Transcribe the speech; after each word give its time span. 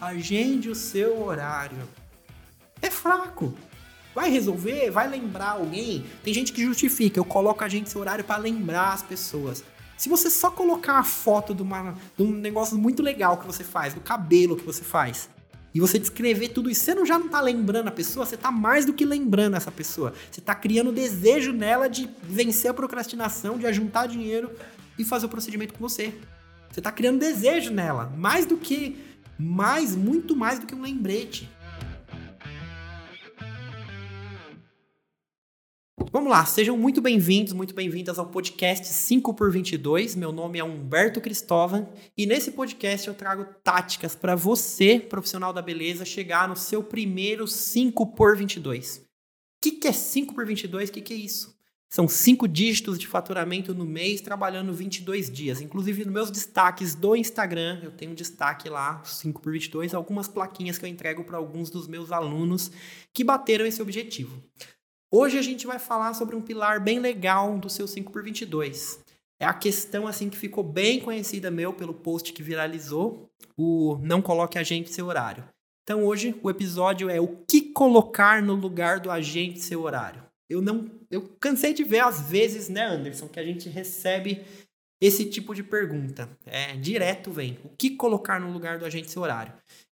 agende 0.00 0.70
o 0.70 0.74
seu 0.74 1.22
horário. 1.22 1.76
É 2.80 2.90
fraco. 2.90 3.54
Vai 4.14 4.30
resolver? 4.30 4.90
Vai 4.90 5.08
lembrar 5.08 5.50
alguém? 5.50 6.04
Tem 6.24 6.32
gente 6.34 6.52
que 6.52 6.64
justifica, 6.64 7.20
eu 7.20 7.24
coloco 7.24 7.62
agende 7.62 7.90
seu 7.90 8.00
horário 8.00 8.24
para 8.24 8.36
lembrar 8.36 8.92
as 8.92 9.02
pessoas. 9.02 9.62
Se 9.96 10.08
você 10.08 10.30
só 10.30 10.50
colocar 10.50 10.98
a 10.98 11.04
foto 11.04 11.54
de, 11.54 11.62
uma, 11.62 11.94
de 12.16 12.22
um 12.22 12.30
negócio 12.30 12.76
muito 12.76 13.02
legal 13.02 13.36
que 13.36 13.46
você 13.46 13.62
faz, 13.62 13.92
do 13.92 14.00
cabelo 14.00 14.56
que 14.56 14.64
você 14.64 14.82
faz, 14.82 15.28
e 15.72 15.78
você 15.78 15.98
descrever 15.98 16.48
tudo 16.48 16.68
isso, 16.68 16.82
você 16.82 16.94
não 16.94 17.06
já 17.06 17.18
não 17.18 17.28
tá 17.28 17.40
lembrando 17.40 17.88
a 17.88 17.92
pessoa, 17.92 18.26
você 18.26 18.36
tá 18.36 18.50
mais 18.50 18.84
do 18.84 18.92
que 18.92 19.04
lembrando 19.04 19.56
essa 19.56 19.70
pessoa. 19.70 20.12
Você 20.30 20.40
tá 20.40 20.54
criando 20.54 20.90
desejo 20.90 21.52
nela 21.52 21.88
de 21.88 22.10
vencer 22.22 22.70
a 22.70 22.74
procrastinação, 22.74 23.56
de 23.56 23.66
ajuntar 23.66 24.08
dinheiro 24.08 24.50
e 24.98 25.04
fazer 25.04 25.26
o 25.26 25.28
procedimento 25.28 25.74
com 25.74 25.80
você. 25.80 26.12
Você 26.72 26.80
tá 26.80 26.90
criando 26.90 27.20
desejo 27.20 27.70
nela, 27.70 28.12
mais 28.16 28.46
do 28.46 28.56
que 28.56 28.98
mais, 29.40 29.96
muito 29.96 30.36
mais 30.36 30.58
do 30.58 30.66
que 30.66 30.74
um 30.74 30.82
lembrete. 30.82 31.48
Vamos 36.12 36.28
lá, 36.28 36.44
sejam 36.44 36.76
muito 36.76 37.00
bem-vindos, 37.00 37.52
muito 37.52 37.72
bem-vindas 37.72 38.18
ao 38.18 38.26
podcast 38.26 38.84
5 38.84 39.32
por 39.32 39.50
22. 39.50 40.16
Meu 40.16 40.32
nome 40.32 40.58
é 40.58 40.64
Humberto 40.64 41.20
Cristóvão 41.20 41.88
e 42.16 42.26
nesse 42.26 42.50
podcast 42.50 43.06
eu 43.06 43.14
trago 43.14 43.44
táticas 43.62 44.16
para 44.16 44.34
você, 44.34 44.98
profissional 44.98 45.52
da 45.52 45.62
beleza, 45.62 46.04
chegar 46.04 46.48
no 46.48 46.56
seu 46.56 46.82
primeiro 46.82 47.46
5 47.46 48.14
por 48.14 48.36
22. 48.36 48.96
O 48.96 49.02
que, 49.62 49.72
que 49.72 49.88
é 49.88 49.92
5 49.92 50.34
por 50.34 50.44
22? 50.44 50.88
O 50.88 50.92
que, 50.92 51.00
que 51.00 51.14
é 51.14 51.16
isso? 51.16 51.59
São 51.92 52.06
cinco 52.06 52.46
dígitos 52.46 52.96
de 53.00 53.08
faturamento 53.08 53.74
no 53.74 53.84
mês, 53.84 54.20
trabalhando 54.20 54.72
22 54.72 55.28
dias. 55.28 55.60
Inclusive, 55.60 56.04
nos 56.04 56.14
meus 56.14 56.30
destaques 56.30 56.94
do 56.94 57.16
Instagram, 57.16 57.80
eu 57.82 57.90
tenho 57.90 58.12
um 58.12 58.14
destaque 58.14 58.68
lá, 58.68 59.02
5 59.04 59.42
por 59.42 59.52
22, 59.52 59.92
algumas 59.92 60.28
plaquinhas 60.28 60.78
que 60.78 60.84
eu 60.84 60.88
entrego 60.88 61.24
para 61.24 61.36
alguns 61.36 61.68
dos 61.68 61.88
meus 61.88 62.12
alunos 62.12 62.70
que 63.12 63.24
bateram 63.24 63.66
esse 63.66 63.82
objetivo. 63.82 64.40
Hoje 65.10 65.36
a 65.36 65.42
gente 65.42 65.66
vai 65.66 65.80
falar 65.80 66.14
sobre 66.14 66.36
um 66.36 66.40
pilar 66.40 66.80
bem 66.80 67.00
legal 67.00 67.58
do 67.58 67.68
seu 67.68 67.88
5 67.88 68.12
por 68.12 68.22
22. 68.22 69.00
É 69.40 69.44
a 69.44 69.52
questão 69.52 70.06
assim 70.06 70.30
que 70.30 70.38
ficou 70.38 70.62
bem 70.62 71.00
conhecida 71.00 71.50
meu 71.50 71.72
pelo 71.72 71.92
post 71.92 72.32
que 72.32 72.42
viralizou, 72.42 73.28
o 73.56 73.98
não 74.00 74.22
coloque 74.22 74.60
agente 74.60 74.94
seu 74.94 75.06
horário. 75.06 75.44
Então 75.82 76.04
hoje 76.04 76.38
o 76.40 76.48
episódio 76.48 77.10
é 77.10 77.20
o 77.20 77.26
que 77.48 77.60
colocar 77.60 78.40
no 78.40 78.54
lugar 78.54 79.00
do 79.00 79.10
agente 79.10 79.58
seu 79.58 79.82
horário. 79.82 80.29
Eu 80.50 80.60
não, 80.60 80.90
eu 81.08 81.22
cansei 81.38 81.72
de 81.72 81.84
ver 81.84 82.00
às 82.00 82.28
vezes, 82.28 82.68
né, 82.68 82.84
Anderson, 82.84 83.28
que 83.28 83.38
a 83.38 83.44
gente 83.44 83.68
recebe 83.68 84.44
esse 85.00 85.24
tipo 85.24 85.54
de 85.54 85.62
pergunta. 85.62 86.28
É 86.44 86.76
direto 86.76 87.30
vem, 87.30 87.58
o 87.64 87.68
que 87.68 87.90
colocar 87.90 88.40
no 88.40 88.52
lugar 88.52 88.78
do 88.78 88.84
agente 88.84 89.12
seu 89.12 89.22
horário? 89.22 89.52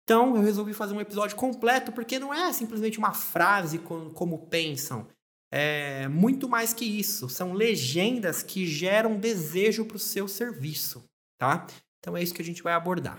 Então 0.05 0.37
eu 0.37 0.43
resolvi 0.43 0.75
fazer 0.75 0.93
um 0.93 1.01
episódio 1.01 1.37
completo, 1.37 1.91
porque 1.91 2.19
não 2.19 2.35
é 2.35 2.53
simplesmente 2.53 2.99
uma 2.99 3.15
frase 3.15 3.79
como, 3.79 4.11
como 4.11 4.47
pensam. 4.47 5.09
É 5.51 6.07
muito 6.09 6.49
mais 6.49 6.75
que 6.75 6.85
isso. 6.85 7.31
São 7.31 7.55
legendas 7.55 8.43
que 8.43 8.67
geram 8.67 9.19
desejo 9.19 9.87
para 9.87 9.97
o 9.97 10.01
seu 10.01 10.29
serviço, 10.29 11.03
tá? 11.39 11.67
Então 11.99 12.17
é 12.17 12.23
isso 12.23 12.35
que 12.35 12.43
a 12.43 12.45
gente 12.45 12.63
vai 12.63 12.75
abordar. 12.75 13.19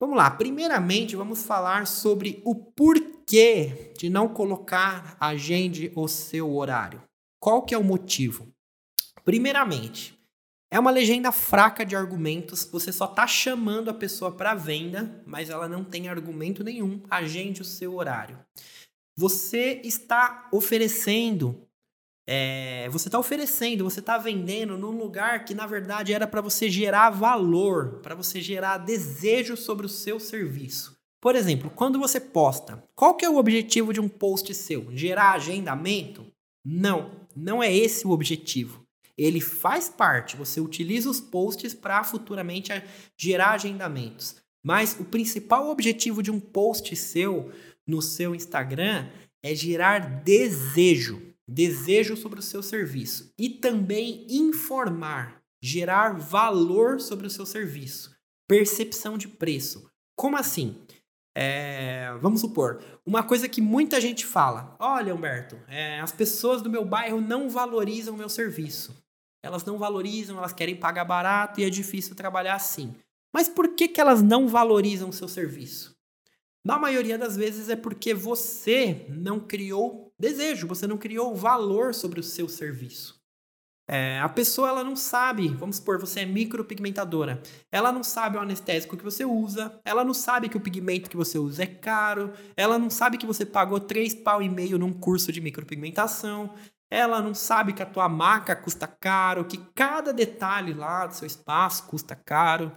Vamos 0.00 0.16
lá. 0.16 0.30
Primeiramente, 0.30 1.16
vamos 1.16 1.44
falar 1.44 1.86
sobre 1.86 2.40
o 2.44 2.54
porquê 2.54 3.13
de 3.26 4.10
não 4.10 4.28
colocar 4.28 5.16
agende 5.18 5.90
o 5.94 6.06
seu 6.06 6.54
horário. 6.54 7.02
Qual 7.40 7.62
que 7.62 7.74
é 7.74 7.78
o 7.78 7.84
motivo? 7.84 8.48
Primeiramente, 9.24 10.18
é 10.70 10.78
uma 10.78 10.90
legenda 10.90 11.30
fraca 11.30 11.86
de 11.86 11.94
argumentos, 11.94 12.64
você 12.64 12.90
só 12.92 13.04
está 13.04 13.26
chamando 13.26 13.90
a 13.90 13.94
pessoa 13.94 14.32
para 14.32 14.54
venda, 14.54 15.22
mas 15.24 15.48
ela 15.48 15.68
não 15.68 15.84
tem 15.84 16.08
argumento 16.08 16.64
nenhum. 16.64 17.00
Agende 17.08 17.62
o 17.62 17.64
seu 17.64 17.94
horário. 17.94 18.38
Você 19.16 19.80
está 19.84 20.48
oferecendo, 20.52 21.64
é, 22.26 22.88
você 22.90 23.06
está 23.06 23.18
oferecendo, 23.18 23.84
você 23.84 24.00
está 24.00 24.18
vendendo 24.18 24.76
num 24.76 24.90
lugar 24.90 25.44
que 25.44 25.54
na 25.54 25.66
verdade 25.66 26.12
era 26.12 26.26
para 26.26 26.40
você 26.40 26.68
gerar 26.68 27.10
valor, 27.10 28.00
para 28.00 28.16
você 28.16 28.40
gerar 28.40 28.78
desejo 28.78 29.56
sobre 29.56 29.86
o 29.86 29.88
seu 29.88 30.18
serviço. 30.18 30.93
Por 31.24 31.34
exemplo, 31.34 31.72
quando 31.74 31.98
você 31.98 32.20
posta, 32.20 32.84
qual 32.94 33.16
que 33.16 33.24
é 33.24 33.28
o 33.28 33.38
objetivo 33.38 33.92
de 33.92 34.00
um 34.00 34.08
post 34.08 34.54
seu? 34.54 34.94
Gerar 34.94 35.32
agendamento? 35.32 36.24
Não, 36.64 37.10
não 37.34 37.60
é 37.60 37.74
esse 37.74 38.06
o 38.06 38.10
objetivo 38.10 38.84
ele 39.16 39.40
faz 39.40 39.88
parte, 39.88 40.36
você 40.36 40.60
utiliza 40.60 41.08
os 41.08 41.20
posts 41.20 41.72
para 41.72 42.02
futuramente 42.02 42.72
gerar 43.16 43.52
agendamentos. 43.52 44.36
Mas 44.62 44.96
o 44.98 45.04
principal 45.04 45.70
objetivo 45.70 46.22
de 46.22 46.30
um 46.30 46.40
post 46.40 46.94
seu 46.96 47.52
no 47.86 48.00
seu 48.00 48.34
Instagram 48.34 49.08
é 49.42 49.54
gerar 49.54 50.22
desejo, 50.22 51.22
desejo 51.46 52.16
sobre 52.16 52.40
o 52.40 52.42
seu 52.42 52.62
serviço 52.62 53.32
e 53.38 53.48
também 53.50 54.26
informar, 54.28 55.42
gerar 55.62 56.18
valor 56.18 57.00
sobre 57.00 57.26
o 57.26 57.30
seu 57.30 57.44
serviço, 57.44 58.16
percepção 58.48 59.18
de 59.18 59.28
preço. 59.28 59.88
Como 60.16 60.36
assim? 60.36 60.76
É, 61.34 62.14
vamos 62.20 62.40
supor, 62.40 62.80
uma 63.04 63.22
coisa 63.22 63.48
que 63.48 63.60
muita 63.60 64.00
gente 64.00 64.24
fala: 64.24 64.76
olha, 64.78 65.14
Humberto, 65.14 65.58
é, 65.66 66.00
as 66.00 66.12
pessoas 66.12 66.62
do 66.62 66.70
meu 66.70 66.84
bairro 66.84 67.20
não 67.20 67.50
valorizam 67.50 68.14
o 68.14 68.18
meu 68.18 68.28
serviço 68.28 69.04
elas 69.44 69.64
não 69.64 69.76
valorizam, 69.76 70.38
elas 70.38 70.54
querem 70.54 70.74
pagar 70.74 71.04
barato 71.04 71.60
e 71.60 71.64
é 71.64 71.70
difícil 71.70 72.14
trabalhar 72.14 72.54
assim. 72.54 72.94
Mas 73.32 73.46
por 73.46 73.74
que, 73.74 73.88
que 73.88 74.00
elas 74.00 74.22
não 74.22 74.48
valorizam 74.48 75.10
o 75.10 75.12
seu 75.12 75.28
serviço? 75.28 75.94
Na 76.64 76.78
maioria 76.78 77.18
das 77.18 77.36
vezes 77.36 77.68
é 77.68 77.76
porque 77.76 78.14
você 78.14 79.04
não 79.10 79.38
criou 79.38 80.14
desejo, 80.18 80.66
você 80.66 80.86
não 80.86 80.96
criou 80.96 81.34
valor 81.34 81.92
sobre 81.92 82.18
o 82.20 82.22
seu 82.22 82.48
serviço. 82.48 83.22
É, 83.86 84.18
a 84.20 84.28
pessoa 84.30 84.70
ela 84.70 84.82
não 84.82 84.96
sabe, 84.96 85.48
vamos 85.48 85.76
supor, 85.76 85.98
você 85.98 86.20
é 86.20 86.24
micropigmentadora, 86.24 87.42
ela 87.70 87.92
não 87.92 88.02
sabe 88.02 88.38
o 88.38 88.40
anestésico 88.40 88.96
que 88.96 89.04
você 89.04 89.26
usa, 89.26 89.78
ela 89.84 90.02
não 90.02 90.14
sabe 90.14 90.48
que 90.48 90.56
o 90.56 90.60
pigmento 90.60 91.10
que 91.10 91.16
você 91.16 91.38
usa 91.38 91.64
é 91.64 91.66
caro, 91.66 92.32
ela 92.56 92.78
não 92.78 92.88
sabe 92.88 93.18
que 93.18 93.26
você 93.26 93.44
pagou 93.44 93.78
três 93.78 94.14
pau 94.14 94.40
e 94.40 94.48
meio 94.48 94.78
num 94.78 94.92
curso 94.92 95.30
de 95.30 95.40
micropigmentação, 95.40 96.54
ela 96.90 97.20
não 97.20 97.34
sabe 97.34 97.72
que 97.72 97.82
a 97.82 97.86
tua 97.86 98.08
maca 98.08 98.54
custa 98.54 98.86
caro, 98.86 99.44
que 99.44 99.58
cada 99.74 100.12
detalhe 100.12 100.72
lá 100.72 101.06
do 101.06 101.14
seu 101.14 101.26
espaço 101.26 101.86
custa 101.88 102.14
caro. 102.14 102.70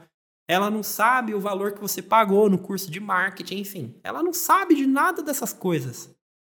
Ela 0.50 0.72
não 0.72 0.82
sabe 0.82 1.36
o 1.36 1.40
valor 1.40 1.74
que 1.74 1.82
você 1.82 2.02
pagou 2.02 2.50
no 2.50 2.58
curso 2.58 2.90
de 2.90 3.00
marketing, 3.00 3.60
enfim. 3.60 4.00
Ela 4.04 4.24
não 4.24 4.34
sabe 4.34 4.74
de 4.74 4.88
nada 4.88 5.22
dessas 5.22 5.54
coisas. 5.54 6.16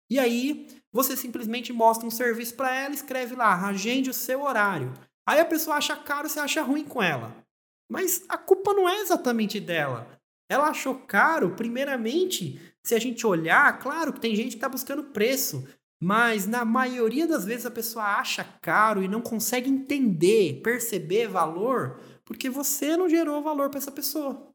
E 0.08 0.18
aí, 0.18 0.68
você 0.92 1.16
simplesmente 1.16 1.72
mostra 1.72 2.06
um 2.06 2.10
serviço 2.10 2.54
para 2.54 2.74
ela, 2.74 2.94
escreve 2.94 3.34
lá, 3.34 3.66
agende 3.66 4.10
o 4.10 4.14
seu 4.14 4.42
horário. 4.42 4.92
Aí 5.26 5.40
a 5.40 5.44
pessoa 5.44 5.76
acha 5.76 5.94
caro, 5.94 6.28
você 6.28 6.40
acha 6.40 6.62
ruim 6.62 6.84
com 6.84 7.02
ela. 7.02 7.36
Mas 7.90 8.24
a 8.28 8.38
culpa 8.38 8.72
não 8.72 8.88
é 8.88 9.00
exatamente 9.00 9.60
dela. 9.60 10.18
Ela 10.50 10.68
achou 10.68 10.94
caro, 10.94 11.54
primeiramente, 11.54 12.60
se 12.82 12.94
a 12.94 12.98
gente 12.98 13.26
olhar, 13.26 13.78
claro 13.78 14.12
que 14.12 14.20
tem 14.20 14.34
gente 14.34 14.50
que 14.50 14.56
está 14.56 14.68
buscando 14.68 15.04
preço. 15.04 15.66
Mas 16.00 16.46
na 16.46 16.64
maioria 16.64 17.26
das 17.26 17.44
vezes 17.44 17.66
a 17.66 17.70
pessoa 17.70 18.04
acha 18.04 18.44
caro 18.62 19.02
e 19.02 19.08
não 19.08 19.20
consegue 19.20 19.68
entender, 19.68 20.62
perceber 20.62 21.26
valor, 21.28 22.00
porque 22.24 22.48
você 22.48 22.96
não 22.96 23.08
gerou 23.08 23.42
valor 23.42 23.68
para 23.68 23.78
essa 23.78 23.90
pessoa. 23.90 24.47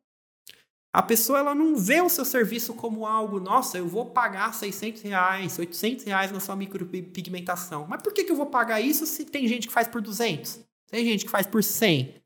A 0.94 1.02
pessoa 1.02 1.40
ela 1.40 1.56
não 1.56 1.76
vê 1.76 2.02
o 2.02 2.09
seu 2.09 2.24
serviço 2.24 2.76
como 2.76 3.08
algo, 3.08 3.40
nossa, 3.40 3.80
eu 3.80 3.88
vou 3.88 4.12
pagar 4.12 4.54
600 4.54 5.02
reais, 5.02 5.58
800 5.58 6.06
reais 6.06 6.31
na 6.31 6.40
sua 6.40 6.56
micropigmentação. 6.56 7.88
Mas 7.90 8.04
por 8.04 8.14
que, 8.14 8.24
que 8.24 8.31
eu 8.31 8.36
vou 8.36 8.46
pagar 8.46 8.80
isso 8.80 9.08
se 9.08 9.26
tem 9.26 9.48
gente 9.48 9.68
que 9.68 9.74
faz 9.74 9.88
por 9.88 10.02
200? 10.02 10.59
Tem 10.92 11.03
gente 11.03 11.26
que 11.26 11.32
faz 11.32 11.48
por 11.48 11.64
100? 11.64 12.22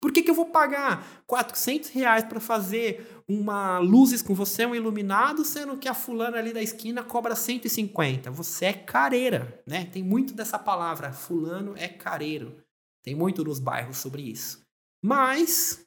Por 0.00 0.12
que, 0.12 0.22
que 0.22 0.30
eu 0.30 0.34
vou 0.34 0.46
pagar 0.46 1.22
400 1.26 1.90
reais 1.90 2.24
para 2.24 2.38
fazer 2.38 3.24
uma 3.26 3.80
luzes 3.80 4.22
com 4.22 4.34
você, 4.34 4.64
um 4.66 4.74
iluminado, 4.74 5.44
sendo 5.44 5.76
que 5.76 5.88
a 5.88 5.94
fulana 5.94 6.38
ali 6.38 6.52
da 6.52 6.62
esquina 6.62 7.02
cobra 7.02 7.34
150? 7.34 8.30
Você 8.30 8.66
é 8.66 8.72
careira, 8.72 9.62
né? 9.66 9.84
Tem 9.86 10.02
muito 10.02 10.32
dessa 10.32 10.58
palavra, 10.58 11.12
fulano 11.12 11.74
é 11.76 11.88
careiro. 11.88 12.56
Tem 13.02 13.16
muito 13.16 13.42
nos 13.42 13.58
bairros 13.58 13.96
sobre 13.96 14.22
isso. 14.22 14.64
Mas 15.04 15.84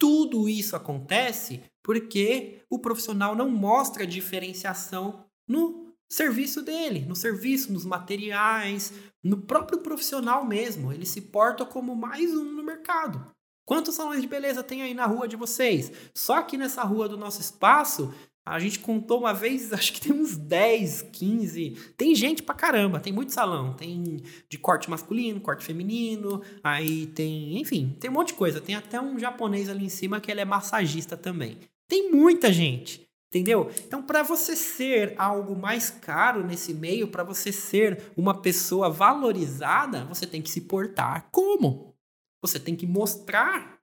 tudo 0.00 0.48
isso 0.48 0.74
acontece 0.74 1.62
porque 1.82 2.62
o 2.70 2.78
profissional 2.78 3.36
não 3.36 3.50
mostra 3.50 4.06
diferenciação 4.06 5.26
no 5.46 5.94
serviço 6.08 6.62
dele, 6.62 7.00
no 7.00 7.14
serviço, 7.14 7.70
nos 7.70 7.84
materiais, 7.84 8.94
no 9.22 9.42
próprio 9.42 9.80
profissional 9.80 10.44
mesmo. 10.46 10.90
Ele 10.90 11.04
se 11.04 11.20
porta 11.20 11.66
como 11.66 11.94
mais 11.94 12.32
um 12.32 12.44
no 12.44 12.62
mercado. 12.62 13.30
Quantos 13.66 13.94
salões 13.94 14.22
de 14.22 14.26
beleza 14.26 14.62
tem 14.64 14.82
aí 14.82 14.94
na 14.94 15.04
rua 15.04 15.28
de 15.28 15.36
vocês? 15.36 15.92
Só 16.14 16.38
aqui 16.38 16.56
nessa 16.56 16.82
rua 16.82 17.06
do 17.06 17.18
nosso 17.18 17.40
espaço, 17.40 18.12
a 18.50 18.58
gente 18.58 18.80
contou 18.80 19.20
uma 19.20 19.32
vez, 19.32 19.72
acho 19.72 19.92
que 19.92 20.00
tem 20.00 20.12
uns 20.12 20.36
10, 20.36 21.02
15. 21.12 21.70
Tem 21.96 22.14
gente 22.14 22.42
pra 22.42 22.54
caramba, 22.54 22.98
tem 22.98 23.12
muito 23.12 23.32
salão. 23.32 23.74
Tem 23.74 24.20
de 24.48 24.58
corte 24.58 24.90
masculino, 24.90 25.40
corte 25.40 25.64
feminino, 25.64 26.42
aí 26.62 27.06
tem, 27.06 27.60
enfim, 27.60 27.96
tem 28.00 28.10
um 28.10 28.14
monte 28.14 28.28
de 28.28 28.34
coisa. 28.34 28.60
Tem 28.60 28.74
até 28.74 29.00
um 29.00 29.18
japonês 29.18 29.68
ali 29.68 29.84
em 29.84 29.88
cima 29.88 30.20
que 30.20 30.30
ele 30.30 30.40
é 30.40 30.44
massagista 30.44 31.16
também. 31.16 31.58
Tem 31.88 32.10
muita 32.10 32.52
gente. 32.52 33.08
Entendeu? 33.32 33.70
Então, 33.86 34.02
para 34.02 34.24
você 34.24 34.56
ser 34.56 35.14
algo 35.16 35.54
mais 35.54 35.88
caro 35.88 36.44
nesse 36.44 36.74
meio, 36.74 37.06
para 37.06 37.22
você 37.22 37.52
ser 37.52 38.10
uma 38.16 38.34
pessoa 38.34 38.90
valorizada, 38.90 40.04
você 40.06 40.26
tem 40.26 40.42
que 40.42 40.50
se 40.50 40.62
portar 40.62 41.28
como? 41.30 41.94
Você 42.42 42.58
tem 42.58 42.74
que 42.74 42.88
mostrar 42.88 43.78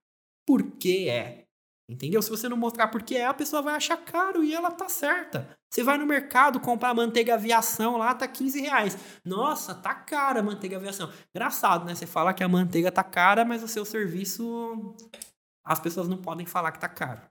por 0.46 0.64
que 0.72 1.08
é. 1.08 1.47
Entendeu? 1.90 2.22
Se 2.22 2.30
você 2.30 2.50
não 2.50 2.58
mostrar 2.58 2.90
por 2.90 3.02
que 3.02 3.16
é, 3.16 3.26
a 3.26 3.34
pessoa 3.34 3.62
vai 3.62 3.76
achar 3.76 3.96
caro 3.98 4.44
e 4.44 4.54
ela 4.54 4.70
tá 4.70 4.90
certa. 4.90 5.58
Você 5.70 5.84
vai 5.84 5.98
no 5.98 6.06
mercado 6.06 6.60
comprar 6.60 6.94
manteiga 6.94 7.36
aviação 7.36 7.98
lá, 7.98 8.14
tá 8.14 8.28
15 8.28 8.60
reais. 8.60 8.98
Nossa, 9.24 9.74
tá 9.74 9.96
cara 9.96 10.42
a 10.42 10.44
manteiga 10.44 10.76
aviação. 10.76 11.10
Engraçado, 11.34 11.86
né? 11.86 11.96
Você 11.96 12.06
fala 12.06 12.34
que 12.34 12.44
a 12.44 12.48
manteiga 12.50 12.92
tá 12.92 13.04
cara, 13.04 13.46
mas 13.46 13.64
o 13.64 13.68
seu 13.68 13.86
serviço. 13.86 14.96
As 15.64 15.80
pessoas 15.80 16.10
não 16.10 16.18
podem 16.18 16.46
falar 16.46 16.72
que 16.74 16.80
tá 16.80 16.90
caro. 16.90 17.22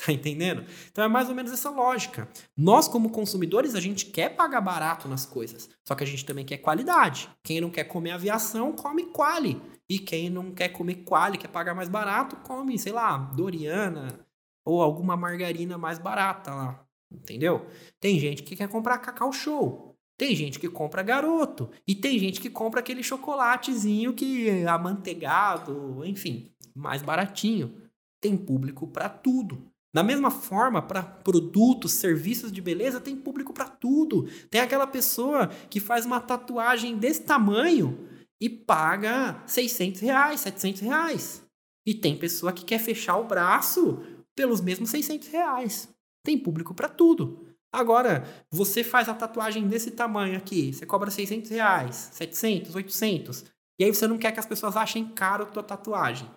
Tá 0.06 0.12
entendendo? 0.12 0.64
Então 0.90 1.04
é 1.04 1.08
mais 1.08 1.28
ou 1.28 1.34
menos 1.34 1.52
essa 1.52 1.68
lógica. 1.68 2.26
Nós, 2.56 2.88
como 2.88 3.10
consumidores, 3.10 3.74
a 3.74 3.80
gente 3.80 4.06
quer 4.06 4.30
pagar 4.30 4.60
barato 4.62 5.06
nas 5.08 5.26
coisas. 5.26 5.68
Só 5.86 5.94
que 5.94 6.02
a 6.02 6.06
gente 6.06 6.24
também 6.24 6.44
quer 6.44 6.58
qualidade. 6.58 7.28
Quem 7.42 7.60
não 7.60 7.70
quer 7.70 7.84
comer 7.84 8.12
aviação, 8.12 8.72
come 8.72 9.06
quali. 9.06 9.60
E 9.88 9.98
quem 9.98 10.30
não 10.30 10.52
quer 10.52 10.70
comer 10.70 11.04
quali, 11.04 11.36
quer 11.36 11.48
pagar 11.48 11.74
mais 11.74 11.88
barato, 11.88 12.36
come, 12.36 12.78
sei 12.78 12.92
lá, 12.92 13.18
Doriana 13.18 14.26
ou 14.64 14.80
alguma 14.80 15.16
margarina 15.16 15.76
mais 15.76 15.98
barata 15.98 16.54
lá. 16.54 16.86
Entendeu? 17.10 17.66
Tem 17.98 18.18
gente 18.18 18.42
que 18.42 18.56
quer 18.56 18.68
comprar 18.68 18.98
Cacau 18.98 19.32
Show. 19.32 19.96
Tem 20.16 20.34
gente 20.36 20.58
que 20.58 20.68
compra 20.68 21.02
garoto. 21.02 21.70
E 21.86 21.94
tem 21.94 22.18
gente 22.18 22.40
que 22.40 22.48
compra 22.48 22.80
aquele 22.80 23.02
chocolatezinho 23.02 24.12
que 24.12 24.48
é 24.48 24.66
amanteigado, 24.66 26.04
enfim, 26.04 26.54
mais 26.74 27.02
baratinho. 27.02 27.82
Tem 28.20 28.36
público 28.36 28.86
para 28.86 29.08
tudo. 29.08 29.69
Da 29.92 30.02
mesma 30.02 30.30
forma, 30.30 30.80
para 30.80 31.02
produtos, 31.02 31.92
serviços 31.92 32.52
de 32.52 32.60
beleza, 32.60 33.00
tem 33.00 33.16
público 33.16 33.52
para 33.52 33.68
tudo. 33.68 34.28
Tem 34.48 34.60
aquela 34.60 34.86
pessoa 34.86 35.48
que 35.68 35.80
faz 35.80 36.06
uma 36.06 36.20
tatuagem 36.20 36.96
desse 36.96 37.22
tamanho 37.22 38.08
e 38.40 38.48
paga 38.48 39.42
600 39.46 40.00
reais, 40.00 40.40
700 40.40 40.80
reais. 40.80 41.42
E 41.84 41.94
tem 41.94 42.16
pessoa 42.16 42.52
que 42.52 42.64
quer 42.64 42.78
fechar 42.78 43.16
o 43.16 43.26
braço 43.26 44.00
pelos 44.36 44.60
mesmos 44.60 44.90
600 44.90 45.28
reais. 45.28 45.88
Tem 46.24 46.38
público 46.38 46.72
para 46.72 46.88
tudo. 46.88 47.46
Agora, 47.72 48.24
você 48.50 48.82
faz 48.82 49.08
a 49.08 49.14
tatuagem 49.14 49.66
desse 49.68 49.92
tamanho 49.92 50.36
aqui, 50.36 50.72
você 50.72 50.84
cobra 50.84 51.10
600 51.10 51.50
reais, 51.50 52.10
700, 52.12 52.74
800. 52.74 53.44
E 53.78 53.84
aí 53.84 53.94
você 53.94 54.06
não 54.06 54.18
quer 54.18 54.32
que 54.32 54.40
as 54.40 54.46
pessoas 54.46 54.76
achem 54.76 55.08
caro 55.08 55.44
a 55.44 55.46
tua 55.46 55.62
tatuagem. 55.62 56.28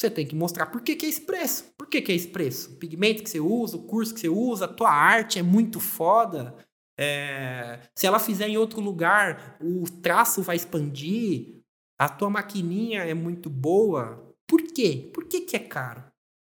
Você 0.00 0.10
tem 0.10 0.26
que 0.26 0.34
mostrar 0.34 0.66
por 0.66 0.80
que, 0.80 0.96
que 0.96 1.06
é 1.06 1.20
preço. 1.20 1.72
Por 1.76 1.86
que, 1.86 2.02
que 2.02 2.12
é 2.12 2.18
preço? 2.28 2.72
O 2.72 2.76
pigmento 2.76 3.22
que 3.22 3.30
você 3.30 3.40
usa, 3.40 3.76
o 3.76 3.84
curso 3.84 4.14
que 4.14 4.20
você 4.20 4.28
usa, 4.28 4.64
a 4.64 4.68
tua 4.68 4.90
arte 4.90 5.38
é 5.38 5.42
muito 5.42 5.78
foda. 5.78 6.56
É... 6.98 7.80
se 7.96 8.06
ela 8.06 8.18
fizer 8.18 8.48
em 8.48 8.56
outro 8.56 8.80
lugar, 8.80 9.56
o 9.60 9.84
traço 10.00 10.42
vai 10.42 10.56
expandir. 10.56 11.62
A 11.98 12.08
tua 12.08 12.28
maquininha 12.28 13.02
é 13.02 13.14
muito 13.14 13.48
boa. 13.48 14.34
Por 14.46 14.62
quê? 14.62 15.10
Por 15.14 15.24
que, 15.24 15.42
que 15.42 15.56
é 15.56 15.60
caro? 15.60 16.02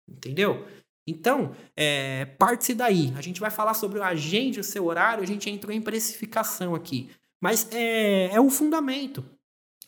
Entendeu? 0.09 0.65
Então, 1.07 1.53
é, 1.75 2.25
parte-se 2.25 2.73
daí. 2.73 3.13
A 3.15 3.21
gente 3.21 3.39
vai 3.39 3.51
falar 3.51 3.73
sobre 3.73 3.99
o 3.99 4.03
agente, 4.03 4.59
o 4.59 4.63
seu 4.63 4.85
horário, 4.85 5.23
a 5.23 5.27
gente 5.27 5.49
entrou 5.49 5.73
em 5.73 5.81
precificação 5.81 6.73
aqui. 6.73 7.09
Mas 7.41 7.69
é, 7.71 8.33
é 8.33 8.39
o 8.39 8.49
fundamento. 8.49 9.23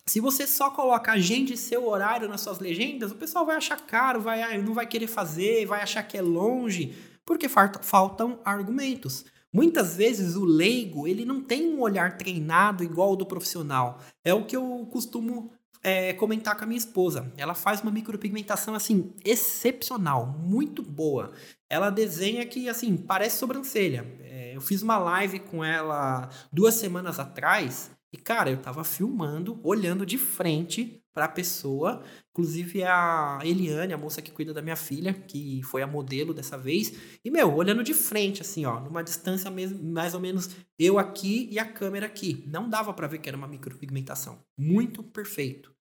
Se 0.07 0.19
você 0.19 0.45
só 0.45 0.69
coloca 0.69 1.11
agenda 1.11 1.51
e 1.51 1.57
seu 1.57 1.87
horário 1.87 2.29
nas 2.29 2.41
suas 2.41 2.59
legendas, 2.59 3.11
o 3.11 3.15
pessoal 3.15 3.45
vai 3.45 3.55
achar 3.55 3.79
caro, 3.81 4.21
vai, 4.21 4.41
ah, 4.41 4.57
não 4.57 4.73
vai 4.73 4.85
querer 4.85 5.07
fazer, 5.07 5.65
vai 5.65 5.81
achar 5.81 6.03
que 6.03 6.15
é 6.15 6.21
longe, 6.21 6.95
porque 7.25 7.49
faltam 7.49 8.39
argumentos. 8.45 9.25
Muitas 9.51 9.95
vezes 9.95 10.35
o 10.35 10.45
leigo 10.45 11.07
ele 11.07 11.25
não 11.25 11.41
tem 11.41 11.73
um 11.73 11.81
olhar 11.81 12.17
treinado 12.17 12.83
igual 12.83 13.09
ao 13.09 13.15
do 13.15 13.25
profissional. 13.25 13.99
É 14.23 14.33
o 14.33 14.45
que 14.45 14.55
eu 14.55 14.87
costumo 14.91 15.51
é, 15.81 16.13
comentar 16.13 16.55
com 16.55 16.65
a 16.65 16.67
minha 16.67 16.77
esposa. 16.77 17.31
Ela 17.37 17.55
faz 17.55 17.81
uma 17.81 17.91
micropigmentação 17.91 18.75
assim 18.75 19.13
excepcional, 19.23 20.27
muito 20.27 20.83
boa. 20.83 21.31
Ela 21.67 21.89
desenha 21.89 22.45
que 22.45 22.69
assim 22.69 22.95
parece 22.95 23.37
sobrancelha. 23.37 24.05
É, 24.21 24.55
eu 24.55 24.61
fiz 24.61 24.83
uma 24.83 24.97
live 24.97 25.39
com 25.39 25.63
ela 25.63 26.29
duas 26.51 26.75
semanas 26.75 27.17
atrás 27.17 27.94
e, 28.15 28.17
cara, 28.17 28.49
eu 28.49 28.55
tava 28.55 28.85
filmando, 28.85 29.59
olhando 29.61 30.05
de 30.05 30.17
frente 30.17 31.03
para 31.13 31.25
a 31.25 31.29
pessoa. 31.29 32.01
Inclusive 32.31 32.81
a 32.81 33.39
Eliane, 33.43 33.91
a 33.91 33.97
moça 33.97 34.21
que 34.21 34.31
cuida 34.31 34.53
da 34.53 34.61
minha 34.61 34.77
filha, 34.77 35.13
que 35.13 35.61
foi 35.63 35.81
a 35.81 35.87
modelo 35.87 36.33
dessa 36.33 36.57
vez. 36.57 36.93
E, 37.25 37.29
meu, 37.29 37.53
olhando 37.53 37.83
de 37.83 37.93
frente, 37.93 38.41
assim, 38.41 38.65
ó, 38.65 38.79
numa 38.79 39.03
distância 39.03 39.51
mesmo, 39.51 39.83
mais 39.83 40.13
ou 40.13 40.21
menos 40.21 40.49
eu 40.79 40.97
aqui 40.97 41.49
e 41.51 41.59
a 41.59 41.65
câmera 41.65 42.05
aqui. 42.05 42.45
Não 42.47 42.69
dava 42.69 42.93
para 42.93 43.05
ver 43.05 43.19
que 43.19 43.27
era 43.27 43.37
uma 43.37 43.49
micropigmentação. 43.49 44.39
Muito 44.57 45.03
perfeito. 45.03 45.75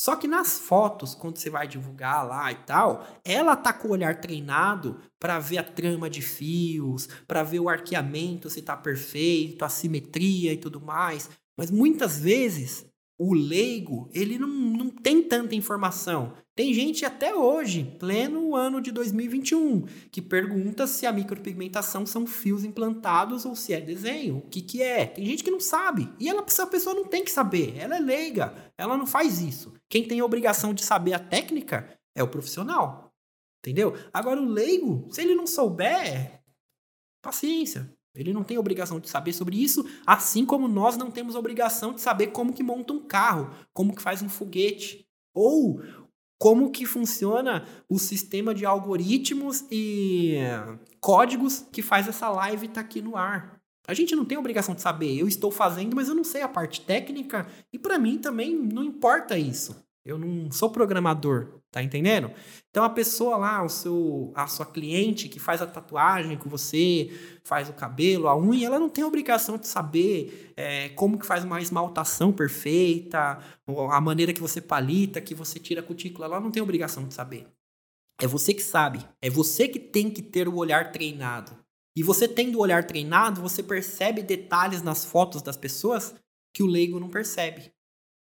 Só 0.00 0.16
que 0.16 0.26
nas 0.26 0.58
fotos, 0.58 1.14
quando 1.14 1.36
você 1.36 1.50
vai 1.50 1.68
divulgar 1.68 2.26
lá 2.26 2.50
e 2.50 2.54
tal, 2.54 3.06
ela 3.22 3.54
tá 3.54 3.70
com 3.70 3.88
o 3.88 3.90
olhar 3.90 4.18
treinado 4.18 4.98
para 5.18 5.38
ver 5.38 5.58
a 5.58 5.62
trama 5.62 6.08
de 6.08 6.22
fios, 6.22 7.06
para 7.28 7.42
ver 7.42 7.60
o 7.60 7.68
arqueamento 7.68 8.48
se 8.48 8.62
tá 8.62 8.74
perfeito, 8.74 9.62
a 9.62 9.68
simetria 9.68 10.54
e 10.54 10.56
tudo 10.56 10.80
mais. 10.80 11.28
Mas 11.60 11.70
muitas 11.70 12.18
vezes 12.18 12.86
o 13.18 13.34
leigo, 13.34 14.08
ele 14.14 14.38
não, 14.38 14.48
não 14.48 14.88
tem 14.88 15.22
tanta 15.22 15.54
informação. 15.54 16.32
Tem 16.56 16.72
gente 16.72 17.04
até 17.04 17.34
hoje, 17.34 17.98
pleno 17.98 18.56
ano 18.56 18.80
de 18.80 18.90
2021, 18.90 19.82
que 20.10 20.22
pergunta 20.22 20.86
se 20.86 21.04
a 21.04 21.12
micropigmentação 21.12 22.06
são 22.06 22.26
fios 22.26 22.64
implantados 22.64 23.44
ou 23.44 23.54
se 23.54 23.74
é 23.74 23.80
desenho. 23.82 24.38
O 24.38 24.48
que, 24.48 24.62
que 24.62 24.82
é? 24.82 25.04
Tem 25.04 25.26
gente 25.26 25.44
que 25.44 25.50
não 25.50 25.60
sabe. 25.60 26.10
E 26.18 26.30
ela, 26.30 26.42
essa 26.46 26.66
pessoa 26.66 26.94
não 26.94 27.04
tem 27.04 27.22
que 27.22 27.30
saber. 27.30 27.76
Ela 27.76 27.96
é 27.96 28.00
leiga. 28.00 28.72
Ela 28.78 28.96
não 28.96 29.06
faz 29.06 29.42
isso. 29.42 29.74
Quem 29.86 30.08
tem 30.08 30.20
a 30.20 30.24
obrigação 30.24 30.72
de 30.72 30.82
saber 30.82 31.12
a 31.12 31.18
técnica 31.18 31.94
é 32.14 32.22
o 32.22 32.28
profissional. 32.28 33.12
Entendeu? 33.58 33.92
Agora, 34.14 34.40
o 34.40 34.46
leigo, 34.46 35.08
se 35.12 35.20
ele 35.20 35.34
não 35.34 35.46
souber, 35.46 36.40
paciência. 37.20 37.94
Ele 38.14 38.32
não 38.32 38.42
tem 38.42 38.58
obrigação 38.58 38.98
de 38.98 39.08
saber 39.08 39.32
sobre 39.32 39.62
isso, 39.62 39.84
assim 40.06 40.44
como 40.44 40.66
nós 40.66 40.96
não 40.96 41.10
temos 41.10 41.34
obrigação 41.34 41.92
de 41.92 42.00
saber 42.00 42.28
como 42.28 42.52
que 42.52 42.62
monta 42.62 42.92
um 42.92 43.00
carro, 43.00 43.50
como 43.72 43.94
que 43.94 44.02
faz 44.02 44.20
um 44.20 44.28
foguete, 44.28 45.06
ou 45.32 45.80
como 46.38 46.70
que 46.70 46.86
funciona 46.86 47.66
o 47.88 47.98
sistema 47.98 48.54
de 48.54 48.64
algoritmos 48.64 49.64
e 49.70 50.38
códigos 51.00 51.66
que 51.70 51.82
faz 51.82 52.08
essa 52.08 52.28
live 52.30 52.66
estar 52.66 52.80
tá 52.80 52.86
aqui 52.86 53.02
no 53.02 53.16
ar. 53.16 53.60
A 53.86 53.94
gente 53.94 54.16
não 54.16 54.24
tem 54.24 54.38
obrigação 54.38 54.74
de 54.74 54.80
saber. 54.80 55.18
Eu 55.18 55.28
estou 55.28 55.50
fazendo, 55.50 55.94
mas 55.94 56.08
eu 56.08 56.14
não 56.14 56.24
sei 56.24 56.42
a 56.42 56.48
parte 56.48 56.80
técnica 56.80 57.46
e 57.72 57.78
para 57.78 57.98
mim 57.98 58.18
também 58.18 58.56
não 58.56 58.84
importa 58.84 59.36
isso. 59.36 59.84
Eu 60.04 60.18
não 60.18 60.50
sou 60.50 60.70
programador, 60.70 61.59
tá 61.70 61.82
entendendo? 61.82 62.30
Então 62.70 62.82
a 62.82 62.90
pessoa 62.90 63.36
lá, 63.36 63.64
o 63.64 63.68
seu, 63.68 64.32
a 64.34 64.46
sua 64.46 64.66
cliente 64.66 65.28
que 65.28 65.38
faz 65.38 65.62
a 65.62 65.66
tatuagem 65.66 66.36
com 66.36 66.48
você, 66.48 67.10
faz 67.44 67.68
o 67.68 67.72
cabelo, 67.72 68.28
a 68.28 68.36
unha, 68.36 68.66
ela 68.66 68.78
não 68.78 68.88
tem 68.88 69.04
obrigação 69.04 69.56
de 69.56 69.66
saber 69.66 70.52
é, 70.56 70.88
como 70.90 71.18
que 71.18 71.26
faz 71.26 71.44
uma 71.44 71.60
esmaltação 71.60 72.32
perfeita, 72.32 73.38
a 73.90 74.00
maneira 74.00 74.32
que 74.32 74.40
você 74.40 74.60
palita, 74.60 75.20
que 75.20 75.34
você 75.34 75.58
tira 75.58 75.80
a 75.80 75.84
cutícula, 75.84 76.26
ela 76.26 76.40
não 76.40 76.50
tem 76.50 76.62
obrigação 76.62 77.06
de 77.06 77.14
saber. 77.14 77.46
É 78.20 78.26
você 78.26 78.52
que 78.52 78.62
sabe, 78.62 79.00
é 79.22 79.30
você 79.30 79.66
que 79.66 79.78
tem 79.78 80.10
que 80.10 80.22
ter 80.22 80.48
o 80.48 80.56
olhar 80.56 80.92
treinado. 80.92 81.56
E 81.96 82.02
você 82.02 82.28
tendo 82.28 82.56
o 82.56 82.60
olhar 82.60 82.84
treinado, 82.84 83.40
você 83.40 83.62
percebe 83.62 84.22
detalhes 84.22 84.82
nas 84.82 85.04
fotos 85.04 85.42
das 85.42 85.56
pessoas 85.56 86.14
que 86.54 86.62
o 86.62 86.66
leigo 86.66 87.00
não 87.00 87.08
percebe. 87.08 87.72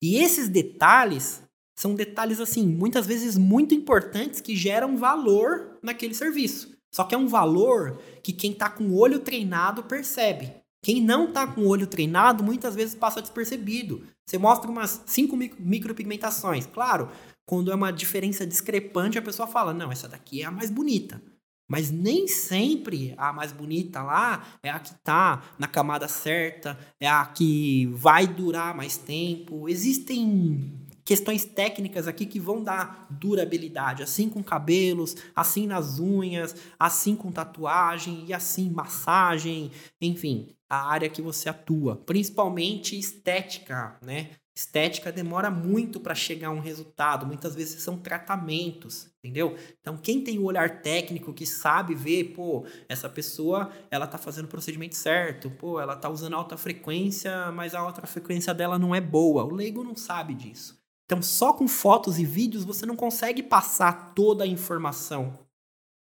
E 0.01 0.17
esses 0.17 0.49
detalhes 0.49 1.44
são 1.75 1.93
detalhes, 1.93 2.39
assim, 2.39 2.65
muitas 2.65 3.05
vezes 3.05 3.37
muito 3.37 3.75
importantes 3.75 4.39
que 4.39 4.55
geram 4.55 4.97
valor 4.97 5.77
naquele 5.83 6.13
serviço. 6.13 6.75
Só 6.89 7.03
que 7.03 7.13
é 7.13 7.17
um 7.17 7.27
valor 7.27 8.01
que 8.23 8.31
quem 8.31 8.51
está 8.51 8.69
com 8.69 8.85
o 8.85 8.97
olho 8.97 9.19
treinado 9.19 9.83
percebe. 9.83 10.53
Quem 10.81 11.01
não 11.01 11.25
está 11.25 11.45
com 11.45 11.61
o 11.61 11.67
olho 11.67 11.87
treinado 11.87 12.43
muitas 12.43 12.75
vezes 12.75 12.95
passa 12.95 13.21
despercebido. 13.21 14.03
Você 14.25 14.37
mostra 14.37 14.71
umas 14.71 15.03
cinco 15.05 15.35
micropigmentações. 15.35 16.65
Claro, 16.65 17.09
quando 17.45 17.71
é 17.71 17.75
uma 17.75 17.91
diferença 17.91 18.45
discrepante, 18.45 19.17
a 19.17 19.21
pessoa 19.21 19.47
fala: 19.47 19.73
não, 19.73 19.91
essa 19.91 20.07
daqui 20.07 20.41
é 20.41 20.45
a 20.45 20.51
mais 20.51 20.69
bonita. 20.69 21.21
Mas 21.67 21.89
nem 21.89 22.27
sempre 22.27 23.15
a 23.17 23.33
mais 23.33 23.51
bonita 23.51 24.03
lá 24.03 24.45
é 24.61 24.69
a 24.69 24.79
que 24.79 24.91
está 24.91 25.41
na 25.57 25.67
camada 25.67 26.07
certa, 26.07 26.77
é 26.99 27.07
a 27.07 27.25
que 27.25 27.87
vai 27.87 28.27
durar 28.27 28.75
mais 28.75 28.95
tempo. 28.95 29.67
Existem 29.67 30.84
questões 31.05 31.45
técnicas 31.45 32.07
aqui 32.07 32.25
que 32.25 32.39
vão 32.39 32.63
dar 32.63 33.07
durabilidade, 33.11 34.01
assim 34.01 34.27
com 34.27 34.43
cabelos, 34.43 35.15
assim 35.35 35.67
nas 35.67 35.99
unhas, 35.99 36.55
assim 36.79 37.15
com 37.15 37.31
tatuagem 37.31 38.25
e 38.27 38.33
assim 38.33 38.69
massagem, 38.71 39.71
enfim, 40.01 40.49
a 40.67 40.89
área 40.89 41.09
que 41.09 41.21
você 41.21 41.47
atua, 41.47 41.95
principalmente 41.95 42.97
estética, 42.97 43.97
né? 44.01 44.31
Estética 44.57 45.11
demora 45.11 45.51
muito 45.51 45.99
para 45.99 46.15
chegar 46.15 46.47
a 46.47 46.51
um 46.51 46.61
resultado, 46.61 47.25
muitas 47.25 47.53
vezes 47.53 47.83
são 47.83 47.97
tratamentos, 47.97 49.09
entendeu? 49.21 49.57
Então, 49.81 49.97
quem 49.97 50.23
tem 50.23 50.39
o 50.39 50.45
olhar 50.45 50.81
técnico 50.81 51.33
que 51.33 51.45
sabe 51.45 51.93
ver, 51.93 52.33
pô, 52.33 52.65
essa 52.87 53.09
pessoa, 53.09 53.69
ela 53.91 54.07
tá 54.07 54.17
fazendo 54.17 54.45
o 54.45 54.47
procedimento 54.47 54.95
certo, 54.95 55.51
pô, 55.51 55.77
ela 55.77 55.97
tá 55.97 56.09
usando 56.09 56.37
alta 56.37 56.55
frequência, 56.55 57.51
mas 57.51 57.75
a 57.75 57.81
alta 57.81 58.07
frequência 58.07 58.53
dela 58.53 58.79
não 58.79 58.95
é 58.95 59.01
boa. 59.01 59.43
O 59.43 59.53
leigo 59.53 59.83
não 59.83 59.95
sabe 59.95 60.33
disso. 60.33 60.84
Então, 61.05 61.21
só 61.21 61.53
com 61.53 61.67
fotos 61.67 62.17
e 62.17 62.25
vídeos 62.25 62.63
você 62.63 62.85
não 62.85 62.95
consegue 62.95 63.43
passar 63.43 64.13
toda 64.13 64.43
a 64.43 64.47
informação. 64.47 65.37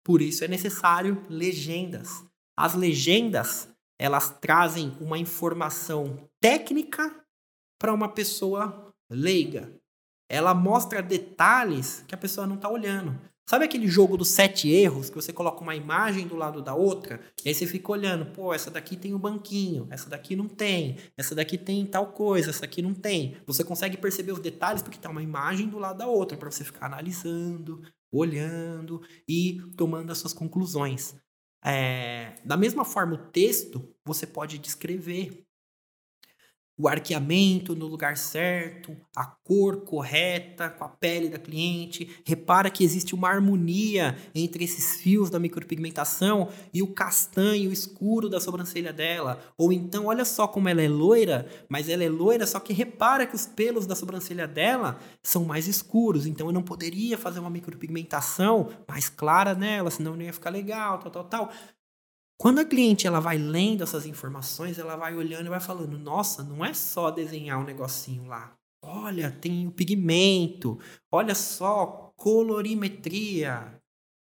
Por 0.03 0.21
isso 0.21 0.43
é 0.43 0.47
necessário 0.47 1.25
legendas. 1.29 2.23
As 2.57 2.75
legendas, 2.75 3.69
elas 3.97 4.29
trazem 4.39 4.95
uma 4.99 5.17
informação 5.17 6.29
técnica 6.41 7.25
para 7.79 7.93
uma 7.93 8.09
pessoa 8.09 8.93
leiga. 9.09 9.73
Ela 10.29 10.53
mostra 10.53 11.01
detalhes 11.01 12.03
que 12.07 12.13
a 12.13 12.17
pessoa 12.17 12.45
não 12.45 12.55
está 12.55 12.69
olhando. 12.69 13.19
Sabe 13.49 13.65
aquele 13.65 13.87
jogo 13.87 14.15
dos 14.15 14.27
sete 14.27 14.69
erros 14.69 15.09
que 15.09 15.15
você 15.15 15.33
coloca 15.33 15.63
uma 15.63 15.75
imagem 15.75 16.27
do 16.27 16.35
lado 16.35 16.61
da 16.61 16.75
outra 16.75 17.19
e 17.43 17.49
aí 17.49 17.55
você 17.55 17.65
fica 17.65 17.91
olhando, 17.91 18.27
pô, 18.27 18.53
essa 18.53 18.69
daqui 18.69 18.95
tem 18.95 19.11
o 19.11 19.15
um 19.15 19.19
banquinho, 19.19 19.87
essa 19.89 20.07
daqui 20.07 20.35
não 20.35 20.47
tem, 20.47 20.97
essa 21.17 21.33
daqui 21.33 21.57
tem 21.57 21.83
tal 21.83 22.11
coisa, 22.11 22.51
essa 22.51 22.65
aqui 22.65 22.79
não 22.79 22.93
tem. 22.93 23.37
Você 23.47 23.63
consegue 23.63 23.97
perceber 23.97 24.33
os 24.33 24.39
detalhes 24.39 24.83
porque 24.83 24.99
tem 24.99 25.09
uma 25.09 25.23
imagem 25.23 25.67
do 25.67 25.79
lado 25.79 25.97
da 25.97 26.05
outra 26.05 26.37
para 26.37 26.51
você 26.51 26.63
ficar 26.63 26.85
analisando, 26.85 27.81
olhando 28.11 29.01
e 29.27 29.59
tomando 29.75 30.11
as 30.11 30.19
suas 30.19 30.31
conclusões. 30.31 31.15
É, 31.65 32.35
da 32.45 32.55
mesma 32.55 32.85
forma, 32.85 33.15
o 33.15 33.31
texto 33.31 33.83
você 34.05 34.27
pode 34.27 34.59
descrever 34.59 35.43
o 36.79 36.87
arqueamento 36.87 37.75
no 37.75 37.87
lugar 37.87 38.15
certo, 38.15 38.95
a 39.13 39.25
cor 39.25 39.81
correta 39.81 40.69
com 40.69 40.85
a 40.85 40.87
pele 40.87 41.27
da 41.27 41.37
cliente. 41.37 42.21
Repara 42.25 42.69
que 42.69 42.85
existe 42.85 43.13
uma 43.13 43.27
harmonia 43.27 44.17
entre 44.33 44.63
esses 44.63 45.01
fios 45.01 45.29
da 45.29 45.37
micropigmentação 45.37 46.47
e 46.73 46.81
o 46.81 46.87
castanho 46.87 47.69
escuro 47.69 48.29
da 48.29 48.39
sobrancelha 48.39 48.93
dela. 48.93 49.41
Ou 49.57 49.73
então, 49.73 50.05
olha 50.05 50.23
só 50.23 50.47
como 50.47 50.69
ela 50.69 50.81
é 50.81 50.87
loira, 50.87 51.45
mas 51.67 51.89
ela 51.89 52.05
é 52.05 52.09
loira, 52.09 52.47
só 52.47 52.61
que 52.61 52.71
repara 52.71 53.27
que 53.27 53.35
os 53.35 53.45
pelos 53.45 53.85
da 53.85 53.93
sobrancelha 53.93 54.47
dela 54.47 54.97
são 55.21 55.43
mais 55.43 55.67
escuros. 55.67 56.25
Então, 56.25 56.47
eu 56.47 56.53
não 56.53 56.63
poderia 56.63 57.17
fazer 57.17 57.41
uma 57.41 57.49
micropigmentação 57.49 58.69
mais 58.87 59.09
clara 59.09 59.53
nela, 59.53 59.91
senão 59.91 60.15
não 60.15 60.23
ia 60.23 60.31
ficar 60.31 60.49
legal, 60.49 60.99
tal, 60.99 61.11
tal, 61.11 61.23
tal. 61.25 61.51
Quando 62.39 62.59
a 62.59 62.65
cliente 62.65 63.05
ela 63.05 63.19
vai 63.19 63.37
lendo 63.37 63.83
essas 63.83 64.05
informações, 64.05 64.79
ela 64.79 64.95
vai 64.95 65.13
olhando 65.13 65.47
e 65.47 65.49
vai 65.49 65.59
falando: 65.59 65.99
nossa, 65.99 66.41
não 66.41 66.63
é 66.63 66.73
só 66.73 67.11
desenhar 67.11 67.59
um 67.59 67.65
negocinho 67.65 68.25
lá. 68.25 68.55
Olha, 68.81 69.29
tem 69.29 69.67
o 69.67 69.71
pigmento. 69.71 70.79
Olha 71.11 71.35
só, 71.35 72.13
colorimetria. 72.15 73.77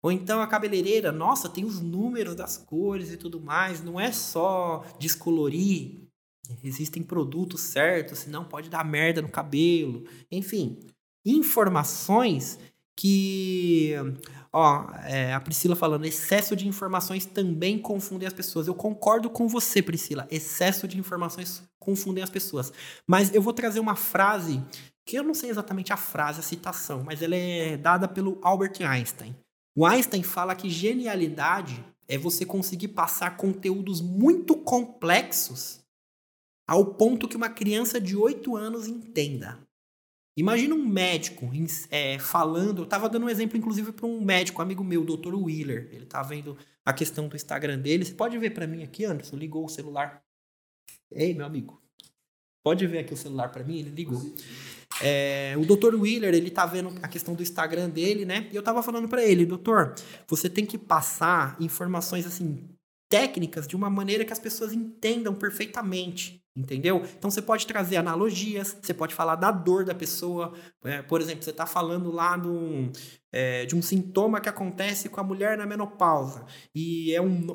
Ou 0.04 0.12
então 0.12 0.42
a 0.42 0.48
cabeleireira, 0.48 1.10
nossa, 1.10 1.48
tem 1.48 1.64
os 1.64 1.80
números 1.80 2.36
das 2.36 2.58
cores 2.58 3.14
e 3.14 3.18
tudo 3.18 3.40
mais. 3.40 3.82
Não 3.82 3.98
é 3.98 4.12
só 4.12 4.84
descolorir. 5.00 6.02
Existem 6.62 7.02
produtos 7.02 7.62
certos, 7.62 8.20
senão 8.20 8.44
pode 8.44 8.70
dar 8.70 8.84
merda 8.84 9.22
no 9.22 9.30
cabelo. 9.30 10.04
Enfim, 10.30 10.80
informações 11.26 12.60
que 12.94 13.94
Ó, 14.54 14.86
é, 15.06 15.34
a 15.34 15.40
Priscila 15.40 15.78
falando, 15.78 16.06
excesso 16.06 16.56
de 16.56 16.68
informações 16.68 17.26
também 17.26 17.80
confundem 17.80 18.28
as 18.28 18.34
pessoas. 18.34 18.68
Eu 18.68 18.76
concordo 18.76 19.30
com 19.30 19.48
você, 19.48 19.82
Priscila. 19.82 20.28
Excesso 20.30 20.88
de 20.88 21.00
informações 21.00 21.64
confundem 21.80 22.24
as 22.24 22.30
pessoas. 22.30 22.72
Mas 23.08 23.34
eu 23.34 23.42
vou 23.42 23.54
trazer 23.54 23.80
uma 23.80 23.96
frase, 23.96 24.62
que 25.06 25.18
eu 25.18 25.24
não 25.24 25.34
sei 25.34 25.50
exatamente 25.50 25.94
a 25.94 25.98
frase, 25.98 26.42
a 26.42 26.44
citação, 26.44 27.04
mas 27.04 27.22
ela 27.22 27.36
é 27.36 27.78
dada 27.78 28.08
pelo 28.10 28.40
Albert 28.42 28.82
Einstein. 28.82 29.36
O 29.74 29.86
Einstein 29.86 30.22
fala 30.22 30.54
que 30.54 30.70
genialidade 30.70 31.84
é 32.08 32.18
você 32.18 32.46
conseguir 32.46 32.90
passar 32.90 33.38
conteúdos 33.38 34.02
muito 34.02 34.58
complexos 34.58 35.80
ao 36.68 36.86
ponto 36.86 37.28
que 37.28 37.38
uma 37.38 37.50
criança 37.50 38.02
de 38.02 38.18
8 38.18 38.56
anos 38.58 38.86
entenda. 38.86 39.60
Imagina 40.38 40.74
um 40.74 40.86
médico 40.86 41.50
é, 41.90 42.18
falando. 42.18 42.80
Eu 42.80 42.84
estava 42.86 43.10
dando 43.10 43.26
um 43.26 43.30
exemplo, 43.30 43.58
inclusive, 43.58 43.92
para 43.92 44.06
um 44.06 44.22
médico, 44.22 44.62
amigo 44.62 44.84
meu, 44.84 45.02
o 45.02 45.18
Dr. 45.18 45.36
Wheeler. 45.36 45.90
Ele 45.92 46.06
tá 46.06 46.24
vendo 46.24 46.58
a 46.86 46.94
questão 46.94 47.28
do 47.28 47.36
Instagram 47.36 47.80
dele. 47.80 48.06
Você 48.06 48.14
pode 48.14 48.38
ver 48.38 48.52
para 48.52 48.66
mim 48.66 48.84
aqui, 48.84 49.04
Anderson? 49.06 49.36
Ligou 49.36 49.66
o 49.66 49.70
celular. 49.70 50.24
Ei, 51.12 51.34
meu 51.34 51.46
amigo. 51.46 51.82
Pode 52.64 52.86
ver 52.88 53.00
aqui 53.00 53.14
o 53.14 53.18
celular 53.18 53.50
para 53.50 53.64
mim? 53.64 53.80
Ele 53.80 53.90
ligou. 53.90 54.22
É, 55.02 55.56
o 55.58 55.66
Dr. 55.66 55.96
Wheeler, 55.96 56.34
ele 56.34 56.52
tá 56.52 56.66
vendo 56.66 56.94
a 57.02 57.08
questão 57.08 57.34
do 57.34 57.42
Instagram 57.42 57.90
dele, 57.90 58.24
né? 58.24 58.48
E 58.52 58.56
eu 58.56 58.62
tava 58.62 58.84
falando 58.84 59.10
para 59.10 59.24
ele, 59.24 59.46
doutor, 59.46 59.96
você 60.28 60.50
tem 60.50 60.66
que 60.66 60.78
passar 60.78 61.58
informações 61.60 62.26
assim 62.26 62.70
técnicas 63.10 63.68
de 63.68 63.76
uma 63.76 63.90
maneira 63.90 64.24
que 64.24 64.32
as 64.32 64.40
pessoas 64.40 64.72
entendam 64.72 65.36
perfeitamente. 65.36 66.41
Entendeu? 66.54 67.02
Então 67.18 67.32
você 67.32 67.42
pode 67.42 67.66
trazer 67.66 67.96
analogias, 67.96 68.78
você 68.82 68.94
pode 68.94 69.16
falar 69.16 69.36
da 69.36 69.52
dor 69.52 69.86
da 69.86 69.96
pessoa. 69.96 70.54
É, 70.84 71.02
por 71.02 71.22
exemplo, 71.22 71.44
você 71.44 71.50
está 71.50 71.66
falando 71.66 72.12
lá 72.12 72.36
do, 72.36 72.92
é, 73.32 73.66
de 73.66 73.74
um 73.74 73.82
sintoma 73.82 74.42
que 74.42 74.50
acontece 74.50 75.08
com 75.08 75.22
a 75.22 75.24
mulher 75.24 75.58
na 75.58 75.66
menopausa. 75.66 76.46
E 76.76 77.14
é 77.16 77.22
um, 77.22 77.48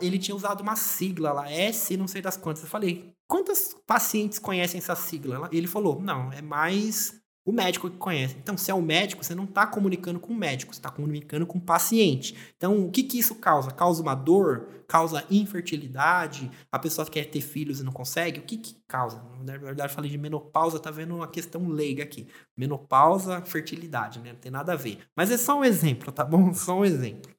ele 0.00 0.18
tinha 0.18 0.36
usado 0.36 0.60
uma 0.60 0.76
sigla 0.76 1.32
lá, 1.32 1.50
S 1.50 1.96
não 1.96 2.06
sei 2.06 2.22
das 2.22 2.36
quantas. 2.36 2.62
Eu 2.62 2.68
falei, 2.68 3.12
quantas 3.26 3.74
pacientes 3.86 4.38
conhecem 4.38 4.78
essa 4.78 4.94
sigla? 4.94 5.48
Ele 5.50 5.66
falou, 5.66 6.00
não, 6.00 6.32
é 6.32 6.40
mais 6.40 7.23
o 7.44 7.52
médico 7.52 7.90
que 7.90 7.98
conhece. 7.98 8.36
Então, 8.42 8.56
se 8.56 8.70
é 8.70 8.74
o 8.74 8.80
médico, 8.80 9.22
você 9.22 9.34
não 9.34 9.44
está 9.44 9.66
comunicando 9.66 10.18
com 10.18 10.32
o 10.32 10.36
médico, 10.36 10.72
você 10.72 10.78
está 10.78 10.90
comunicando 10.90 11.46
com 11.46 11.58
o 11.58 11.60
paciente. 11.60 12.34
Então, 12.56 12.86
o 12.86 12.90
que, 12.90 13.02
que 13.02 13.18
isso 13.18 13.34
causa? 13.34 13.70
Causa 13.70 14.02
uma 14.02 14.14
dor? 14.14 14.84
Causa 14.88 15.24
infertilidade? 15.30 16.50
A 16.72 16.78
pessoa 16.78 17.06
quer 17.06 17.24
ter 17.24 17.42
filhos 17.42 17.80
e 17.80 17.84
não 17.84 17.92
consegue? 17.92 18.40
O 18.40 18.44
que, 18.44 18.56
que 18.56 18.76
causa? 18.88 19.22
Na 19.44 19.58
verdade, 19.58 19.90
eu 19.90 19.94
falei 19.94 20.10
de 20.10 20.16
menopausa, 20.16 20.78
tá 20.80 20.90
vendo 20.90 21.16
uma 21.16 21.28
questão 21.28 21.68
leiga 21.68 22.02
aqui. 22.02 22.28
Menopausa, 22.56 23.42
fertilidade, 23.42 24.20
né? 24.20 24.32
Não 24.32 24.40
tem 24.40 24.50
nada 24.50 24.72
a 24.72 24.76
ver. 24.76 25.00
Mas 25.14 25.30
é 25.30 25.36
só 25.36 25.58
um 25.58 25.64
exemplo, 25.64 26.10
tá 26.12 26.24
bom? 26.24 26.52
Só 26.54 26.78
um 26.78 26.84
exemplo. 26.84 27.30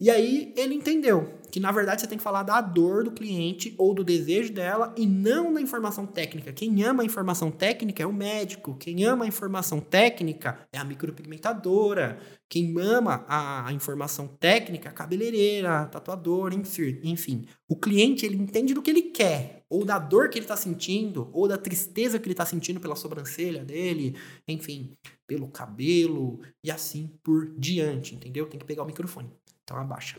E 0.00 0.10
aí 0.10 0.52
ele 0.56 0.74
entendeu 0.74 1.38
que 1.50 1.58
na 1.58 1.72
verdade 1.72 2.00
você 2.00 2.06
tem 2.06 2.18
que 2.18 2.22
falar 2.22 2.44
da 2.44 2.60
dor 2.60 3.02
do 3.02 3.10
cliente 3.10 3.74
ou 3.76 3.92
do 3.92 4.04
desejo 4.04 4.52
dela 4.52 4.94
e 4.96 5.04
não 5.06 5.52
da 5.52 5.60
informação 5.60 6.06
técnica. 6.06 6.52
Quem 6.52 6.84
ama 6.84 7.02
a 7.02 7.06
informação 7.06 7.50
técnica 7.50 8.02
é 8.02 8.06
o 8.06 8.12
médico, 8.12 8.76
quem 8.78 9.04
ama 9.04 9.24
a 9.24 9.28
informação 9.28 9.80
técnica 9.80 10.68
é 10.72 10.78
a 10.78 10.84
micropigmentadora, 10.84 12.18
quem 12.48 12.78
ama 12.78 13.24
a, 13.28 13.72
informação 13.72 14.28
técnica 14.28 14.88
é 14.88 14.90
a 14.90 14.94
cabeleireira, 14.94 15.80
a 15.80 15.86
tatuadora, 15.86 16.54
enfim. 16.54 17.46
O 17.68 17.74
cliente 17.74 18.24
ele 18.24 18.36
entende 18.36 18.74
do 18.74 18.82
que 18.82 18.90
ele 18.90 19.02
quer, 19.02 19.64
ou 19.68 19.84
da 19.84 19.98
dor 19.98 20.30
que 20.30 20.38
ele 20.38 20.44
está 20.44 20.56
sentindo, 20.56 21.28
ou 21.32 21.48
da 21.48 21.58
tristeza 21.58 22.20
que 22.20 22.26
ele 22.26 22.34
está 22.34 22.46
sentindo 22.46 22.78
pela 22.78 22.94
sobrancelha 22.94 23.64
dele, 23.64 24.16
enfim, 24.46 24.96
pelo 25.26 25.48
cabelo 25.48 26.40
e 26.62 26.70
assim 26.70 27.10
por 27.22 27.52
diante, 27.58 28.14
entendeu? 28.14 28.46
Tem 28.46 28.60
que 28.60 28.66
pegar 28.66 28.84
o 28.84 28.86
microfone. 28.86 29.28
Então 29.68 29.76
abaixa. 29.76 30.18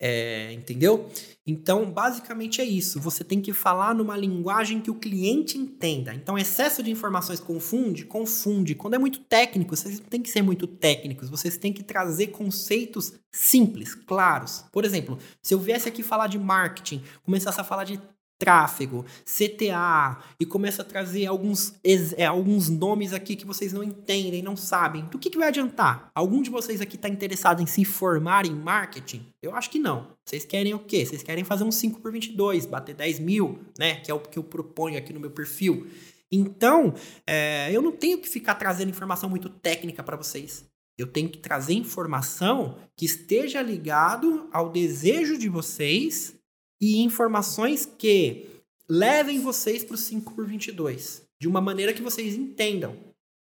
É, 0.00 0.52
entendeu? 0.52 1.10
Então, 1.46 1.90
basicamente 1.90 2.60
é 2.60 2.64
isso. 2.64 2.98
Você 3.00 3.22
tem 3.22 3.40
que 3.40 3.52
falar 3.52 3.94
numa 3.94 4.16
linguagem 4.16 4.80
que 4.80 4.90
o 4.90 4.94
cliente 4.94 5.56
entenda. 5.56 6.14
Então, 6.14 6.36
excesso 6.36 6.82
de 6.82 6.90
informações 6.90 7.40
confunde? 7.40 8.04
Confunde. 8.06 8.74
Quando 8.74 8.94
é 8.94 8.98
muito 8.98 9.20
técnico, 9.20 9.76
vocês 9.76 10.00
não 10.00 10.06
têm 10.06 10.22
que 10.22 10.30
ser 10.30 10.42
muito 10.42 10.66
técnicos. 10.66 11.28
Vocês 11.28 11.56
têm 11.56 11.72
que 11.72 11.82
trazer 11.82 12.28
conceitos 12.28 13.12
simples, 13.32 13.94
claros. 13.94 14.64
Por 14.72 14.84
exemplo, 14.84 15.18
se 15.42 15.54
eu 15.54 15.58
viesse 15.58 15.88
aqui 15.88 16.02
falar 16.02 16.26
de 16.26 16.38
marketing, 16.38 17.02
começasse 17.22 17.60
a 17.60 17.64
falar 17.64 17.84
de 17.84 18.00
tráfego, 18.38 19.04
CTA, 19.24 20.22
e 20.38 20.44
começa 20.44 20.82
a 20.82 20.84
trazer 20.84 21.26
alguns, 21.26 21.74
é, 22.16 22.26
alguns 22.26 22.68
nomes 22.68 23.12
aqui 23.12 23.36
que 23.36 23.46
vocês 23.46 23.72
não 23.72 23.82
entendem, 23.82 24.42
não 24.42 24.56
sabem. 24.56 25.04
Do 25.06 25.18
que, 25.18 25.30
que 25.30 25.38
vai 25.38 25.48
adiantar? 25.48 26.10
Algum 26.14 26.42
de 26.42 26.50
vocês 26.50 26.80
aqui 26.80 26.96
está 26.96 27.08
interessado 27.08 27.62
em 27.62 27.66
se 27.66 27.84
formar 27.84 28.46
em 28.46 28.54
marketing? 28.54 29.26
Eu 29.42 29.54
acho 29.54 29.70
que 29.70 29.78
não. 29.78 30.08
Vocês 30.24 30.44
querem 30.44 30.74
o 30.74 30.78
quê? 30.78 31.04
Vocês 31.06 31.22
querem 31.22 31.44
fazer 31.44 31.64
um 31.64 31.72
5 31.72 32.00
por 32.00 32.12
22, 32.12 32.66
bater 32.66 32.94
10 32.94 33.20
mil, 33.20 33.60
né? 33.78 33.96
Que 33.96 34.10
é 34.10 34.14
o 34.14 34.20
que 34.20 34.38
eu 34.38 34.44
proponho 34.44 34.98
aqui 34.98 35.12
no 35.12 35.20
meu 35.20 35.30
perfil. 35.30 35.86
Então, 36.30 36.94
é, 37.26 37.70
eu 37.70 37.80
não 37.80 37.92
tenho 37.92 38.18
que 38.18 38.28
ficar 38.28 38.54
trazendo 38.56 38.90
informação 38.90 39.30
muito 39.30 39.48
técnica 39.48 40.02
para 40.02 40.16
vocês. 40.16 40.64
Eu 40.96 41.06
tenho 41.06 41.28
que 41.28 41.38
trazer 41.38 41.74
informação 41.74 42.76
que 42.96 43.04
esteja 43.04 43.60
ligado 43.60 44.48
ao 44.52 44.70
desejo 44.70 45.36
de 45.36 45.48
vocês 45.48 46.36
e 46.84 47.00
informações 47.00 47.86
que 47.86 48.46
levem 48.86 49.40
vocês 49.40 49.82
para 49.82 49.94
o 49.94 49.98
5 49.98 50.34
por 50.34 50.46
22 50.46 51.22
de 51.40 51.48
uma 51.48 51.58
maneira 51.58 51.94
que 51.94 52.02
vocês 52.02 52.34
entendam. 52.34 52.94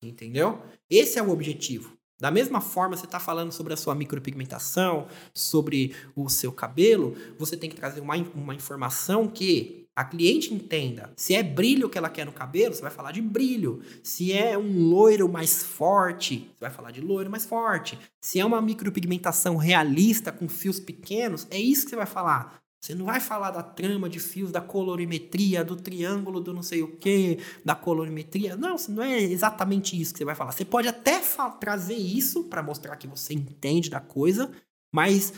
Entendeu? 0.01 0.61
Esse 0.89 1.19
é 1.19 1.21
o 1.21 1.29
objetivo. 1.29 1.97
Da 2.17 2.31
mesma 2.31 2.61
forma, 2.61 2.95
você 2.95 3.03
está 3.05 3.19
falando 3.19 3.51
sobre 3.51 3.73
a 3.73 3.77
sua 3.77 3.93
micropigmentação, 3.93 5.07
sobre 5.33 5.93
o 6.15 6.29
seu 6.29 6.49
cabelo, 6.49 7.13
você 7.37 7.57
tem 7.57 7.69
que 7.69 7.75
trazer 7.75 7.99
uma, 7.99 8.15
uma 8.33 8.55
informação 8.55 9.27
que 9.27 9.85
a 9.93 10.05
cliente 10.05 10.53
entenda. 10.53 11.11
Se 11.17 11.35
é 11.35 11.43
brilho 11.43 11.89
que 11.89 11.97
ela 11.97 12.09
quer 12.09 12.25
no 12.25 12.31
cabelo, 12.31 12.73
você 12.73 12.81
vai 12.81 12.91
falar 12.91 13.11
de 13.11 13.21
brilho. 13.21 13.81
Se 14.01 14.31
é 14.31 14.57
um 14.57 14.87
loiro 14.87 15.27
mais 15.27 15.61
forte, 15.61 16.49
você 16.53 16.61
vai 16.61 16.71
falar 16.71 16.91
de 16.91 17.01
loiro 17.01 17.29
mais 17.29 17.45
forte. 17.45 17.99
Se 18.21 18.39
é 18.39 18.45
uma 18.45 18.61
micropigmentação 18.61 19.57
realista 19.57 20.31
com 20.31 20.47
fios 20.47 20.79
pequenos, 20.79 21.45
é 21.49 21.59
isso 21.59 21.83
que 21.83 21.89
você 21.89 21.97
vai 21.97 22.05
falar. 22.05 22.64
Você 22.85 22.93
não 22.93 23.07
vai 23.07 23.19
falar 23.19 23.49
da 23.49 23.63
trama 23.63 24.07
de 24.07 24.19
fios, 24.19 24.51
da 24.51 24.61
colorimetria, 24.61 25.63
do 25.63 25.75
triângulo 25.75 26.39
do 26.39 26.53
não 26.53 26.61
sei 26.61 26.83
o 26.83 26.95
que, 26.97 27.39
da 27.63 27.73
colorimetria. 27.73 28.55
Não, 28.55 28.75
não 28.89 29.01
é 29.01 29.23
exatamente 29.23 29.99
isso 29.99 30.13
que 30.13 30.19
você 30.19 30.25
vai 30.25 30.35
falar. 30.35 30.51
Você 30.51 30.63
pode 30.63 30.87
até 30.87 31.19
trazer 31.59 31.95
isso 31.95 32.43
para 32.43 32.61
mostrar 32.61 32.95
que 32.97 33.07
você 33.07 33.33
entende 33.33 33.89
da 33.89 33.99
coisa, 33.99 34.51
mas 34.93 35.33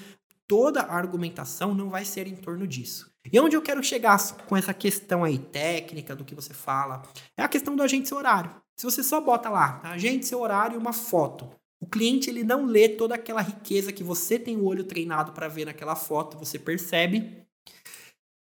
toda 0.46 0.82
a 0.82 0.94
argumentação 0.94 1.74
não 1.74 1.90
vai 1.90 2.04
ser 2.04 2.28
em 2.28 2.36
torno 2.36 2.68
disso. 2.68 3.10
E 3.32 3.40
onde 3.40 3.56
eu 3.56 3.62
quero 3.62 3.82
chegar 3.82 4.18
com 4.46 4.58
essa 4.58 4.74
questão 4.74 5.24
aí 5.24 5.40
técnica 5.40 6.14
do 6.14 6.26
que 6.26 6.36
você 6.36 6.54
fala 6.54 7.02
é 7.38 7.44
a 7.44 7.48
questão 7.48 7.78
do 7.78 7.84
agente 7.84 8.10
seu 8.10 8.18
horário. 8.18 8.54
Se 8.76 8.84
você 8.84 9.02
só 9.02 9.22
bota 9.22 9.50
lá 9.50 9.80
agente 9.86 10.26
seu 10.26 10.42
horário 10.42 10.76
e 10.76 10.78
uma 10.78 10.92
foto, 10.92 11.50
o 11.80 11.86
cliente 11.86 12.30
ele 12.30 12.44
não 12.44 12.66
lê 12.66 12.90
toda 12.90 13.16
aquela 13.16 13.42
riqueza 13.42 13.94
que 13.94 14.04
você 14.04 14.40
tem 14.40 14.58
o 14.58 14.66
olho 14.66 14.84
treinado 14.84 15.32
para 15.32 15.48
ver 15.48 15.66
naquela 15.66 15.96
foto, 15.96 16.38
você 16.38 16.58
percebe. 16.58 17.46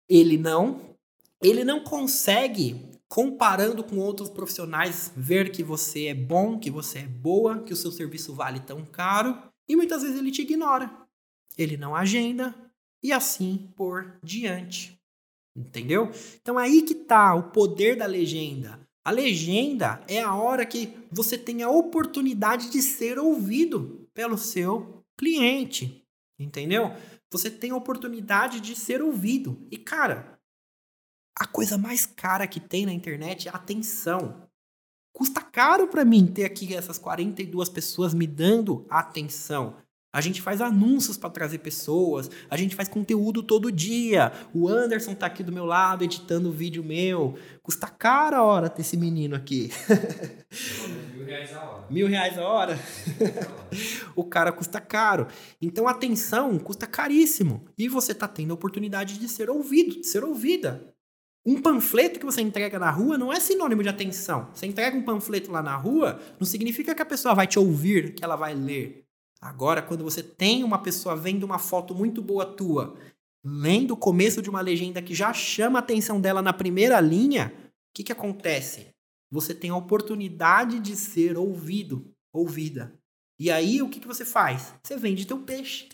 Ele 0.08 0.38
não, 0.38 0.96
ele 1.42 1.64
não 1.64 1.84
consegue 1.84 2.94
comparando 3.08 3.84
com 3.84 3.98
outros 3.98 4.30
profissionais 4.30 5.12
ver 5.16 5.52
que 5.52 5.64
você 5.64 6.06
é 6.08 6.14
bom, 6.14 6.58
que 6.58 6.72
você 6.72 7.00
é 7.00 7.08
boa, 7.08 7.62
que 7.64 7.74
o 7.74 7.76
seu 7.76 7.92
serviço 7.92 8.34
vale 8.34 8.60
tão 8.60 8.84
caro, 8.86 9.38
e 9.68 9.76
muitas 9.76 10.02
vezes 10.02 10.18
ele 10.18 10.32
te 10.32 10.42
ignora. 10.42 10.92
Ele 11.58 11.78
não 11.78 11.96
agenda 11.96 12.56
e 13.04 13.12
assim 13.12 13.72
por 13.76 14.18
diante. 14.24 15.00
Entendeu? 15.56 16.10
Então 16.42 16.58
aí 16.58 16.82
que 16.82 16.96
tá 16.96 17.36
o 17.36 17.52
poder 17.52 17.96
da 17.96 18.08
legenda. 18.08 18.80
A 19.06 19.12
legenda 19.12 20.02
é 20.08 20.22
a 20.22 20.34
hora 20.34 20.66
que 20.66 20.98
você 21.12 21.38
tem 21.38 21.62
a 21.62 21.70
oportunidade 21.70 22.70
de 22.70 22.82
ser 22.82 23.20
ouvido 23.20 24.10
pelo 24.14 24.38
seu 24.38 25.04
cliente. 25.18 26.06
Entendeu? 26.40 26.92
Você 27.32 27.50
tem 27.50 27.72
a 27.72 27.76
oportunidade 27.76 28.60
de 28.62 28.76
ser 28.76 29.02
ouvido. 29.02 29.68
E, 29.70 29.78
cara, 29.78 30.40
a 31.38 31.46
coisa 31.46 31.78
mais 31.78 32.06
cara 32.06 32.48
que 32.48 32.60
tem 32.60 32.86
na 32.86 32.94
internet 32.94 33.48
é 33.48 33.52
a 33.52 33.56
atenção. 33.56 34.48
Custa 35.12 35.42
caro 35.42 35.88
para 35.88 36.06
mim 36.06 36.26
ter 36.26 36.46
aqui 36.46 36.74
essas 36.76 36.98
42 36.98 37.70
pessoas 37.70 38.14
me 38.14 38.26
dando 38.26 38.86
atenção. 38.90 39.78
A 40.14 40.22
gente 40.22 40.44
faz 40.44 40.62
anúncios 40.62 41.18
para 41.18 41.32
trazer 41.32 41.58
pessoas, 41.58 42.30
a 42.48 42.56
gente 42.56 42.76
faz 42.76 42.88
conteúdo 42.88 43.42
todo 43.42 43.72
dia. 43.72 44.32
O 44.54 44.70
Anderson 44.70 45.16
tá 45.16 45.26
aqui 45.26 45.42
do 45.42 45.52
meu 45.52 45.66
lado 45.66 46.04
editando 46.04 46.50
o 46.50 46.52
vídeo 46.52 46.84
meu. 46.84 47.36
Custa 47.64 47.88
caro 47.88 48.36
a 48.36 48.44
hora 48.44 48.70
ter 48.70 48.82
esse 48.82 48.96
menino 48.96 49.36
aqui. 49.36 49.72
Mil 51.18 51.26
reais 51.26 51.56
a 51.56 51.64
hora. 51.64 51.86
Mil 51.90 52.08
reais 52.08 52.38
a 52.38 52.48
hora? 52.48 52.80
o 54.16 54.24
cara 54.24 54.52
custa 54.52 54.80
caro. 54.80 55.26
Então 55.60 55.88
atenção 55.88 56.60
custa 56.60 56.86
caríssimo. 56.86 57.66
E 57.76 57.90
você 57.90 58.14
tá 58.14 58.28
tendo 58.28 58.52
a 58.52 58.54
oportunidade 58.54 59.18
de 59.18 59.28
ser 59.28 59.50
ouvido, 59.50 60.00
de 60.00 60.06
ser 60.06 60.24
ouvida. 60.24 60.94
Um 61.44 61.60
panfleto 61.60 62.20
que 62.20 62.26
você 62.26 62.42
entrega 62.42 62.78
na 62.78 62.92
rua 62.92 63.18
não 63.18 63.34
é 63.34 63.40
sinônimo 63.40 63.82
de 63.82 63.90
atenção. 63.90 64.50
Você 64.54 64.68
entrega 64.68 64.96
um 64.96 65.02
panfleto 65.02 65.52
lá 65.52 65.64
na 65.64 65.76
rua, 65.76 66.22
não 66.40 66.46
significa 66.46 66.94
que 66.94 67.02
a 67.02 67.06
pessoa 67.06 67.34
vai 67.34 67.48
te 67.48 67.58
ouvir, 67.58 68.14
que 68.14 68.24
ela 68.24 68.36
vai 68.36 68.54
ler. 68.54 69.03
Agora, 69.44 69.82
quando 69.82 70.06
você 70.06 70.24
tem 70.24 70.64
uma 70.64 70.82
pessoa 70.82 71.18
vendo 71.18 71.44
uma 71.44 71.60
foto 71.60 71.94
muito 71.94 72.22
boa 72.22 72.46
tua, 72.46 72.96
lendo 73.44 73.92
o 73.92 73.98
começo 73.98 74.42
de 74.42 74.50
uma 74.50 74.62
legenda 74.62 75.02
que 75.02 75.14
já 75.14 75.34
chama 75.34 75.80
a 75.80 75.82
atenção 75.82 76.22
dela 76.22 76.42
na 76.42 76.54
primeira 76.54 76.98
linha, 77.02 77.54
o 77.58 77.94
que, 77.94 78.06
que 78.06 78.12
acontece? 78.14 78.88
Você 79.30 79.54
tem 79.54 79.70
a 79.70 79.76
oportunidade 79.76 80.80
de 80.80 80.96
ser 80.96 81.38
ouvido, 81.38 82.10
ouvida. 82.32 82.98
E 83.38 83.52
aí, 83.52 83.82
o 83.82 83.90
que, 83.90 84.00
que 84.00 84.08
você 84.08 84.24
faz? 84.24 84.74
Você 84.82 84.96
vende 84.96 85.28
teu 85.28 85.40
peixe. 85.40 85.90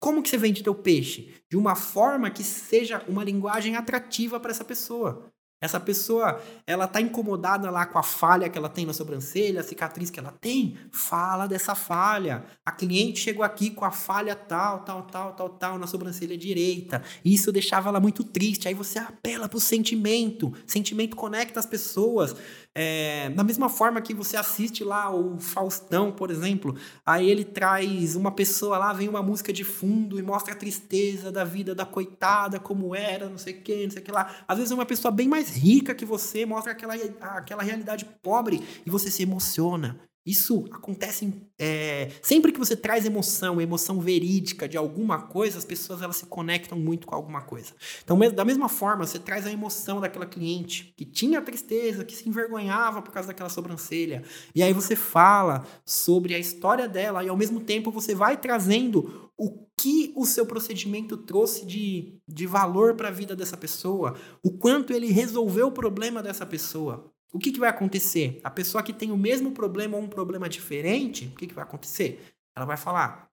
Como 0.00 0.22
que 0.22 0.30
você 0.30 0.38
vende 0.38 0.62
teu 0.62 0.74
peixe? 0.74 1.34
De 1.50 1.58
uma 1.58 1.74
forma 1.76 2.30
que 2.30 2.42
seja 2.42 3.04
uma 3.06 3.22
linguagem 3.24 3.76
atrativa 3.76 4.40
para 4.40 4.52
essa 4.52 4.64
pessoa. 4.64 5.30
Essa 5.60 5.80
pessoa, 5.80 6.42
ela 6.66 6.86
tá 6.86 7.00
incomodada 7.00 7.70
lá 7.70 7.86
com 7.86 7.98
a 7.98 8.02
falha 8.02 8.50
que 8.50 8.58
ela 8.58 8.68
tem 8.68 8.84
na 8.84 8.92
sobrancelha, 8.92 9.60
a 9.60 9.64
cicatriz 9.64 10.10
que 10.10 10.20
ela 10.20 10.30
tem, 10.30 10.76
fala 10.92 11.46
dessa 11.46 11.74
falha. 11.74 12.44
A 12.66 12.70
cliente 12.70 13.20
chegou 13.20 13.42
aqui 13.42 13.70
com 13.70 13.84
a 13.84 13.90
falha 13.90 14.34
tal, 14.34 14.80
tal, 14.80 15.02
tal, 15.04 15.32
tal, 15.32 15.48
tal 15.48 15.78
na 15.78 15.86
sobrancelha 15.86 16.36
direita. 16.36 17.02
Isso 17.24 17.50
deixava 17.50 17.88
ela 17.88 17.98
muito 17.98 18.22
triste. 18.22 18.68
Aí 18.68 18.74
você 18.74 18.98
apela 18.98 19.48
pro 19.48 19.58
sentimento. 19.58 20.52
Sentimento 20.66 21.16
conecta 21.16 21.60
as 21.60 21.66
pessoas. 21.66 22.36
É, 22.76 23.30
da 23.30 23.44
mesma 23.44 23.68
forma 23.68 24.02
que 24.02 24.12
você 24.12 24.36
assiste 24.36 24.82
lá 24.82 25.14
o 25.14 25.38
Faustão, 25.38 26.10
por 26.10 26.28
exemplo, 26.28 26.74
aí 27.06 27.30
ele 27.30 27.44
traz 27.44 28.16
uma 28.16 28.32
pessoa 28.32 28.76
lá, 28.76 28.92
vem 28.92 29.08
uma 29.08 29.22
música 29.22 29.52
de 29.52 29.62
fundo 29.62 30.18
e 30.18 30.22
mostra 30.22 30.54
a 30.54 30.56
tristeza 30.56 31.30
da 31.30 31.44
vida 31.44 31.72
da 31.72 31.86
coitada, 31.86 32.58
como 32.58 32.92
era, 32.92 33.28
não 33.28 33.38
sei 33.38 33.54
o 33.54 33.62
que, 33.62 33.84
não 33.84 33.90
sei 33.92 34.02
o 34.02 34.04
que 34.04 34.10
lá. 34.10 34.44
Às 34.48 34.58
vezes 34.58 34.72
é 34.72 34.74
uma 34.74 34.86
pessoa 34.86 35.12
bem 35.12 35.28
mais 35.28 35.50
rica 35.50 35.94
que 35.94 36.04
você, 36.04 36.44
mostra 36.44 36.72
aquela, 36.72 36.94
aquela 37.20 37.62
realidade 37.62 38.04
pobre 38.20 38.60
e 38.84 38.90
você 38.90 39.08
se 39.08 39.22
emociona. 39.22 40.00
Isso 40.26 40.64
acontece 40.72 41.30
é, 41.58 42.10
sempre 42.22 42.50
que 42.50 42.58
você 42.58 42.74
traz 42.74 43.04
emoção, 43.04 43.60
emoção 43.60 44.00
verídica 44.00 44.66
de 44.66 44.76
alguma 44.76 45.20
coisa, 45.20 45.58
as 45.58 45.66
pessoas 45.66 46.00
elas 46.00 46.16
se 46.16 46.26
conectam 46.26 46.78
muito 46.78 47.06
com 47.06 47.14
alguma 47.14 47.42
coisa. 47.42 47.74
Então, 48.02 48.18
da 48.32 48.44
mesma 48.44 48.68
forma, 48.68 49.06
você 49.06 49.18
traz 49.18 49.46
a 49.46 49.52
emoção 49.52 50.00
daquela 50.00 50.24
cliente 50.24 50.94
que 50.96 51.04
tinha 51.04 51.42
tristeza, 51.42 52.04
que 52.04 52.16
se 52.16 52.26
envergonhava 52.26 53.02
por 53.02 53.12
causa 53.12 53.28
daquela 53.28 53.50
sobrancelha, 53.50 54.22
e 54.54 54.62
aí 54.62 54.72
você 54.72 54.96
fala 54.96 55.66
sobre 55.84 56.34
a 56.34 56.38
história 56.38 56.88
dela 56.88 57.22
e 57.22 57.28
ao 57.28 57.36
mesmo 57.36 57.60
tempo 57.60 57.90
você 57.90 58.14
vai 58.14 58.38
trazendo 58.38 59.30
o 59.36 59.64
que 59.76 60.12
o 60.16 60.24
seu 60.24 60.46
procedimento 60.46 61.16
trouxe 61.16 61.66
de, 61.66 62.18
de 62.26 62.46
valor 62.46 62.94
para 62.94 63.08
a 63.08 63.12
vida 63.12 63.36
dessa 63.36 63.56
pessoa, 63.56 64.14
o 64.42 64.52
quanto 64.52 64.92
ele 64.92 65.10
resolveu 65.10 65.66
o 65.66 65.72
problema 65.72 66.22
dessa 66.22 66.46
pessoa 66.46 67.13
o 67.34 67.38
que, 67.40 67.50
que 67.50 67.58
vai 67.58 67.68
acontecer? 67.68 68.40
A 68.44 68.50
pessoa 68.50 68.80
que 68.80 68.92
tem 68.92 69.10
o 69.10 69.16
mesmo 69.16 69.50
problema 69.50 69.96
ou 69.96 70.04
um 70.04 70.08
problema 70.08 70.48
diferente, 70.48 71.26
o 71.26 71.36
que, 71.36 71.48
que 71.48 71.54
vai 71.54 71.64
acontecer? 71.64 72.32
Ela 72.56 72.64
vai 72.64 72.76
falar: 72.76 73.28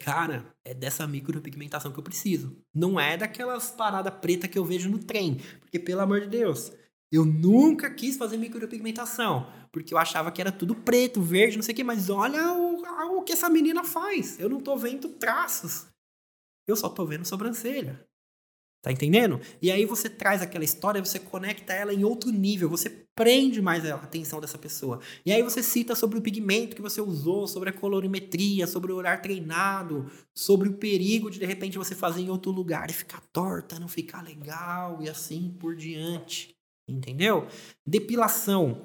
Cara, 0.00 0.54
é 0.64 0.72
dessa 0.72 1.06
micropigmentação 1.06 1.92
que 1.92 1.98
eu 1.98 2.02
preciso. 2.02 2.56
Não 2.74 2.98
é 2.98 3.14
daquelas 3.14 3.70
paradas 3.70 4.14
preta 4.20 4.48
que 4.48 4.58
eu 4.58 4.64
vejo 4.64 4.88
no 4.88 4.98
trem. 4.98 5.38
Porque, 5.60 5.78
pelo 5.78 6.00
amor 6.00 6.22
de 6.22 6.28
Deus, 6.28 6.72
eu 7.12 7.26
nunca 7.26 7.90
quis 7.90 8.16
fazer 8.16 8.38
micropigmentação. 8.38 9.52
Porque 9.70 9.92
eu 9.92 9.98
achava 9.98 10.32
que 10.32 10.40
era 10.40 10.50
tudo 10.50 10.74
preto, 10.74 11.20
verde, 11.20 11.56
não 11.56 11.62
sei 11.62 11.74
o 11.74 11.76
quê. 11.76 11.84
Mas 11.84 12.08
olha 12.08 12.54
o, 12.54 13.18
o 13.18 13.22
que 13.22 13.34
essa 13.34 13.50
menina 13.50 13.84
faz. 13.84 14.40
Eu 14.40 14.48
não 14.48 14.62
tô 14.62 14.78
vendo 14.78 15.10
traços. 15.10 15.86
Eu 16.66 16.74
só 16.74 16.88
tô 16.88 17.04
vendo 17.04 17.26
sobrancelha. 17.26 18.02
Tá 18.82 18.92
entendendo? 18.92 19.40
E 19.60 19.70
aí 19.70 19.84
você 19.84 20.08
traz 20.08 20.42
aquela 20.42 20.64
história, 20.64 21.04
você 21.04 21.18
conecta 21.18 21.72
ela 21.72 21.92
em 21.92 22.04
outro 22.04 22.30
nível, 22.30 22.68
você 22.68 22.88
prende 23.16 23.60
mais 23.60 23.84
a 23.84 23.96
atenção 23.96 24.40
dessa 24.40 24.58
pessoa. 24.58 25.00
E 25.24 25.32
aí 25.32 25.42
você 25.42 25.60
cita 25.62 25.94
sobre 25.96 26.18
o 26.18 26.22
pigmento 26.22 26.76
que 26.76 26.82
você 26.82 27.00
usou, 27.00 27.48
sobre 27.48 27.70
a 27.70 27.72
colorimetria, 27.72 28.66
sobre 28.66 28.92
o 28.92 28.96
olhar 28.96 29.20
treinado, 29.20 30.08
sobre 30.32 30.68
o 30.68 30.74
perigo 30.74 31.30
de 31.30 31.38
de 31.38 31.46
repente 31.46 31.78
você 31.78 31.94
fazer 31.94 32.20
em 32.22 32.30
outro 32.30 32.50
lugar 32.50 32.90
e 32.90 32.92
ficar 32.92 33.20
torta, 33.32 33.78
não 33.80 33.88
ficar 33.88 34.22
legal 34.22 34.98
e 35.00 35.08
assim 35.08 35.54
por 35.58 35.74
diante. 35.74 36.54
Entendeu? 36.88 37.46
Depilação. 37.84 38.82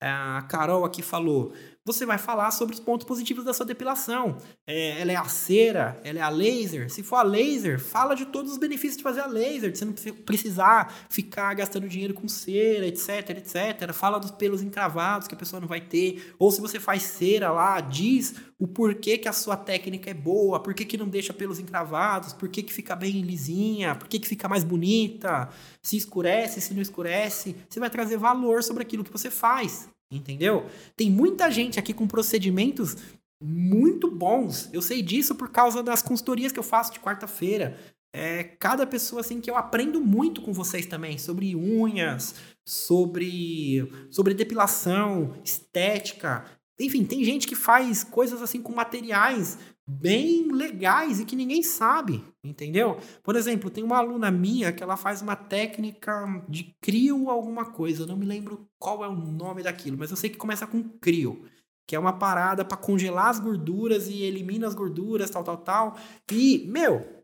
A 0.00 0.42
Carol 0.42 0.84
aqui 0.84 1.02
falou: 1.02 1.52
você 1.84 2.06
vai 2.06 2.16
falar 2.16 2.50
sobre 2.50 2.74
os 2.74 2.80
pontos 2.80 3.06
positivos 3.06 3.44
da 3.44 3.52
sua 3.52 3.66
depilação. 3.66 4.38
É, 4.66 5.00
ela 5.00 5.12
é 5.12 5.16
a 5.16 5.24
cera, 5.24 6.00
ela 6.02 6.18
é 6.18 6.22
a 6.22 6.30
laser. 6.30 6.90
Se 6.90 7.02
for 7.02 7.16
a 7.16 7.22
laser, 7.22 7.78
fala 7.78 8.14
de 8.14 8.24
todos 8.24 8.52
os 8.52 8.58
benefícios 8.58 8.96
de 8.96 9.02
fazer 9.02 9.20
a 9.20 9.26
laser, 9.26 9.70
de 9.70 9.78
você 9.78 9.84
não 9.84 9.92
precisar 9.92 10.92
ficar 11.10 11.52
gastando 11.52 11.86
dinheiro 11.86 12.14
com 12.14 12.26
cera, 12.26 12.86
etc, 12.86 13.30
etc. 13.30 13.92
Fala 13.92 14.18
dos 14.18 14.30
pelos 14.30 14.62
encravados 14.62 15.28
que 15.28 15.34
a 15.34 15.38
pessoa 15.38 15.60
não 15.60 15.68
vai 15.68 15.80
ter. 15.82 16.34
Ou 16.38 16.50
se 16.50 16.60
você 16.60 16.80
faz 16.80 17.02
cera 17.02 17.52
lá, 17.52 17.80
diz 17.80 18.34
o 18.58 18.66
porquê 18.66 19.18
que 19.18 19.28
a 19.28 19.32
sua 19.32 19.56
técnica 19.56 20.10
é 20.10 20.14
boa, 20.14 20.60
por 20.60 20.72
que, 20.72 20.86
que 20.86 20.96
não 20.96 21.08
deixa 21.08 21.34
pelos 21.34 21.58
encravados, 21.58 22.32
por 22.32 22.48
que, 22.48 22.62
que 22.62 22.72
fica 22.72 22.96
bem 22.96 23.20
lisinha, 23.20 23.94
por 23.94 24.08
que, 24.08 24.18
que 24.18 24.28
fica 24.28 24.48
mais 24.48 24.64
bonita, 24.64 25.50
se 25.82 25.98
escurece, 25.98 26.62
se 26.62 26.72
não 26.72 26.80
escurece. 26.80 27.54
Você 27.68 27.78
vai 27.78 27.90
trazer 27.90 28.16
valor 28.16 28.62
sobre 28.62 28.82
aquilo 28.82 29.04
que 29.04 29.12
você 29.12 29.30
faz. 29.30 29.88
Entendeu? 30.10 30.66
Tem 30.96 31.10
muita 31.10 31.50
gente 31.50 31.78
aqui 31.78 31.92
com 31.92 32.06
procedimentos 32.06 32.96
muito 33.42 34.10
bons. 34.10 34.70
Eu 34.72 34.80
sei 34.80 35.02
disso 35.02 35.34
por 35.34 35.50
causa 35.50 35.82
das 35.82 36.02
consultorias 36.02 36.52
que 36.52 36.58
eu 36.58 36.62
faço 36.62 36.92
de 36.92 37.00
quarta-feira. 37.00 37.76
É, 38.12 38.44
cada 38.44 38.86
pessoa 38.86 39.20
assim 39.20 39.40
que 39.40 39.50
eu 39.50 39.56
aprendo 39.56 40.00
muito 40.00 40.40
com 40.40 40.52
vocês 40.52 40.86
também 40.86 41.18
sobre 41.18 41.56
unhas, 41.56 42.34
sobre 42.64 43.90
sobre 44.10 44.34
depilação, 44.34 45.34
estética. 45.44 46.44
Enfim, 46.80 47.04
tem 47.04 47.24
gente 47.24 47.46
que 47.46 47.56
faz 47.56 48.04
coisas 48.04 48.40
assim 48.40 48.62
com 48.62 48.72
materiais 48.72 49.58
bem 49.86 50.50
legais 50.50 51.20
e 51.20 51.24
que 51.24 51.36
ninguém 51.36 51.62
sabe, 51.62 52.24
entendeu? 52.42 52.96
Por 53.22 53.36
exemplo, 53.36 53.70
tem 53.70 53.84
uma 53.84 53.98
aluna 53.98 54.30
minha 54.30 54.72
que 54.72 54.82
ela 54.82 54.96
faz 54.96 55.20
uma 55.20 55.36
técnica 55.36 56.44
de 56.48 56.74
crio 56.80 57.28
alguma 57.28 57.66
coisa, 57.66 58.02
eu 58.02 58.06
não 58.06 58.16
me 58.16 58.24
lembro 58.24 58.68
qual 58.78 59.04
é 59.04 59.08
o 59.08 59.14
nome 59.14 59.62
daquilo, 59.62 59.98
mas 59.98 60.10
eu 60.10 60.16
sei 60.16 60.30
que 60.30 60.38
começa 60.38 60.66
com 60.66 60.82
crio, 60.98 61.44
que 61.86 61.94
é 61.94 61.98
uma 61.98 62.18
parada 62.18 62.64
para 62.64 62.78
congelar 62.78 63.28
as 63.28 63.38
gorduras 63.38 64.08
e 64.08 64.22
elimina 64.22 64.66
as 64.66 64.74
gorduras, 64.74 65.30
tal, 65.30 65.44
tal, 65.44 65.58
tal. 65.58 65.96
E, 66.32 66.66
meu, 66.66 67.23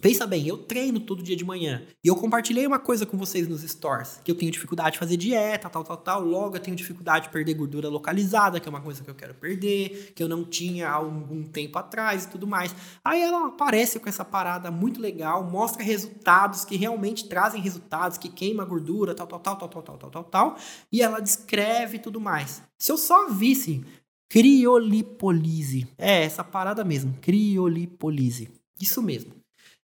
Pensa 0.00 0.26
bem, 0.26 0.46
eu 0.46 0.56
treino 0.56 0.98
todo 0.98 1.22
dia 1.22 1.36
de 1.36 1.44
manhã. 1.44 1.82
E 2.02 2.08
eu 2.08 2.16
compartilhei 2.16 2.66
uma 2.66 2.78
coisa 2.78 3.04
com 3.04 3.18
vocês 3.18 3.46
nos 3.46 3.62
stores, 3.62 4.18
que 4.24 4.30
eu 4.30 4.34
tenho 4.34 4.50
dificuldade 4.50 4.92
de 4.92 4.98
fazer 4.98 5.18
dieta, 5.18 5.68
tal, 5.68 5.84
tal, 5.84 5.96
tal. 5.98 6.24
Logo, 6.24 6.56
eu 6.56 6.60
tenho 6.60 6.74
dificuldade 6.74 7.26
de 7.26 7.32
perder 7.32 7.52
gordura 7.52 7.86
localizada, 7.86 8.58
que 8.58 8.66
é 8.66 8.70
uma 8.70 8.80
coisa 8.80 9.04
que 9.04 9.10
eu 9.10 9.14
quero 9.14 9.34
perder, 9.34 10.12
que 10.14 10.22
eu 10.22 10.28
não 10.28 10.42
tinha 10.42 10.88
há 10.88 10.92
algum 10.92 11.42
tempo 11.42 11.78
atrás 11.78 12.24
e 12.24 12.28
tudo 12.28 12.46
mais. 12.46 12.74
Aí 13.04 13.20
ela 13.20 13.48
aparece 13.48 14.00
com 14.00 14.08
essa 14.08 14.24
parada 14.24 14.70
muito 14.70 14.98
legal, 14.98 15.44
mostra 15.44 15.82
resultados 15.82 16.64
que 16.64 16.76
realmente 16.76 17.28
trazem 17.28 17.60
resultados, 17.60 18.16
que 18.16 18.30
queima 18.30 18.64
gordura, 18.64 19.14
tal, 19.14 19.26
tal, 19.26 19.40
tal, 19.40 19.56
tal, 19.56 19.68
tal, 19.68 19.82
tal, 19.82 19.98
tal, 19.98 20.10
tal, 20.10 20.24
tal. 20.24 20.56
E 20.90 21.02
ela 21.02 21.20
descreve 21.20 21.98
tudo 21.98 22.18
mais. 22.18 22.62
Se 22.78 22.90
eu 22.90 22.96
só 22.96 23.28
visse 23.28 23.84
criolipolise, 24.30 25.88
é 25.98 26.24
essa 26.24 26.42
parada 26.42 26.84
mesmo, 26.84 27.12
criolipolise. 27.20 28.48
Isso 28.80 29.02
mesmo. 29.02 29.39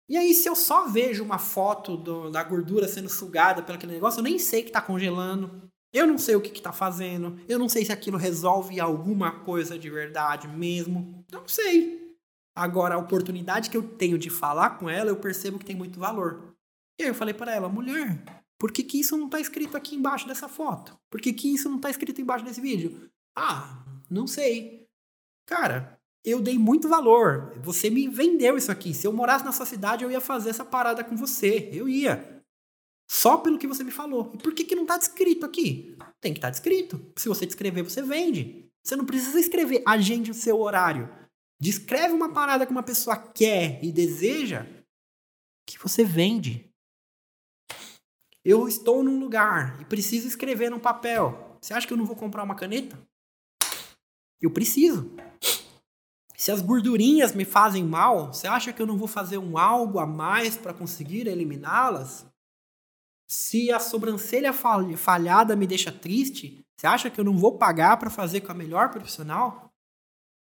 E 0.08 0.16
aí, 0.16 0.34
se 0.34 0.48
eu 0.48 0.54
só 0.54 0.86
vejo 0.86 1.24
uma 1.24 1.38
foto 1.38 1.96
do, 1.96 2.30
da 2.30 2.42
gordura 2.42 2.86
sendo 2.86 3.08
sugada 3.08 3.62
pelo 3.62 3.76
aquele 3.76 3.94
negócio, 3.94 4.18
eu 4.18 4.24
nem 4.24 4.38
sei 4.38 4.62
que 4.62 4.68
está 4.68 4.80
congelando. 4.80 5.70
Eu 5.92 6.06
não 6.06 6.18
sei 6.18 6.34
o 6.34 6.40
que, 6.40 6.50
está 6.50 6.72
fazendo. 6.72 7.38
Eu 7.48 7.58
não 7.58 7.68
sei 7.68 7.84
se 7.84 7.92
aquilo 7.92 8.18
resolve 8.18 8.80
alguma 8.80 9.40
coisa 9.44 9.78
de 9.78 9.88
verdade 9.88 10.48
mesmo. 10.48 11.24
Não 11.30 11.46
sei. 11.46 12.16
Agora, 12.54 12.96
a 12.96 12.98
oportunidade 12.98 13.70
que 13.70 13.76
eu 13.76 13.82
tenho 13.82 14.18
de 14.18 14.28
falar 14.28 14.78
com 14.78 14.90
ela, 14.90 15.10
eu 15.10 15.16
percebo 15.16 15.58
que 15.58 15.64
tem 15.64 15.76
muito 15.76 15.98
valor. 15.98 16.54
E 16.98 17.04
aí 17.04 17.08
eu 17.08 17.14
falei 17.14 17.32
para 17.32 17.54
ela, 17.54 17.68
mulher, 17.68 18.22
por 18.58 18.72
que, 18.72 18.82
que 18.82 19.00
isso 19.00 19.16
não 19.16 19.26
está 19.26 19.40
escrito 19.40 19.76
aqui 19.76 19.96
embaixo 19.96 20.26
dessa 20.26 20.48
foto? 20.48 20.98
Por 21.10 21.20
que, 21.20 21.32
que 21.32 21.52
isso 21.52 21.68
não 21.68 21.76
está 21.76 21.90
escrito 21.90 22.20
embaixo 22.20 22.44
desse 22.44 22.60
vídeo? 22.60 23.10
Ah, 23.36 23.84
não 24.10 24.26
sei. 24.26 24.86
Cara, 25.46 26.00
eu 26.24 26.40
dei 26.40 26.58
muito 26.58 26.88
valor. 26.88 27.52
Você 27.60 27.90
me 27.90 28.08
vendeu 28.08 28.56
isso 28.56 28.72
aqui. 28.72 28.94
Se 28.94 29.06
eu 29.06 29.12
morasse 29.12 29.44
na 29.44 29.52
sua 29.52 29.66
cidade, 29.66 30.04
eu 30.04 30.10
ia 30.10 30.20
fazer 30.20 30.50
essa 30.50 30.64
parada 30.64 31.04
com 31.04 31.16
você. 31.16 31.68
Eu 31.72 31.88
ia. 31.88 32.42
Só 33.10 33.36
pelo 33.36 33.58
que 33.58 33.66
você 33.66 33.84
me 33.84 33.90
falou. 33.90 34.32
E 34.34 34.38
por 34.38 34.54
que, 34.54 34.64
que 34.64 34.74
não 34.74 34.84
está 34.84 34.96
descrito 34.96 35.44
aqui? 35.44 35.96
Tem 36.20 36.32
que 36.32 36.38
estar 36.38 36.48
tá 36.48 36.52
descrito. 36.52 37.12
Se 37.16 37.28
você 37.28 37.44
descrever, 37.44 37.82
você 37.82 38.02
vende. 38.02 38.70
Você 38.82 38.96
não 38.96 39.04
precisa 39.04 39.38
escrever 39.38 39.82
agende 39.86 40.30
o 40.30 40.34
seu 40.34 40.58
horário. 40.60 41.08
Descreve 41.60 42.14
uma 42.14 42.32
parada 42.32 42.64
que 42.64 42.72
uma 42.72 42.82
pessoa 42.82 43.16
quer 43.16 43.82
e 43.84 43.92
deseja 43.92 44.66
que 45.66 45.78
você 45.78 46.04
vende. 46.04 46.70
Eu 48.42 48.66
estou 48.66 49.02
num 49.02 49.18
lugar 49.18 49.80
e 49.80 49.84
preciso 49.84 50.26
escrever 50.26 50.70
num 50.70 50.80
papel. 50.80 51.58
Você 51.60 51.72
acha 51.72 51.86
que 51.86 51.92
eu 51.92 51.96
não 51.96 52.04
vou 52.04 52.16
comprar 52.16 52.42
uma 52.42 52.54
caneta? 52.54 52.98
Eu 54.40 54.50
preciso. 54.50 55.14
Se 56.36 56.50
as 56.50 56.60
gordurinhas 56.60 57.32
me 57.32 57.44
fazem 57.44 57.84
mal, 57.84 58.32
você 58.32 58.46
acha 58.46 58.72
que 58.72 58.82
eu 58.82 58.86
não 58.86 58.98
vou 58.98 59.06
fazer 59.06 59.38
um 59.38 59.56
algo 59.56 59.98
a 59.98 60.06
mais 60.06 60.56
para 60.56 60.74
conseguir 60.74 61.26
eliminá-las? 61.26 62.26
Se 63.26 63.70
a 63.70 63.78
sobrancelha 63.78 64.52
falhada 64.52 65.56
me 65.56 65.66
deixa 65.66 65.92
triste, 65.92 66.64
você 66.76 66.86
acha 66.86 67.08
que 67.08 67.20
eu 67.20 67.24
não 67.24 67.38
vou 67.38 67.56
pagar 67.56 67.96
para 67.96 68.10
fazer 68.10 68.40
com 68.40 68.52
a 68.52 68.54
melhor 68.54 68.90
profissional? 68.90 69.72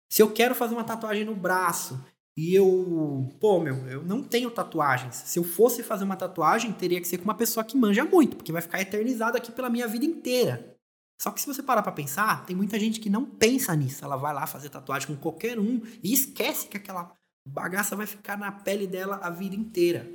Se 0.10 0.22
eu 0.22 0.32
quero 0.32 0.56
fazer 0.56 0.74
uma 0.74 0.84
tatuagem 0.84 1.26
no 1.26 1.36
braço 1.36 2.04
e 2.36 2.56
eu, 2.56 3.30
pô, 3.40 3.60
meu, 3.60 3.88
eu 3.88 4.04
não 4.04 4.24
tenho 4.24 4.50
tatuagens. 4.50 5.16
Se 5.16 5.38
eu 5.38 5.44
fosse 5.44 5.84
fazer 5.84 6.04
uma 6.04 6.16
tatuagem, 6.16 6.72
teria 6.72 7.00
que 7.00 7.08
ser 7.08 7.18
com 7.18 7.26
uma 7.26 7.36
pessoa 7.36 7.64
que 7.64 7.78
manja 7.78 8.06
muito, 8.06 8.38
porque 8.38 8.52
vai 8.52 8.62
ficar 8.62 8.82
eternizado 8.82 9.38
aqui 9.38 9.52
pela 9.52 9.70
minha 9.70 9.88
vida 9.88 10.06
inteira. 10.06 10.73
Só 11.24 11.32
que 11.32 11.40
se 11.40 11.48
você 11.48 11.64
parar 11.64 11.82
para 11.82 11.94
pensar, 11.94 12.46
tem 12.46 12.54
muita 12.54 12.78
gente 12.78 13.00
que 13.00 13.10
não 13.10 13.24
pensa 13.24 13.74
nisso. 13.78 14.04
Ela 14.04 14.18
vai 14.18 14.34
lá 14.34 14.46
fazer 14.46 14.68
tatuagem 14.68 15.08
com 15.08 15.16
qualquer 15.16 15.58
um 15.58 15.82
e 16.04 16.12
esquece 16.12 16.68
que 16.68 16.76
aquela 16.76 17.14
bagaça 17.48 17.96
vai 17.96 18.06
ficar 18.06 18.38
na 18.38 18.52
pele 18.52 18.86
dela 18.86 19.22
a 19.24 19.30
vida 19.30 19.56
inteira. 19.56 20.12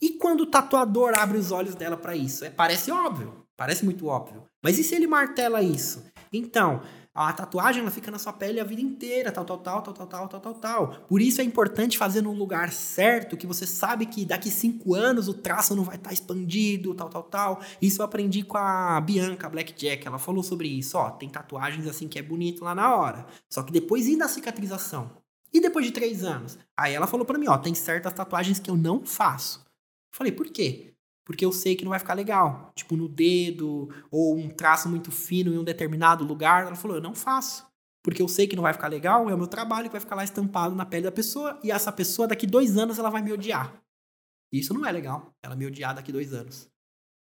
E 0.00 0.10
quando 0.10 0.42
o 0.42 0.46
tatuador 0.46 1.12
abre 1.12 1.36
os 1.36 1.50
olhos 1.50 1.74
dela 1.74 1.96
para 1.96 2.14
isso? 2.14 2.44
É, 2.44 2.50
parece 2.50 2.92
óbvio, 2.92 3.48
parece 3.56 3.84
muito 3.84 4.06
óbvio. 4.06 4.44
Mas 4.62 4.78
e 4.78 4.84
se 4.84 4.94
ele 4.94 5.08
martela 5.08 5.60
isso? 5.60 6.04
Então, 6.32 6.84
a 7.16 7.32
tatuagem 7.32 7.80
ela 7.80 7.90
fica 7.90 8.10
na 8.10 8.18
sua 8.18 8.32
pele 8.32 8.60
a 8.60 8.64
vida 8.64 8.82
inteira, 8.82 9.32
tal, 9.32 9.44
tal, 9.44 9.58
tal, 9.58 9.82
tal, 9.82 9.94
tal, 9.94 10.06
tal, 10.06 10.28
tal, 10.28 10.40
tal, 10.40 10.54
tal. 10.54 10.88
Por 11.08 11.20
isso 11.20 11.40
é 11.40 11.44
importante 11.44 11.96
fazer 11.96 12.20
no 12.20 12.32
lugar 12.32 12.70
certo, 12.70 13.36
que 13.36 13.46
você 13.46 13.66
sabe 13.66 14.04
que 14.04 14.24
daqui 14.24 14.50
cinco 14.50 14.94
anos 14.94 15.26
o 15.26 15.34
traço 15.34 15.74
não 15.74 15.82
vai 15.82 15.96
estar 15.96 16.10
tá 16.10 16.14
expandido, 16.14 16.94
tal, 16.94 17.08
tal, 17.08 17.22
tal. 17.22 17.60
Isso 17.80 18.02
eu 18.02 18.04
aprendi 18.04 18.42
com 18.42 18.58
a 18.58 19.00
Bianca 19.00 19.48
Blackjack, 19.48 20.06
ela 20.06 20.18
falou 20.18 20.42
sobre 20.42 20.68
isso. 20.68 20.98
Ó, 20.98 21.10
tem 21.10 21.28
tatuagens 21.28 21.86
assim 21.86 22.06
que 22.06 22.18
é 22.18 22.22
bonito 22.22 22.64
lá 22.64 22.74
na 22.74 22.94
hora, 22.94 23.26
só 23.48 23.62
que 23.62 23.72
depois 23.72 24.06
e 24.06 24.16
da 24.16 24.28
cicatrização? 24.28 25.10
E 25.52 25.60
depois 25.60 25.86
de 25.86 25.92
três 25.92 26.22
anos? 26.22 26.58
Aí 26.76 26.92
ela 26.92 27.06
falou 27.06 27.24
para 27.24 27.38
mim, 27.38 27.48
ó, 27.48 27.56
tem 27.56 27.74
certas 27.74 28.12
tatuagens 28.12 28.58
que 28.58 28.70
eu 28.70 28.76
não 28.76 29.06
faço. 29.06 29.64
Falei, 30.10 30.32
por 30.32 30.46
quê? 30.46 30.95
Porque 31.26 31.44
eu 31.44 31.50
sei 31.50 31.74
que 31.74 31.84
não 31.84 31.90
vai 31.90 31.98
ficar 31.98 32.14
legal. 32.14 32.70
Tipo, 32.76 32.96
no 32.96 33.08
dedo, 33.08 33.88
ou 34.12 34.38
um 34.38 34.48
traço 34.48 34.88
muito 34.88 35.10
fino 35.10 35.52
em 35.52 35.58
um 35.58 35.64
determinado 35.64 36.24
lugar. 36.24 36.66
Ela 36.66 36.76
falou: 36.76 36.96
eu 36.96 37.02
não 37.02 37.16
faço. 37.16 37.66
Porque 38.02 38.22
eu 38.22 38.28
sei 38.28 38.46
que 38.46 38.54
não 38.54 38.62
vai 38.62 38.72
ficar 38.72 38.86
legal, 38.86 39.28
é 39.28 39.34
o 39.34 39.36
meu 39.36 39.48
trabalho 39.48 39.88
que 39.88 39.92
vai 39.92 40.00
ficar 40.00 40.14
lá 40.14 40.22
estampado 40.22 40.76
na 40.76 40.86
pele 40.86 41.02
da 41.02 41.10
pessoa, 41.10 41.58
e 41.64 41.72
essa 41.72 41.90
pessoa, 41.90 42.28
daqui 42.28 42.46
dois 42.46 42.78
anos, 42.78 43.00
ela 43.00 43.10
vai 43.10 43.20
me 43.20 43.32
odiar. 43.32 43.82
Isso 44.52 44.72
não 44.72 44.86
é 44.86 44.92
legal, 44.92 45.34
ela 45.42 45.56
me 45.56 45.66
odiar 45.66 45.92
daqui 45.92 46.12
dois 46.12 46.32
anos. 46.32 46.70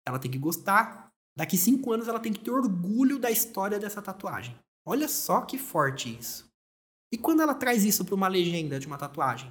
Ela 0.06 0.18
tem 0.18 0.30
que 0.30 0.38
gostar. 0.38 1.10
Daqui 1.34 1.56
cinco 1.56 1.90
anos, 1.90 2.06
ela 2.06 2.20
tem 2.20 2.34
que 2.34 2.40
ter 2.40 2.50
orgulho 2.50 3.18
da 3.18 3.30
história 3.30 3.78
dessa 3.78 4.02
tatuagem. 4.02 4.54
Olha 4.86 5.08
só 5.08 5.40
que 5.40 5.56
forte 5.56 6.14
isso. 6.14 6.46
E 7.10 7.16
quando 7.16 7.40
ela 7.40 7.54
traz 7.54 7.82
isso 7.82 8.04
para 8.04 8.14
uma 8.14 8.28
legenda 8.28 8.78
de 8.78 8.86
uma 8.86 8.98
tatuagem? 8.98 9.50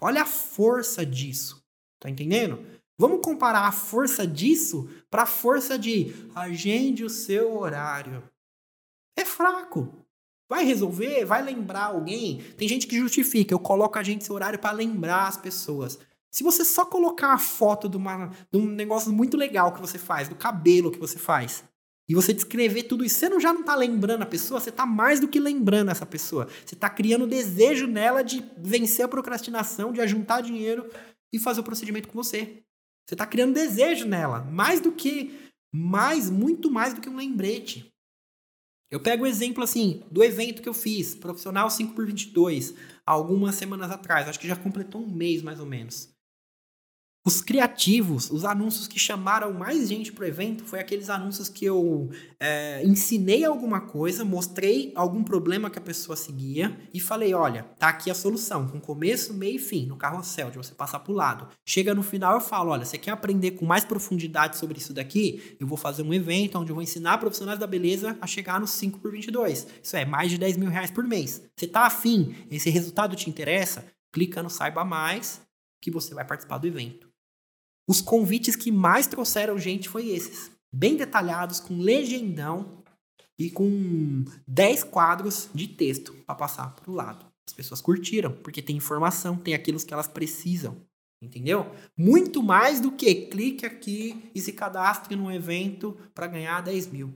Olha 0.00 0.22
a 0.22 0.26
força 0.26 1.06
disso. 1.06 1.64
Tá 2.00 2.10
entendendo? 2.10 2.66
Vamos 2.98 3.20
comparar 3.22 3.66
a 3.66 3.72
força 3.72 4.26
disso 4.26 4.88
para 5.10 5.22
a 5.22 5.26
força 5.26 5.78
de 5.78 6.14
agende 6.34 7.04
o 7.04 7.10
seu 7.10 7.58
horário. 7.58 8.22
É 9.16 9.24
fraco. 9.24 10.06
Vai 10.48 10.64
resolver? 10.64 11.24
Vai 11.24 11.42
lembrar 11.42 11.86
alguém? 11.86 12.42
Tem 12.56 12.68
gente 12.68 12.86
que 12.86 12.98
justifica, 12.98 13.52
eu 13.52 13.58
coloco 13.58 13.98
agende 13.98 14.24
seu 14.24 14.34
horário 14.34 14.58
para 14.58 14.70
lembrar 14.70 15.26
as 15.26 15.36
pessoas. 15.36 15.98
Se 16.30 16.44
você 16.44 16.64
só 16.64 16.84
colocar 16.84 17.32
a 17.32 17.38
foto 17.38 17.88
de, 17.88 17.96
uma, 17.96 18.30
de 18.50 18.58
um 18.58 18.66
negócio 18.66 19.12
muito 19.12 19.36
legal 19.36 19.72
que 19.72 19.80
você 19.80 19.98
faz, 19.98 20.28
do 20.28 20.34
cabelo 20.34 20.90
que 20.90 20.98
você 20.98 21.18
faz, 21.18 21.64
e 22.08 22.14
você 22.14 22.32
descrever 22.32 22.84
tudo 22.84 23.04
isso, 23.04 23.18
você 23.18 23.28
não 23.28 23.40
já 23.40 23.52
não 23.52 23.62
está 23.62 23.74
lembrando 23.74 24.22
a 24.22 24.26
pessoa, 24.26 24.60
você 24.60 24.70
está 24.70 24.86
mais 24.86 25.18
do 25.18 25.26
que 25.26 25.40
lembrando 25.40 25.90
essa 25.90 26.06
pessoa. 26.06 26.46
Você 26.64 26.74
está 26.74 26.88
criando 26.88 27.26
desejo 27.26 27.86
nela 27.86 28.22
de 28.22 28.44
vencer 28.56 29.04
a 29.04 29.08
procrastinação, 29.08 29.92
de 29.92 30.00
ajuntar 30.00 30.40
dinheiro 30.40 30.88
e 31.32 31.38
fazer 31.38 31.60
o 31.60 31.64
procedimento 31.64 32.06
com 32.08 32.14
você. 32.22 32.62
Você 33.06 33.14
está 33.14 33.24
criando 33.24 33.54
desejo 33.54 34.06
nela, 34.06 34.40
mais 34.40 34.80
do 34.80 34.90
que, 34.90 35.50
mais, 35.72 36.28
muito 36.28 36.70
mais 36.70 36.92
do 36.92 37.00
que 37.00 37.08
um 37.08 37.16
lembrete. 37.16 37.92
Eu 38.90 39.00
pego 39.00 39.24
o 39.24 39.26
exemplo 39.26 39.62
assim 39.62 40.02
do 40.10 40.24
evento 40.24 40.62
que 40.62 40.68
eu 40.68 40.74
fiz, 40.74 41.14
profissional 41.14 41.70
5 41.70 41.94
por 41.94 42.06
22, 42.06 42.74
algumas 43.04 43.54
semanas 43.54 43.90
atrás, 43.90 44.28
acho 44.28 44.38
que 44.38 44.48
já 44.48 44.56
completou 44.56 45.02
um 45.02 45.10
mês 45.10 45.42
mais 45.42 45.60
ou 45.60 45.66
menos. 45.66 46.15
Os 47.26 47.40
criativos, 47.40 48.30
os 48.30 48.44
anúncios 48.44 48.86
que 48.86 49.00
chamaram 49.00 49.52
mais 49.52 49.88
gente 49.88 50.12
para 50.12 50.22
o 50.22 50.28
evento, 50.28 50.64
foi 50.64 50.78
aqueles 50.78 51.10
anúncios 51.10 51.48
que 51.48 51.64
eu 51.64 52.08
é, 52.38 52.86
ensinei 52.86 53.44
alguma 53.44 53.80
coisa, 53.80 54.24
mostrei 54.24 54.92
algum 54.94 55.24
problema 55.24 55.68
que 55.68 55.76
a 55.76 55.82
pessoa 55.82 56.14
seguia 56.14 56.78
e 56.94 57.00
falei: 57.00 57.34
olha, 57.34 57.64
tá 57.80 57.88
aqui 57.88 58.12
a 58.12 58.14
solução, 58.14 58.68
com 58.68 58.80
começo, 58.80 59.34
meio 59.34 59.56
e 59.56 59.58
fim, 59.58 59.86
no 59.86 59.96
carrossel, 59.96 60.52
de 60.52 60.56
você 60.56 60.72
passar 60.72 61.00
para 61.00 61.12
o 61.12 61.16
lado. 61.16 61.48
Chega 61.64 61.96
no 61.96 62.02
final, 62.04 62.34
eu 62.34 62.40
falo: 62.40 62.70
olha, 62.70 62.84
você 62.84 62.96
quer 62.96 63.10
aprender 63.10 63.50
com 63.52 63.66
mais 63.66 63.84
profundidade 63.84 64.56
sobre 64.56 64.78
isso 64.78 64.94
daqui? 64.94 65.56
Eu 65.58 65.66
vou 65.66 65.76
fazer 65.76 66.04
um 66.04 66.14
evento 66.14 66.56
onde 66.56 66.70
eu 66.70 66.76
vou 66.76 66.82
ensinar 66.82 67.18
profissionais 67.18 67.58
da 67.58 67.66
beleza 67.66 68.16
a 68.20 68.26
chegar 68.28 68.60
nos 68.60 68.70
5 68.70 69.00
por 69.00 69.10
22. 69.10 69.66
Isso 69.82 69.96
é 69.96 70.04
mais 70.04 70.30
de 70.30 70.38
10 70.38 70.58
mil 70.58 70.70
reais 70.70 70.92
por 70.92 71.02
mês. 71.02 71.42
Você 71.56 71.66
tá 71.66 71.86
afim? 71.86 72.36
Esse 72.48 72.70
resultado 72.70 73.16
te 73.16 73.28
interessa? 73.28 73.84
Clica 74.12 74.44
no 74.44 74.48
Saiba 74.48 74.84
Mais 74.84 75.44
que 75.82 75.90
você 75.90 76.14
vai 76.14 76.24
participar 76.24 76.58
do 76.58 76.68
evento. 76.68 77.05
Os 77.88 78.00
convites 78.00 78.56
que 78.56 78.72
mais 78.72 79.06
trouxeram 79.06 79.58
gente 79.58 79.88
foi 79.88 80.08
esses. 80.08 80.50
Bem 80.72 80.96
detalhados, 80.96 81.60
com 81.60 81.78
legendão 81.78 82.82
e 83.38 83.50
com 83.50 84.24
10 84.46 84.84
quadros 84.84 85.48
de 85.54 85.68
texto 85.68 86.12
para 86.26 86.34
passar 86.34 86.74
para 86.74 86.90
o 86.90 86.94
lado. 86.94 87.26
As 87.46 87.54
pessoas 87.54 87.80
curtiram, 87.80 88.32
porque 88.42 88.60
tem 88.60 88.76
informação, 88.76 89.36
tem 89.36 89.54
aquilo 89.54 89.78
que 89.78 89.94
elas 89.94 90.08
precisam. 90.08 90.84
Entendeu? 91.22 91.72
Muito 91.96 92.42
mais 92.42 92.80
do 92.80 92.92
que 92.92 93.26
clique 93.26 93.64
aqui 93.64 94.30
e 94.34 94.40
se 94.40 94.52
cadastre 94.52 95.16
num 95.16 95.30
evento 95.30 95.96
para 96.14 96.26
ganhar 96.26 96.60
10 96.60 96.88
mil. 96.88 97.14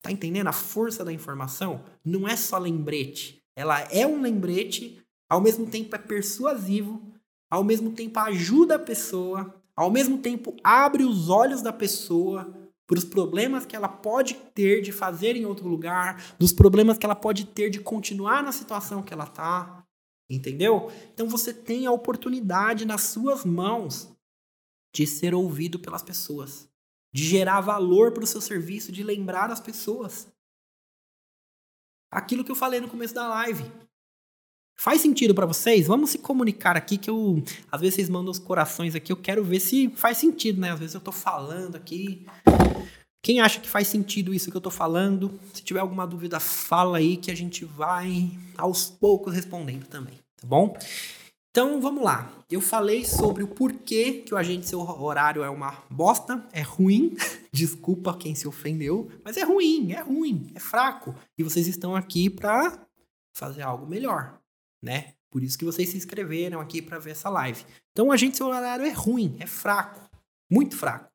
Tá 0.00 0.10
entendendo 0.10 0.48
a 0.48 0.52
força 0.52 1.04
da 1.04 1.12
informação? 1.12 1.84
Não 2.04 2.26
é 2.26 2.36
só 2.36 2.56
lembrete. 2.58 3.42
Ela 3.54 3.80
é 3.82 4.06
um 4.06 4.22
lembrete, 4.22 5.00
ao 5.28 5.40
mesmo 5.40 5.66
tempo 5.66 5.94
é 5.94 5.98
persuasivo, 5.98 7.02
ao 7.50 7.62
mesmo 7.62 7.92
tempo 7.92 8.18
ajuda 8.18 8.76
a 8.76 8.78
pessoa, 8.78 9.61
ao 9.76 9.90
mesmo 9.90 10.18
tempo 10.18 10.56
abre 10.62 11.04
os 11.04 11.28
olhos 11.28 11.62
da 11.62 11.72
pessoa 11.72 12.52
para 12.86 12.98
os 12.98 13.04
problemas 13.04 13.64
que 13.64 13.74
ela 13.74 13.88
pode 13.88 14.34
ter 14.54 14.82
de 14.82 14.92
fazer 14.92 15.36
em 15.36 15.46
outro 15.46 15.66
lugar, 15.68 16.34
dos 16.38 16.52
problemas 16.52 16.98
que 16.98 17.06
ela 17.06 17.14
pode 17.14 17.46
ter 17.46 17.70
de 17.70 17.80
continuar 17.80 18.42
na 18.42 18.52
situação 18.52 19.02
que 19.02 19.14
ela 19.14 19.26
tá. 19.26 19.86
Entendeu? 20.28 20.90
Então 21.12 21.28
você 21.28 21.52
tem 21.52 21.86
a 21.86 21.92
oportunidade 21.92 22.84
nas 22.84 23.02
suas 23.04 23.44
mãos 23.44 24.12
de 24.94 25.06
ser 25.06 25.34
ouvido 25.34 25.78
pelas 25.78 26.02
pessoas 26.02 26.70
de 27.12 27.24
gerar 27.24 27.60
valor 27.60 28.12
para 28.12 28.24
o 28.24 28.26
seu 28.26 28.40
serviço, 28.40 28.90
de 28.90 29.02
lembrar 29.02 29.50
as 29.50 29.60
pessoas. 29.60 30.32
Aquilo 32.10 32.42
que 32.42 32.50
eu 32.50 32.56
falei 32.56 32.80
no 32.80 32.88
começo 32.88 33.14
da 33.14 33.28
live. 33.28 33.70
Faz 34.82 35.00
sentido 35.00 35.32
para 35.32 35.46
vocês? 35.46 35.86
Vamos 35.86 36.10
se 36.10 36.18
comunicar 36.18 36.76
aqui 36.76 36.98
que 36.98 37.08
eu, 37.08 37.40
às 37.70 37.80
vezes 37.80 37.94
vocês 37.94 38.10
mandam 38.10 38.32
os 38.32 38.38
corações 38.40 38.96
aqui, 38.96 39.12
eu 39.12 39.16
quero 39.16 39.44
ver 39.44 39.60
se 39.60 39.88
faz 39.90 40.18
sentido, 40.18 40.60
né? 40.60 40.72
Às 40.72 40.80
vezes 40.80 40.96
eu 40.96 41.00
tô 41.00 41.12
falando 41.12 41.76
aqui. 41.76 42.26
Quem 43.22 43.38
acha 43.38 43.60
que 43.60 43.70
faz 43.70 43.86
sentido 43.86 44.34
isso 44.34 44.50
que 44.50 44.56
eu 44.56 44.60
tô 44.60 44.72
falando? 44.72 45.38
Se 45.54 45.62
tiver 45.62 45.78
alguma 45.78 46.04
dúvida, 46.04 46.40
fala 46.40 46.98
aí 46.98 47.16
que 47.16 47.30
a 47.30 47.34
gente 47.36 47.64
vai 47.64 48.32
aos 48.58 48.90
poucos 48.90 49.32
respondendo 49.34 49.86
também, 49.86 50.14
tá 50.36 50.48
bom? 50.48 50.76
Então 51.52 51.80
vamos 51.80 52.02
lá. 52.02 52.32
Eu 52.50 52.60
falei 52.60 53.04
sobre 53.04 53.44
o 53.44 53.46
porquê 53.46 54.24
que 54.26 54.34
o 54.34 54.36
agente 54.36 54.68
seu 54.68 54.80
horário 54.80 55.44
é 55.44 55.48
uma 55.48 55.80
bosta, 55.88 56.44
é 56.52 56.60
ruim. 56.60 57.16
Desculpa 57.54 58.16
quem 58.16 58.34
se 58.34 58.48
ofendeu, 58.48 59.08
mas 59.24 59.36
é 59.36 59.44
ruim, 59.44 59.92
é 59.92 60.00
ruim, 60.00 60.50
é 60.56 60.58
fraco. 60.58 61.14
E 61.38 61.44
vocês 61.44 61.68
estão 61.68 61.94
aqui 61.94 62.28
para 62.28 62.84
fazer 63.32 63.62
algo 63.62 63.86
melhor, 63.86 64.41
né? 64.82 65.14
Por 65.30 65.42
isso 65.42 65.56
que 65.56 65.64
vocês 65.64 65.88
se 65.88 65.96
inscreveram 65.96 66.60
aqui 66.60 66.82
para 66.82 66.98
ver 66.98 67.12
essa 67.12 67.30
live. 67.30 67.64
Então 67.92 68.08
o 68.08 68.12
agente 68.12 68.42
horário 68.42 68.84
é 68.84 68.90
ruim, 68.90 69.36
é 69.40 69.46
fraco, 69.46 70.10
muito 70.50 70.76
fraco. 70.76 71.10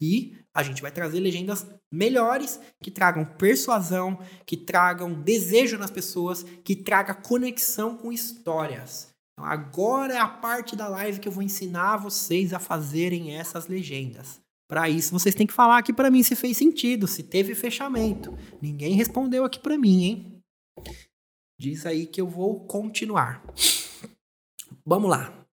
E 0.00 0.36
a 0.54 0.62
gente 0.62 0.82
vai 0.82 0.90
trazer 0.90 1.20
legendas 1.20 1.66
melhores 1.90 2.60
que 2.82 2.90
tragam 2.90 3.24
persuasão, 3.24 4.18
que 4.46 4.56
tragam 4.56 5.12
desejo 5.12 5.78
nas 5.78 5.90
pessoas, 5.90 6.44
que 6.64 6.76
traga 6.76 7.14
conexão 7.14 7.96
com 7.96 8.12
histórias. 8.12 9.12
Então, 9.32 9.48
agora 9.48 10.14
é 10.14 10.18
a 10.18 10.28
parte 10.28 10.76
da 10.76 10.88
live 10.88 11.18
que 11.18 11.28
eu 11.28 11.32
vou 11.32 11.42
ensinar 11.42 11.96
vocês 11.96 12.52
a 12.52 12.58
fazerem 12.58 13.36
essas 13.36 13.66
legendas. 13.66 14.40
Para 14.68 14.88
isso, 14.88 15.12
vocês 15.12 15.34
têm 15.34 15.46
que 15.46 15.52
falar 15.52 15.78
aqui 15.78 15.92
para 15.92 16.10
mim 16.10 16.22
se 16.22 16.36
fez 16.36 16.56
sentido, 16.56 17.06
se 17.06 17.22
teve 17.22 17.54
fechamento. 17.54 18.36
Ninguém 18.60 18.94
respondeu 18.94 19.44
aqui 19.44 19.58
para 19.58 19.76
mim, 19.76 20.04
hein? 20.04 20.38
Diz 21.62 21.86
aí 21.86 22.06
que 22.06 22.20
eu 22.20 22.26
vou 22.26 22.66
continuar. 22.66 23.40
Vamos 24.84 25.08
lá. 25.08 25.46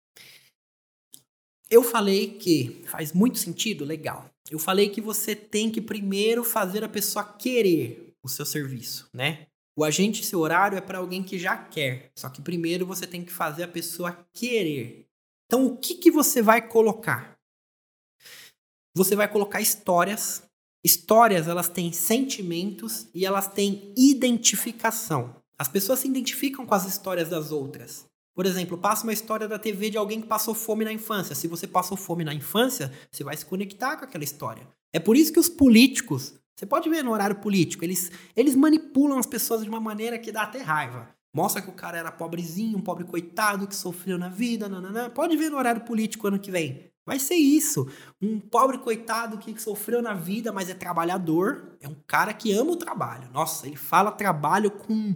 Eu 1.69 1.83
falei 1.83 2.39
que 2.39 2.81
faz 2.87 3.13
muito 3.13 3.37
sentido, 3.37 3.85
legal. 3.85 4.27
Eu 4.49 4.57
falei 4.57 4.89
que 4.89 5.01
você 5.01 5.35
tem 5.35 5.69
que 5.69 5.79
primeiro 5.79 6.43
fazer 6.43 6.83
a 6.83 6.89
pessoa 6.89 7.23
querer 7.23 8.11
o 8.23 8.27
seu 8.27 8.43
serviço, 8.43 9.07
né? 9.13 9.45
O 9.77 9.83
agente 9.83 10.25
seu 10.25 10.39
horário 10.39 10.79
é 10.79 10.81
para 10.81 10.97
alguém 10.97 11.21
que 11.21 11.37
já 11.37 11.55
quer. 11.55 12.11
Só 12.17 12.27
que 12.27 12.41
primeiro 12.41 12.87
você 12.87 13.05
tem 13.05 13.23
que 13.23 13.31
fazer 13.31 13.61
a 13.61 13.67
pessoa 13.67 14.27
querer. 14.33 15.05
Então, 15.45 15.67
o 15.67 15.77
que, 15.77 15.93
que 15.93 16.09
você 16.09 16.41
vai 16.41 16.67
colocar? 16.67 17.37
Você 18.95 19.15
vai 19.15 19.31
colocar 19.31 19.61
histórias. 19.61 20.41
Histórias, 20.83 21.47
elas 21.47 21.69
têm 21.69 21.93
sentimentos 21.93 23.07
e 23.13 23.27
elas 23.27 23.47
têm 23.47 23.93
identificação. 23.95 25.38
As 25.59 25.67
pessoas 25.67 25.99
se 25.99 26.07
identificam 26.07 26.65
com 26.65 26.73
as 26.73 26.85
histórias 26.85 27.29
das 27.29 27.51
outras. 27.51 28.05
Por 28.33 28.45
exemplo, 28.45 28.77
passa 28.77 29.03
uma 29.03 29.11
história 29.11 29.47
da 29.47 29.59
TV 29.59 29.89
de 29.89 29.97
alguém 29.97 30.21
que 30.21 30.27
passou 30.27 30.55
fome 30.55 30.85
na 30.85 30.93
infância. 30.93 31.35
Se 31.35 31.47
você 31.47 31.67
passou 31.67 31.97
fome 31.97 32.23
na 32.23 32.33
infância, 32.33 32.91
você 33.11 33.23
vai 33.23 33.35
se 33.35 33.45
conectar 33.45 33.97
com 33.97 34.05
aquela 34.05 34.23
história. 34.23 34.65
É 34.93 34.99
por 34.99 35.17
isso 35.17 35.33
que 35.33 35.39
os 35.39 35.49
políticos 35.49 36.39
você 36.59 36.65
pode 36.65 36.89
ver 36.89 37.05
no 37.05 37.11
horário 37.11 37.37
político, 37.37 37.85
eles, 37.85 38.11
eles 38.35 38.53
manipulam 38.53 39.17
as 39.17 39.25
pessoas 39.25 39.63
de 39.63 39.69
uma 39.69 39.79
maneira 39.79 40.19
que 40.19 40.29
dá 40.29 40.41
até 40.41 40.59
raiva. 40.59 41.07
Mostra 41.33 41.61
que 41.61 41.69
o 41.69 41.73
cara 41.73 41.97
era 41.97 42.11
pobrezinho, 42.11 42.77
um 42.77 42.81
pobre 42.81 43.05
coitado 43.05 43.65
que 43.65 43.73
sofreu 43.73 44.17
na 44.17 44.27
vida, 44.27 44.67
nananã. 44.67 45.09
Pode 45.09 45.37
ver 45.37 45.49
no 45.49 45.55
horário 45.55 45.85
político 45.85 46.27
ano 46.27 46.37
que 46.37 46.51
vem. 46.51 46.91
Vai 47.05 47.17
ser 47.17 47.35
isso. 47.35 47.87
Um 48.21 48.41
pobre 48.41 48.77
coitado 48.79 49.37
que 49.37 49.57
sofreu 49.61 50.01
na 50.01 50.13
vida, 50.13 50.51
mas 50.51 50.69
é 50.69 50.73
trabalhador. 50.73 51.77
É 51.79 51.87
um 51.87 51.95
cara 52.05 52.33
que 52.33 52.51
ama 52.51 52.71
o 52.71 52.75
trabalho. 52.75 53.29
Nossa, 53.31 53.65
ele 53.65 53.77
fala 53.77 54.11
trabalho 54.11 54.69
com 54.69 55.15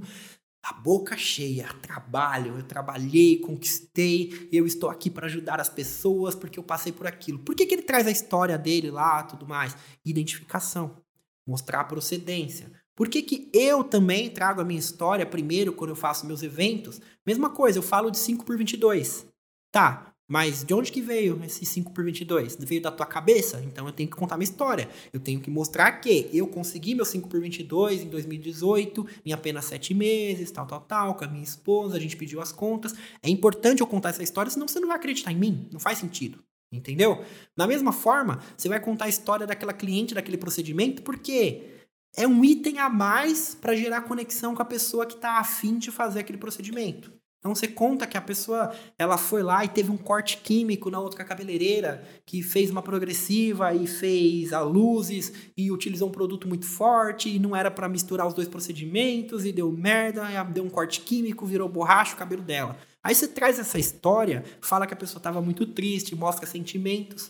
a 0.64 0.74
boca 0.74 1.18
cheia. 1.18 1.68
Trabalho, 1.82 2.58
eu 2.58 2.64
trabalhei, 2.64 3.38
conquistei, 3.40 4.50
eu 4.52 4.66
estou 4.66 4.90
aqui 4.90 5.10
para 5.10 5.26
ajudar 5.26 5.60
as 5.60 5.70
pessoas 5.70 6.34
porque 6.34 6.58
eu 6.58 6.64
passei 6.64 6.94
por 6.94 7.06
aquilo. 7.06 7.40
Por 7.40 7.54
que, 7.54 7.66
que 7.66 7.76
ele 7.76 7.82
traz 7.82 8.08
a 8.08 8.12
história 8.12 8.58
dele 8.58 8.90
lá 8.90 9.24
tudo 9.24 9.46
mais? 9.46 9.76
Identificação 10.06 11.04
mostrar 11.46 11.82
a 11.82 11.86
procedência. 11.86 12.72
Por 12.96 13.10
que, 13.10 13.22
que 13.22 13.50
eu 13.54 13.84
também 13.84 14.30
trago 14.30 14.62
a 14.62 14.64
minha 14.64 14.80
história 14.80 15.26
primeiro 15.26 15.74
quando 15.74 15.90
eu 15.90 15.96
faço 15.96 16.26
meus 16.26 16.44
eventos? 16.44 17.02
Mesma 17.26 17.50
coisa, 17.50 17.80
eu 17.80 17.84
falo 17.84 18.10
de 18.10 18.18
5 18.18 18.46
por 18.46 18.58
22. 18.58 19.28
Tá, 19.72 20.13
mas 20.34 20.64
de 20.64 20.74
onde 20.74 20.92
que 20.92 21.00
veio 21.00 21.40
esse 21.46 21.64
5 21.64 21.92
por 21.92 22.04
22? 22.04 22.56
Veio 22.56 22.82
da 22.82 22.90
tua 22.90 23.06
cabeça? 23.06 23.62
Então 23.68 23.86
eu 23.86 23.94
tenho 23.94 24.10
que 24.10 24.16
contar 24.16 24.36
minha 24.36 24.50
história. 24.50 24.90
Eu 25.14 25.20
tenho 25.20 25.40
que 25.40 25.52
mostrar 25.52 25.92
que 25.92 26.28
eu 26.34 26.48
consegui 26.48 26.96
meu 26.96 27.06
5 27.06 27.30
por 27.30 27.40
22 27.40 28.02
em 28.02 28.10
2018, 28.10 29.08
em 29.24 29.32
apenas 29.32 29.66
7 29.66 29.94
meses, 29.94 30.50
tal, 30.50 30.66
tal, 30.66 30.82
tal, 30.82 31.14
com 31.14 31.24
a 31.24 31.28
minha 31.28 31.44
esposa, 31.44 31.98
a 31.98 32.00
gente 32.00 32.18
pediu 32.18 32.42
as 32.42 32.52
contas. 32.52 32.96
É 33.22 33.30
importante 33.30 33.82
eu 33.82 33.86
contar 33.86 34.10
essa 34.10 34.24
história, 34.24 34.50
senão 34.50 34.68
você 34.68 34.80
não 34.80 34.88
vai 34.88 34.98
acreditar 34.98 35.32
em 35.32 35.38
mim. 35.38 35.70
Não 35.72 35.80
faz 35.80 36.00
sentido. 36.00 36.40
Entendeu? 36.72 37.24
Da 37.56 37.68
mesma 37.68 37.92
forma, 37.92 38.42
você 38.58 38.68
vai 38.68 38.80
contar 38.80 39.06
a 39.06 39.10
história 39.10 39.46
daquela 39.46 39.72
cliente, 39.72 40.16
daquele 40.16 40.38
procedimento, 40.38 41.04
porque 41.04 41.62
é 42.18 42.28
um 42.28 42.44
item 42.44 42.80
a 42.80 42.90
mais 42.90 43.54
para 43.54 43.76
gerar 43.76 44.02
conexão 44.02 44.56
com 44.56 44.64
a 44.64 44.66
pessoa 44.66 45.06
que 45.06 45.14
está 45.14 45.38
afim 45.38 45.78
de 45.78 45.92
fazer 45.92 46.22
aquele 46.22 46.40
procedimento. 46.40 47.14
Então 47.44 47.54
você 47.54 47.68
conta 47.68 48.08
que 48.08 48.16
a 48.16 48.22
pessoa 48.22 48.74
ela 48.98 49.18
foi 49.18 49.44
lá 49.44 49.66
e 49.66 49.68
teve 49.68 49.92
um 49.92 49.98
corte 49.98 50.38
químico 50.38 50.90
na 50.90 50.98
outra 50.98 51.26
cabeleireira, 51.26 52.02
que 52.26 52.42
fez 52.42 52.70
uma 52.70 52.82
progressiva 52.82 53.74
e 53.74 53.86
fez 53.86 54.54
a 54.54 54.62
luzes 54.62 55.34
e 55.58 55.70
utilizou 55.70 56.08
um 56.08 56.12
produto 56.12 56.48
muito 56.48 56.66
forte 56.66 57.28
e 57.28 57.40
não 57.40 57.54
era 57.54 57.70
para 57.70 57.90
misturar 57.90 58.26
os 58.26 58.34
dois 58.34 58.48
procedimentos 58.48 59.46
e 59.46 59.52
deu 59.52 59.70
merda, 59.70 60.24
deu 60.46 60.64
um 60.64 60.70
corte 60.70 61.02
químico, 61.02 61.46
virou 61.46 61.68
borracha 61.68 62.16
o 62.16 62.18
cabelo 62.18 62.42
dela. 62.42 62.78
Aí 63.04 63.14
você 63.14 63.28
traz 63.28 63.60
essa 63.60 63.78
história, 63.78 64.46
fala 64.62 64.88
que 64.88 64.94
a 64.94 64.98
pessoa 64.98 65.20
estava 65.20 65.42
muito 65.42 65.66
triste, 65.66 66.16
mostra 66.16 66.48
sentimentos. 66.48 67.30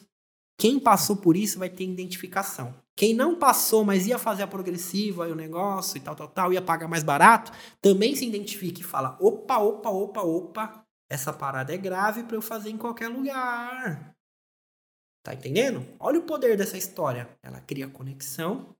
Quem 0.59 0.77
passou 0.77 1.15
por 1.15 1.35
isso 1.35 1.57
vai 1.57 1.69
ter 1.69 1.85
identificação. 1.85 2.82
Quem 2.95 3.13
não 3.13 3.35
passou, 3.35 3.83
mas 3.83 4.05
ia 4.05 4.19
fazer 4.19 4.43
a 4.43 4.47
progressiva 4.47 5.27
e 5.27 5.31
o 5.31 5.35
negócio 5.35 5.97
e 5.97 5.99
tal, 5.99 6.15
tal, 6.15 6.27
tal, 6.27 6.53
ia 6.53 6.61
pagar 6.61 6.87
mais 6.87 7.03
barato, 7.03 7.51
também 7.81 8.15
se 8.15 8.25
identifica 8.25 8.81
e 8.81 8.83
fala: 8.83 9.17
opa, 9.19 9.57
opa, 9.57 9.89
opa, 9.89 10.21
opa, 10.21 10.85
essa 11.09 11.33
parada 11.33 11.73
é 11.73 11.77
grave 11.77 12.23
para 12.23 12.35
eu 12.35 12.41
fazer 12.41 12.69
em 12.69 12.77
qualquer 12.77 13.07
lugar. 13.07 14.15
Tá 15.23 15.33
entendendo? 15.33 15.87
Olha 15.99 16.19
o 16.19 16.23
poder 16.23 16.57
dessa 16.57 16.77
história. 16.77 17.29
Ela 17.41 17.61
cria 17.61 17.87
conexão 17.87 18.75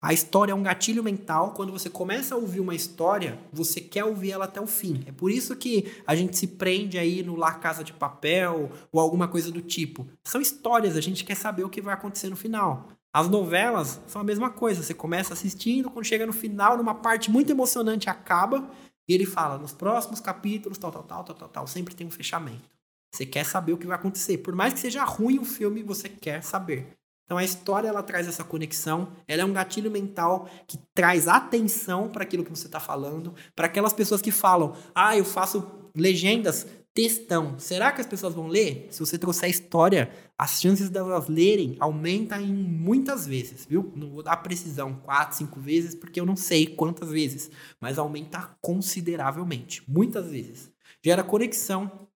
a 0.00 0.12
história 0.12 0.52
é 0.52 0.54
um 0.54 0.62
gatilho 0.62 1.02
mental. 1.02 1.52
Quando 1.54 1.72
você 1.72 1.90
começa 1.90 2.34
a 2.34 2.38
ouvir 2.38 2.60
uma 2.60 2.74
história, 2.74 3.36
você 3.52 3.80
quer 3.80 4.04
ouvir 4.04 4.30
ela 4.30 4.44
até 4.44 4.60
o 4.60 4.66
fim. 4.66 5.02
É 5.06 5.12
por 5.12 5.28
isso 5.28 5.56
que 5.56 5.92
a 6.06 6.14
gente 6.14 6.36
se 6.36 6.46
prende 6.46 6.96
aí 6.96 7.22
no 7.24 7.34
La 7.34 7.54
Casa 7.54 7.82
de 7.82 7.92
Papel 7.92 8.70
ou 8.92 9.00
alguma 9.00 9.26
coisa 9.26 9.50
do 9.50 9.60
tipo. 9.60 10.06
São 10.22 10.40
histórias, 10.40 10.96
a 10.96 11.00
gente 11.00 11.24
quer 11.24 11.34
saber 11.34 11.64
o 11.64 11.68
que 11.68 11.82
vai 11.82 11.94
acontecer 11.94 12.28
no 12.28 12.36
final. 12.36 12.88
As 13.12 13.28
novelas 13.28 14.00
são 14.06 14.20
a 14.20 14.24
mesma 14.24 14.50
coisa. 14.50 14.82
Você 14.82 14.94
começa 14.94 15.32
assistindo, 15.32 15.90
quando 15.90 16.04
chega 16.04 16.26
no 16.26 16.32
final, 16.32 16.76
numa 16.76 16.94
parte 16.94 17.30
muito 17.30 17.50
emocionante, 17.50 18.10
acaba 18.10 18.70
e 19.08 19.14
ele 19.14 19.24
fala: 19.24 19.58
nos 19.58 19.72
próximos 19.72 20.20
capítulos, 20.20 20.78
tal, 20.78 20.92
tal, 20.92 21.02
tal, 21.02 21.24
tal, 21.24 21.36
tal, 21.36 21.48
tal. 21.48 21.66
Sempre 21.66 21.94
tem 21.94 22.06
um 22.06 22.10
fechamento. 22.10 22.68
Você 23.14 23.24
quer 23.24 23.44
saber 23.44 23.72
o 23.72 23.78
que 23.78 23.86
vai 23.86 23.96
acontecer. 23.96 24.38
Por 24.38 24.54
mais 24.54 24.74
que 24.74 24.80
seja 24.80 25.02
ruim 25.04 25.38
o 25.38 25.44
filme, 25.44 25.82
você 25.82 26.08
quer 26.08 26.42
saber. 26.42 26.98
Então 27.24 27.36
a 27.36 27.44
história 27.44 27.88
ela 27.88 28.02
traz 28.02 28.26
essa 28.26 28.42
conexão, 28.42 29.12
ela 29.26 29.42
é 29.42 29.44
um 29.44 29.52
gatilho 29.52 29.90
mental 29.90 30.48
que 30.66 30.78
traz 30.94 31.28
atenção 31.28 32.08
para 32.08 32.22
aquilo 32.22 32.42
que 32.42 32.50
você 32.50 32.66
está 32.66 32.80
falando, 32.80 33.34
para 33.54 33.66
aquelas 33.66 33.92
pessoas 33.92 34.22
que 34.22 34.30
falam: 34.30 34.74
"Ah, 34.94 35.16
eu 35.16 35.24
faço 35.26 35.90
legendas, 35.94 36.66
textão". 36.98 37.56
Será 37.60 37.92
que 37.92 38.00
as 38.00 38.06
pessoas 38.08 38.34
vão 38.34 38.48
ler? 38.48 38.88
Se 38.90 38.98
você 38.98 39.16
trouxer 39.16 39.44
a 39.44 39.48
história, 39.48 40.10
as 40.36 40.60
chances 40.60 40.90
delas 40.90 41.28
lerem 41.28 41.76
aumentam 41.78 42.40
em 42.40 42.52
muitas 42.52 43.24
vezes, 43.24 43.64
viu? 43.64 43.92
Não 43.94 44.10
vou 44.10 44.20
dar 44.20 44.36
precisão, 44.38 44.96
quatro, 44.96 45.36
cinco 45.36 45.60
vezes, 45.60 45.94
porque 45.94 46.18
eu 46.18 46.26
não 46.26 46.34
sei 46.34 46.66
quantas 46.66 47.10
vezes, 47.10 47.52
mas 47.80 47.98
aumenta 47.98 48.58
consideravelmente, 48.60 49.88
muitas 49.88 50.28
vezes. 50.32 50.72
Gera 51.04 51.22
conexão, 51.22 52.08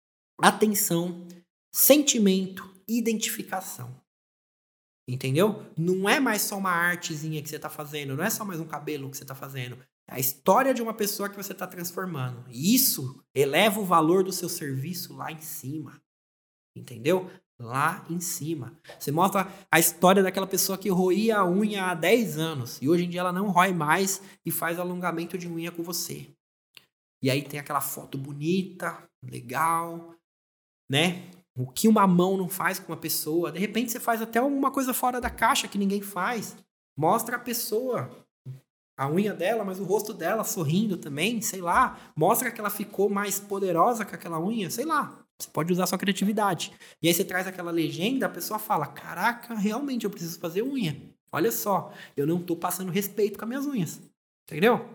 atenção, 0.41 1.27
sentimento, 1.71 2.67
identificação. 2.89 3.95
Entendeu? 5.07 5.67
Não 5.77 6.09
é 6.09 6.19
mais 6.19 6.41
só 6.41 6.57
uma 6.57 6.71
artezinha 6.71 7.43
que 7.43 7.51
você 7.51 7.59
tá 7.59 7.69
fazendo, 7.69 8.17
não 8.17 8.25
é 8.25 8.31
só 8.31 8.47
mais 8.47 8.61
um 8.61 8.67
cabelo 8.67 9.11
que 9.11 9.19
você 9.19 9.27
tá 9.27 9.35
fazendo. 9.35 9.77
A 10.11 10.19
história 10.19 10.75
de 10.75 10.83
uma 10.83 10.93
pessoa 10.93 11.29
que 11.29 11.37
você 11.37 11.55
tá 11.55 11.69
transformando. 11.69 12.45
E 12.51 12.75
isso 12.75 13.23
eleva 13.33 13.79
o 13.79 13.85
valor 13.85 14.25
do 14.25 14.33
seu 14.33 14.49
serviço 14.49 15.17
lá 15.17 15.31
em 15.31 15.41
cima. 15.41 16.03
Entendeu? 16.75 17.31
Lá 17.57 18.05
em 18.11 18.21
cima. 18.21 18.77
Você 18.99 19.13
mostra 19.13 19.47
a 19.71 19.79
história 19.79 20.21
daquela 20.21 20.49
pessoa 20.49 20.77
que 20.77 20.89
roía 20.89 21.39
a 21.39 21.49
unha 21.49 21.85
há 21.85 21.95
10 21.95 22.39
anos 22.39 22.83
e 22.83 22.89
hoje 22.89 23.05
em 23.05 23.09
dia 23.09 23.21
ela 23.21 23.33
não 23.33 23.51
rói 23.51 23.73
mais 23.73 24.21
e 24.45 24.51
faz 24.51 24.81
alongamento 24.81 25.39
de 25.39 25.47
unha 25.47 25.71
com 25.71 25.83
você. 25.83 26.27
E 27.23 27.31
aí 27.31 27.43
tem 27.43 27.61
aquela 27.61 27.81
foto 27.81 28.19
bonita, 28.19 29.09
legal, 29.23 30.15
né? 30.91 31.31
O 31.57 31.71
que 31.71 31.87
uma 31.87 32.07
mão 32.07 32.37
não 32.37 32.49
faz 32.49 32.79
com 32.79 32.93
uma 32.93 32.99
pessoa. 32.99 33.53
De 33.53 33.61
repente 33.61 33.93
você 33.93 34.01
faz 34.01 34.21
até 34.21 34.41
alguma 34.41 34.73
coisa 34.73 34.93
fora 34.93 35.21
da 35.21 35.31
caixa 35.31 35.69
que 35.69 35.79
ninguém 35.79 36.03
faz. 36.03 36.57
Mostra 36.97 37.37
a 37.37 37.41
pessoa, 37.41 38.20
a 39.01 39.11
unha 39.11 39.33
dela, 39.33 39.65
mas 39.65 39.81
o 39.81 39.85
rosto 39.85 40.13
dela 40.13 40.45
sorrindo 40.45 40.99
também, 40.99 41.41
sei 41.41 41.63
lá. 41.63 41.99
Mostra 42.15 42.51
que 42.51 42.61
ela 42.61 42.69
ficou 42.69 43.09
mais 43.09 43.41
poderosa 43.41 44.05
com 44.05 44.15
aquela 44.15 44.39
unha, 44.39 44.69
sei 44.69 44.85
lá. 44.85 45.25
Você 45.39 45.49
pode 45.51 45.73
usar 45.73 45.87
sua 45.87 45.97
criatividade. 45.97 46.71
E 47.03 47.09
aí 47.09 47.15
você 47.15 47.25
traz 47.25 47.47
aquela 47.47 47.71
legenda, 47.71 48.27
a 48.27 48.29
pessoa 48.29 48.59
fala: 48.59 48.87
Caraca, 48.87 49.55
realmente 49.55 50.05
eu 50.05 50.11
preciso 50.11 50.39
fazer 50.39 50.63
unha. 50.63 51.01
Olha 51.33 51.51
só, 51.51 51.95
eu 52.15 52.27
não 52.27 52.43
tô 52.43 52.55
passando 52.55 52.93
respeito 52.93 53.39
com 53.39 53.47
as 53.47 53.49
minhas 53.49 53.65
unhas. 53.65 54.03
Entendeu? 54.47 54.87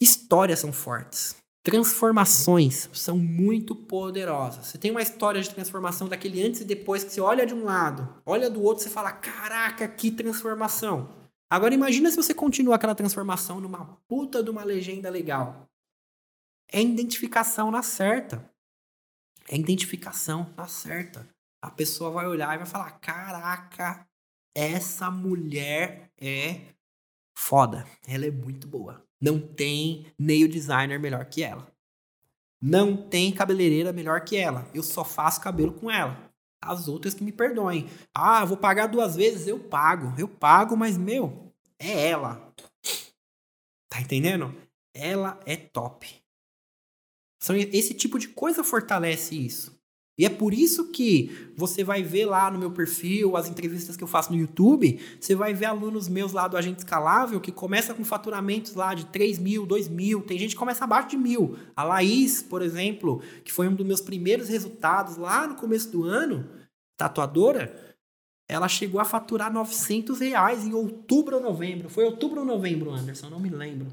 Histórias 0.00 0.58
são 0.58 0.72
fortes. 0.72 1.36
Transformações 1.62 2.90
são 2.92 3.16
muito 3.16 3.72
poderosas. 3.76 4.66
Você 4.66 4.78
tem 4.78 4.90
uma 4.90 5.00
história 5.00 5.40
de 5.40 5.54
transformação 5.54 6.08
daquele 6.08 6.44
antes 6.44 6.62
e 6.62 6.64
depois 6.64 7.04
que 7.04 7.12
você 7.12 7.20
olha 7.20 7.46
de 7.46 7.54
um 7.54 7.62
lado, 7.62 8.20
olha 8.26 8.50
do 8.50 8.60
outro, 8.60 8.82
você 8.82 8.90
fala: 8.90 9.12
caraca, 9.12 9.86
que 9.86 10.10
transformação. 10.10 11.21
Agora 11.52 11.74
imagina 11.74 12.10
se 12.10 12.16
você 12.16 12.32
continua 12.32 12.76
aquela 12.76 12.94
transformação 12.94 13.60
numa 13.60 13.84
puta 14.08 14.42
de 14.42 14.48
uma 14.48 14.64
legenda 14.64 15.10
legal. 15.10 15.68
É 16.66 16.80
identificação 16.80 17.70
na 17.70 17.82
certa. 17.82 18.50
É 19.46 19.54
identificação 19.54 20.50
na 20.56 20.66
certa. 20.66 21.28
A 21.60 21.70
pessoa 21.70 22.10
vai 22.10 22.26
olhar 22.26 22.54
e 22.54 22.56
vai 22.56 22.66
falar: 22.66 22.92
caraca, 22.92 24.08
essa 24.54 25.10
mulher 25.10 26.10
é 26.18 26.62
foda. 27.36 27.86
Ela 28.08 28.24
é 28.24 28.30
muito 28.30 28.66
boa. 28.66 29.04
Não 29.20 29.38
tem 29.38 30.06
nail 30.18 30.48
designer 30.48 30.98
melhor 30.98 31.26
que 31.26 31.42
ela. 31.42 31.70
Não 32.62 32.96
tem 32.96 33.30
cabeleireira 33.30 33.92
melhor 33.92 34.24
que 34.24 34.38
ela. 34.38 34.66
Eu 34.72 34.82
só 34.82 35.04
faço 35.04 35.42
cabelo 35.42 35.74
com 35.74 35.90
ela. 35.90 36.32
As 36.62 36.86
outras 36.86 37.12
que 37.12 37.24
me 37.24 37.32
perdoem. 37.32 37.90
Ah, 38.14 38.44
vou 38.44 38.56
pagar 38.56 38.86
duas 38.86 39.16
vezes? 39.16 39.48
Eu 39.48 39.58
pago. 39.58 40.14
Eu 40.16 40.28
pago, 40.28 40.76
mas 40.76 40.96
meu, 40.96 41.41
é 41.82 42.08
ela. 42.08 42.52
Tá 43.88 44.00
entendendo? 44.00 44.54
Ela 44.94 45.40
é 45.44 45.56
top. 45.56 46.08
Esse 47.72 47.92
tipo 47.92 48.18
de 48.18 48.28
coisa 48.28 48.62
fortalece 48.62 49.34
isso. 49.34 49.82
E 50.18 50.26
é 50.26 50.30
por 50.30 50.52
isso 50.52 50.92
que 50.92 51.52
você 51.56 51.82
vai 51.82 52.02
ver 52.02 52.26
lá 52.26 52.50
no 52.50 52.58
meu 52.58 52.70
perfil, 52.70 53.36
as 53.36 53.48
entrevistas 53.48 53.96
que 53.96 54.04
eu 54.04 54.08
faço 54.08 54.30
no 54.30 54.38
YouTube, 54.38 55.00
você 55.18 55.34
vai 55.34 55.54
ver 55.54 55.64
alunos 55.64 56.06
meus 56.08 56.32
lá 56.32 56.46
do 56.46 56.56
Agente 56.56 56.80
Escalável 56.80 57.40
que 57.40 57.50
começa 57.50 57.94
com 57.94 58.04
faturamentos 58.04 58.74
lá 58.74 58.94
de 58.94 59.06
3 59.06 59.38
mil, 59.38 59.64
2 59.64 59.88
mil, 59.88 60.22
tem 60.22 60.38
gente 60.38 60.50
que 60.50 60.58
começa 60.58 60.84
abaixo 60.84 61.08
de 61.08 61.16
mil. 61.16 61.56
A 61.74 61.82
Laís, 61.82 62.42
por 62.42 62.60
exemplo, 62.60 63.22
que 63.42 63.50
foi 63.50 63.66
um 63.66 63.74
dos 63.74 63.86
meus 63.86 64.02
primeiros 64.02 64.48
resultados 64.48 65.16
lá 65.16 65.46
no 65.46 65.56
começo 65.56 65.90
do 65.90 66.04
ano, 66.04 66.46
tatuadora, 66.96 67.91
ela 68.52 68.68
chegou 68.68 69.00
a 69.00 69.04
faturar 69.04 69.50
900 69.50 70.20
reais 70.20 70.66
em 70.66 70.74
outubro 70.74 71.36
ou 71.36 71.42
novembro. 71.42 71.88
Foi 71.88 72.04
outubro 72.04 72.40
ou 72.40 72.46
novembro, 72.46 72.90
Anderson? 72.90 73.30
Não 73.30 73.40
me 73.40 73.48
lembro. 73.48 73.90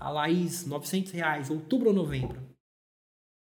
A 0.00 0.08
Laís, 0.08 0.64
900 0.64 1.12
reais, 1.12 1.50
outubro 1.50 1.88
ou 1.88 1.94
novembro? 1.94 2.40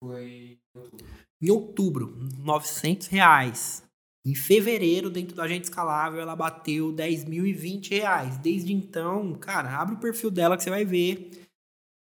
Foi 0.01 0.61
outubro. 0.73 1.07
Em 1.43 1.51
outubro, 1.51 2.17
900 2.39 3.09
reais. 3.09 3.83
Em 4.25 4.33
fevereiro, 4.37 5.11
dentro 5.11 5.35
do 5.35 5.43
Agente 5.43 5.65
Escalável, 5.65 6.21
ela 6.21 6.37
bateu 6.37 6.93
10.020 6.93 7.91
reais. 7.91 8.37
Desde 8.37 8.73
então, 8.73 9.35
cara, 9.35 9.81
abre 9.81 9.97
o 9.97 10.01
perfil 10.01 10.31
dela 10.31 10.57
que 10.57 10.63
você 10.63 10.71
vai 10.71 10.85
ver. 10.85 11.29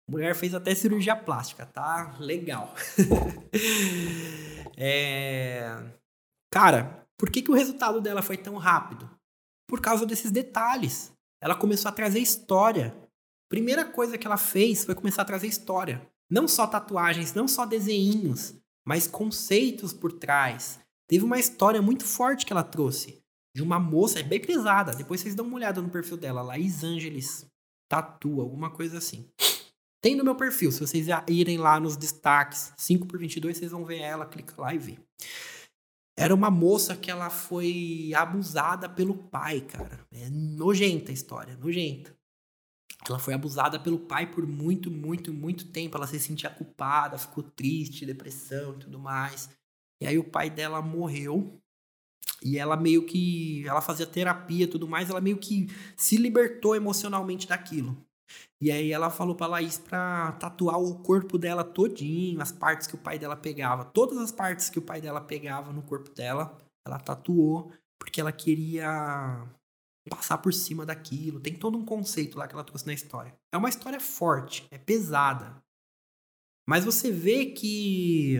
A 0.08 0.12
mulher 0.12 0.34
fez 0.34 0.54
até 0.54 0.74
cirurgia 0.74 1.14
plástica, 1.14 1.66
tá? 1.66 2.16
Legal. 2.18 2.74
é... 4.78 5.76
Cara, 6.50 7.04
por 7.24 7.30
que, 7.30 7.40
que 7.40 7.50
o 7.50 7.54
resultado 7.54 8.02
dela 8.02 8.20
foi 8.20 8.37
tão 8.37 8.58
rápido? 8.58 9.08
Por 9.66 9.80
causa 9.80 10.04
desses 10.04 10.30
detalhes. 10.30 11.10
Ela 11.42 11.54
começou 11.54 11.88
a 11.88 11.92
trazer 11.92 12.18
história. 12.18 12.94
Primeira 13.48 13.82
coisa 13.82 14.18
que 14.18 14.26
ela 14.26 14.37
fez 14.37 14.84
foi 14.84 14.94
começar 14.94 15.22
a 15.22 15.24
trazer 15.24 15.46
história. 15.46 16.06
Não 16.30 16.46
só 16.46 16.66
tatuagens, 16.66 17.32
não 17.32 17.48
só 17.48 17.64
desenhinhos, 17.64 18.54
mas 18.87 19.06
conceitos 19.06 19.94
por 19.94 20.12
trás. 20.12 20.78
Teve 21.08 21.24
uma 21.24 21.38
história 21.38 21.80
muito 21.80 22.04
forte 22.04 22.44
que 22.44 22.52
ela 22.52 22.62
trouxe. 22.62 23.22
De 23.56 23.62
uma 23.62 23.80
moça, 23.80 24.20
é 24.20 24.22
bem 24.22 24.38
pesada. 24.38 24.94
Depois 24.94 25.22
vocês 25.22 25.34
dão 25.34 25.46
uma 25.46 25.56
olhada 25.56 25.80
no 25.80 25.88
perfil 25.88 26.18
dela, 26.18 26.42
Laís 26.42 26.84
Angeles 26.84 27.46
Tatu, 27.88 28.38
alguma 28.38 28.70
coisa 28.70 28.98
assim. 28.98 29.26
Tem 30.02 30.14
no 30.14 30.24
meu 30.24 30.34
perfil, 30.34 30.70
se 30.70 30.80
vocês 30.80 31.06
irem 31.26 31.56
lá 31.56 31.80
nos 31.80 31.96
destaques 31.96 32.74
5 32.76 33.06
por 33.06 33.18
22 33.18 33.56
vocês 33.56 33.70
vão 33.70 33.82
ver 33.82 34.00
ela, 34.00 34.26
clica 34.26 34.60
lá 34.60 34.74
e 34.74 34.78
vê. 34.78 34.98
Era 36.16 36.35
uma 36.35 36.50
moça 36.50 36.96
que 36.96 37.11
ela 37.11 37.29
foi 37.29 38.12
abusada 38.14 38.88
pelo 38.88 39.14
pai, 39.14 39.61
cara. 39.61 40.07
É 40.12 40.31
nojenta 40.31 41.11
a 41.11 41.14
história, 41.14 41.57
nojenta. 41.57 42.16
Ela 43.07 43.18
foi 43.18 43.35
abusada 43.35 43.79
pelo 43.79 43.98
pai 43.98 44.31
por 44.31 44.46
muito, 44.46 44.90
muito, 44.90 45.33
muito 45.33 45.66
tempo. 45.70 45.96
Ela 45.96 46.07
se 46.07 46.18
sentia 46.18 46.48
culpada, 46.48 47.18
ficou 47.18 47.42
triste, 47.42 48.07
depressão 48.07 48.74
e 48.74 48.79
tudo 48.79 48.98
mais. 48.98 49.50
E 50.00 50.07
aí 50.07 50.18
o 50.18 50.24
pai 50.24 50.48
dela 50.48 50.81
morreu. 50.81 51.61
E 52.42 52.59
ela 52.59 52.77
meio 52.77 53.05
que. 53.05 53.66
Ela 53.66 53.81
fazia 53.81 54.07
terapia 54.07 54.64
e 54.64 54.68
tudo 54.68 54.88
mais. 54.88 55.11
Ela 55.11 55.20
meio 55.20 55.38
que 55.38 55.68
se 55.96 56.16
libertou 56.16 56.77
emocionalmente 56.77 57.48
daquilo. 57.48 57.96
E 58.60 58.70
aí 58.70 58.92
ela 58.92 59.10
falou 59.10 59.34
pra 59.34 59.46
Laís 59.46 59.78
pra 59.78 60.32
tatuar 60.32 60.80
o 60.80 60.98
corpo 61.02 61.37
dela 61.37 61.62
todinho, 61.62 62.40
as 62.40 62.52
partes 62.52 62.87
que 62.87 62.94
o 62.94 62.98
pai 62.98 63.18
dela 63.18 63.37
pegava. 63.37 63.84
Todas 63.84 64.18
as 64.18 64.32
partes 64.32 64.70
que 64.70 64.78
o 64.78 64.82
pai 64.82 65.00
dela 65.00 65.20
pegava 65.20 65.72
no 65.72 65.82
corpo 65.82 66.10
dela, 66.10 66.56
ela 66.87 66.98
tatuou. 66.98 67.72
Porque 67.98 68.20
ela 68.20 68.32
queria 68.32 69.48
passar 70.10 70.38
por 70.38 70.52
cima 70.52 70.84
daquilo. 70.84 71.40
Tem 71.40 71.54
todo 71.54 71.78
um 71.78 71.84
conceito 71.84 72.38
lá 72.38 72.46
que 72.46 72.54
ela 72.54 72.64
trouxe 72.64 72.87
na 72.87 72.92
história. 72.92 73.34
É 73.52 73.56
uma 73.56 73.68
história 73.68 74.00
forte, 74.00 74.66
é 74.70 74.78
pesada. 74.78 75.62
Mas 76.66 76.84
você 76.84 77.10
vê 77.10 77.46
que 77.46 78.38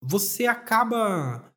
você 0.00 0.46
acaba 0.46 1.52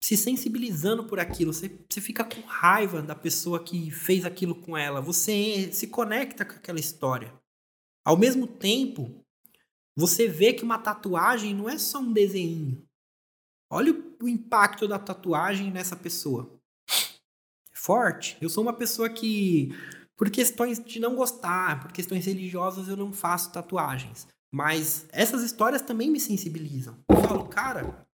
se 0.00 0.16
sensibilizando 0.16 1.04
por 1.04 1.18
aquilo, 1.18 1.52
você, 1.52 1.68
você 1.88 2.00
fica 2.00 2.24
com 2.24 2.40
raiva 2.42 3.02
da 3.02 3.14
pessoa 3.14 3.62
que 3.62 3.90
fez 3.90 4.24
aquilo 4.24 4.54
com 4.54 4.76
ela, 4.76 5.00
você 5.00 5.70
se 5.72 5.88
conecta 5.88 6.44
com 6.44 6.54
aquela 6.54 6.78
história. 6.78 7.32
Ao 8.04 8.16
mesmo 8.16 8.46
tempo, 8.46 9.24
você 9.96 10.28
vê 10.28 10.52
que 10.52 10.62
uma 10.62 10.78
tatuagem 10.78 11.54
não 11.54 11.68
é 11.68 11.78
só 11.78 11.98
um 11.98 12.12
desenho. 12.12 12.86
Olha 13.70 13.92
o, 14.22 14.28
impacto 14.28 14.86
da 14.86 14.98
tatuagem 14.98 15.72
nessa 15.72 15.96
pessoa 15.96 16.56
forte. 17.72 18.36
Eu 18.40 18.48
sou 18.48 18.62
uma 18.62 18.72
pessoa 18.72 19.08
que, 19.08 19.70
por 20.16 20.30
questões 20.30 20.78
de 20.78 21.00
não 21.00 21.16
gostar, 21.16 21.80
por 21.80 21.92
questões 21.92 22.26
religiosas, 22.26 22.88
eu 22.88 22.96
não 22.96 23.12
faço 23.12 23.52
tatuagens. 23.52 24.28
Mas 24.56 25.06
essas 25.12 25.42
histórias 25.42 25.82
também 25.82 26.10
me 26.10 26.18
sensibilizam. 26.18 26.96
Eu 27.10 27.20
falo, 27.28 27.46
cara, 27.46 28.08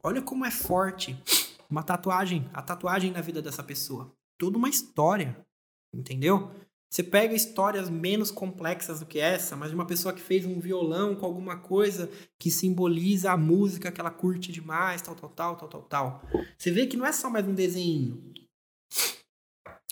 olha 0.00 0.22
como 0.22 0.44
é 0.44 0.50
forte 0.52 1.20
uma 1.68 1.82
tatuagem, 1.82 2.48
a 2.54 2.62
tatuagem 2.62 3.10
na 3.10 3.20
vida 3.20 3.42
dessa 3.42 3.64
pessoa. 3.64 4.14
Toda 4.38 4.56
uma 4.56 4.68
história, 4.68 5.44
entendeu? 5.92 6.52
Você 6.88 7.02
pega 7.02 7.34
histórias 7.34 7.90
menos 7.90 8.30
complexas 8.30 9.00
do 9.00 9.06
que 9.06 9.18
essa, 9.18 9.56
mas 9.56 9.70
de 9.70 9.74
uma 9.74 9.86
pessoa 9.86 10.14
que 10.14 10.20
fez 10.20 10.46
um 10.46 10.60
violão 10.60 11.16
com 11.16 11.26
alguma 11.26 11.58
coisa 11.58 12.08
que 12.38 12.48
simboliza 12.48 13.32
a 13.32 13.36
música 13.36 13.90
que 13.90 14.00
ela 14.00 14.12
curte 14.12 14.52
demais, 14.52 15.02
tal, 15.02 15.16
tal, 15.16 15.30
tal, 15.30 15.56
tal, 15.56 15.68
tal, 15.68 15.82
tal. 15.82 16.22
Você 16.56 16.70
vê 16.70 16.86
que 16.86 16.96
não 16.96 17.06
é 17.06 17.10
só 17.10 17.28
mais 17.28 17.44
um 17.44 17.54
desenho 17.54 18.22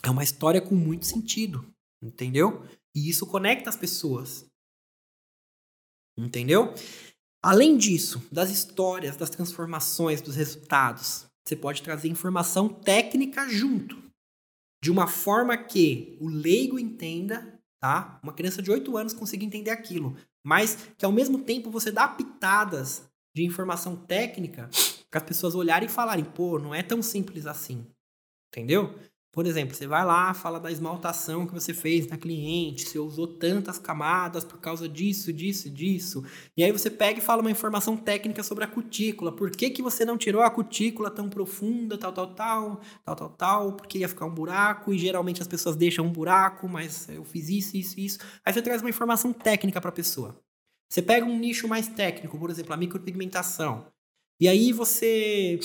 é 0.05 0.11
uma 0.11 0.23
história 0.23 0.61
com 0.61 0.77
muito 0.77 1.05
sentido, 1.05 1.67
entendeu? 2.01 2.65
E 2.95 3.11
isso 3.11 3.27
conecta 3.27 3.69
as 3.69 3.77
pessoas. 3.77 4.47
Entendeu? 6.19 6.75
Além 7.43 7.77
disso, 7.77 8.27
das 8.33 8.51
histórias, 8.51 9.17
das 9.17 9.31
transformações, 9.31 10.21
dos 10.21 10.35
resultados, 10.35 11.27
você 11.45 11.55
pode 11.55 11.83
trazer 11.83 12.09
informação 12.09 12.69
técnica 12.69 13.49
junto, 13.49 14.03
de 14.83 14.91
uma 14.91 15.07
forma 15.07 15.57
que 15.57 16.17
o 16.21 16.29
leigo 16.29 16.79
entenda, 16.79 17.61
tá? 17.81 18.19
Uma 18.23 18.33
criança 18.33 18.61
de 18.61 18.71
8 18.71 18.97
anos 18.97 19.13
consiga 19.13 19.45
entender 19.45 19.71
aquilo, 19.71 20.17
mas 20.45 20.89
que 20.97 21.05
ao 21.05 21.13
mesmo 21.13 21.39
tempo 21.39 21.71
você 21.71 21.93
dá 21.93 22.09
pitadas 22.09 23.03
de 23.35 23.45
informação 23.45 23.95
técnica 23.97 24.71
Para 25.11 25.21
as 25.21 25.29
pessoas 25.29 25.55
olharem 25.55 25.89
e 25.89 25.93
falarem, 25.93 26.25
pô, 26.25 26.59
não 26.59 26.75
é 26.75 26.83
tão 26.83 27.01
simples 27.01 27.47
assim. 27.47 27.87
Entendeu? 28.49 28.99
Por 29.37 29.45
exemplo, 29.45 29.77
você 29.77 29.87
vai 29.87 30.03
lá, 30.03 30.33
fala 30.33 30.59
da 30.59 30.73
esmaltação 30.73 31.47
que 31.47 31.53
você 31.53 31.75
fez 31.75 32.07
na 32.07 32.17
cliente, 32.17 32.89
você 32.89 32.99
usou 32.99 33.27
tantas 33.27 33.79
camadas 33.79 34.45
por 34.45 34.59
causa 34.59 34.89
disso, 34.89 35.31
disso, 35.31 35.69
disso. 35.69 36.25
E 36.57 36.65
aí 36.65 36.73
você 36.73 36.89
pega 36.89 37.19
e 37.19 37.23
fala 37.23 37.43
uma 37.43 37.51
informação 37.51 37.99
técnica 37.99 38.43
sobre 38.43 38.65
a 38.65 38.67
cutícula. 38.67 39.31
Por 39.31 39.51
que, 39.51 39.69
que 39.69 39.83
você 39.83 40.07
não 40.07 40.17
tirou 40.17 40.41
a 40.41 40.51
cutícula 40.51 41.11
tão 41.11 41.29
profunda, 41.29 41.99
tal, 41.99 42.15
tal, 42.15 42.29
tal, 42.29 42.81
tal, 43.05 43.15
tal, 43.15 43.29
tal, 43.29 43.73
porque 43.75 43.99
ia 43.99 44.09
ficar 44.09 44.25
um 44.25 44.35
buraco, 44.35 44.91
e 44.91 44.99
geralmente 44.99 45.43
as 45.43 45.49
pessoas 45.49 45.77
deixam 45.77 46.07
um 46.07 46.11
buraco, 46.11 46.67
mas 46.67 47.07
eu 47.11 47.23
fiz 47.23 47.51
isso, 47.51 47.77
isso, 47.77 48.01
isso. 48.01 48.19
Aí 48.43 48.55
você 48.55 48.63
traz 48.63 48.81
uma 48.81 48.89
informação 48.89 49.35
técnica 49.35 49.83
para 49.83 49.91
a 49.91 49.93
pessoa. 49.93 50.41
Você 50.91 51.03
pega 51.03 51.27
um 51.27 51.39
nicho 51.39 51.69
mais 51.69 51.89
técnico, 51.89 52.39
por 52.39 52.49
exemplo, 52.49 52.73
a 52.73 52.77
micropigmentação. 52.79 53.85
E 54.41 54.49
aí 54.49 54.73
você 54.73 55.61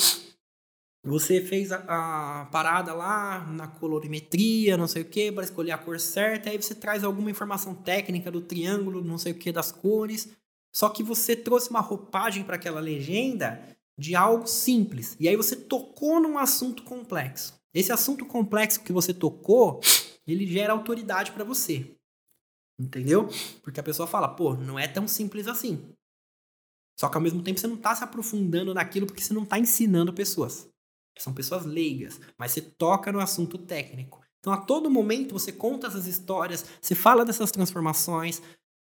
você 1.04 1.42
fez 1.42 1.72
a, 1.72 1.84
a, 1.88 2.46
parada 2.46 2.94
lá 2.94 3.46
na 3.48 3.68
colorimetria, 3.68 4.78
não 4.78 4.88
sei 4.88 5.02
o 5.02 5.06
que, 5.06 5.32
para 5.32 5.44
escolher 5.44 5.72
a 5.72 5.78
cor 5.78 6.00
certa, 6.00 6.50
aí 6.50 6.62
você 6.62 6.76
traz 6.76 7.04
alguma 7.04 7.32
informação 7.32 7.74
técnica 7.74 8.30
do 8.30 8.42
triângulo, 8.42 9.04
não 9.04 9.18
sei 9.18 9.32
o 9.32 9.38
que, 9.38 9.52
das 9.52 9.72
cores. 9.72 10.30
Só 10.72 10.90
que 10.90 11.02
você 11.02 11.36
trouxe 11.36 11.70
uma 11.70 11.82
roupagem 11.82 12.44
para 12.44 12.56
aquela 12.56 12.80
legenda 12.80 13.62
de 13.98 14.16
algo 14.16 14.48
simples. 14.48 15.18
E 15.20 15.28
aí 15.28 15.36
você 15.36 15.56
tocou 15.56 16.20
num 16.20 16.38
assunto 16.38 16.84
complexo. 16.84 17.60
Esse 17.74 17.92
assunto 17.92 18.26
complexo 18.26 18.84
que 18.84 18.94
você 18.94 19.14
tocou, 19.14 19.82
ele 20.28 20.46
gera 20.46 20.74
autoridade 20.74 21.32
para 21.32 21.44
você. 21.44 21.96
Entendeu? 22.80 23.28
Porque 23.64 23.80
a 23.80 23.84
pessoa 23.84 24.08
fala, 24.08 24.28
pô, 24.28 24.56
não 24.56 24.78
é 24.78 24.88
tão 24.88 25.08
simples 25.08 25.48
assim. 25.48 25.94
Só 27.00 27.10
que 27.10 27.18
ao 27.18 27.22
mesmo 27.22 27.42
tempo 27.42 27.60
você 27.60 27.68
não 27.68 27.76
está 27.76 27.96
se 27.96 28.04
aprofundando 28.04 28.74
naquilo 28.74 29.08
porque 29.08 29.22
você 29.22 29.34
não 29.34 29.44
está 29.44 29.58
ensinando 29.58 30.14
pessoas. 30.14 30.70
São 31.18 31.34
pessoas 31.34 31.66
leigas, 31.66 32.20
mas 32.38 32.52
você 32.52 32.62
toca 32.62 33.12
no 33.12 33.20
assunto 33.20 33.58
técnico. 33.58 34.22
Então, 34.40 34.52
a 34.52 34.58
todo 34.58 34.90
momento, 34.90 35.34
você 35.34 35.52
conta 35.52 35.88
essas 35.88 36.08
histórias, 36.08 36.66
você 36.82 36.96
fala 36.96 37.24
dessas 37.24 37.52
transformações, 37.52 38.42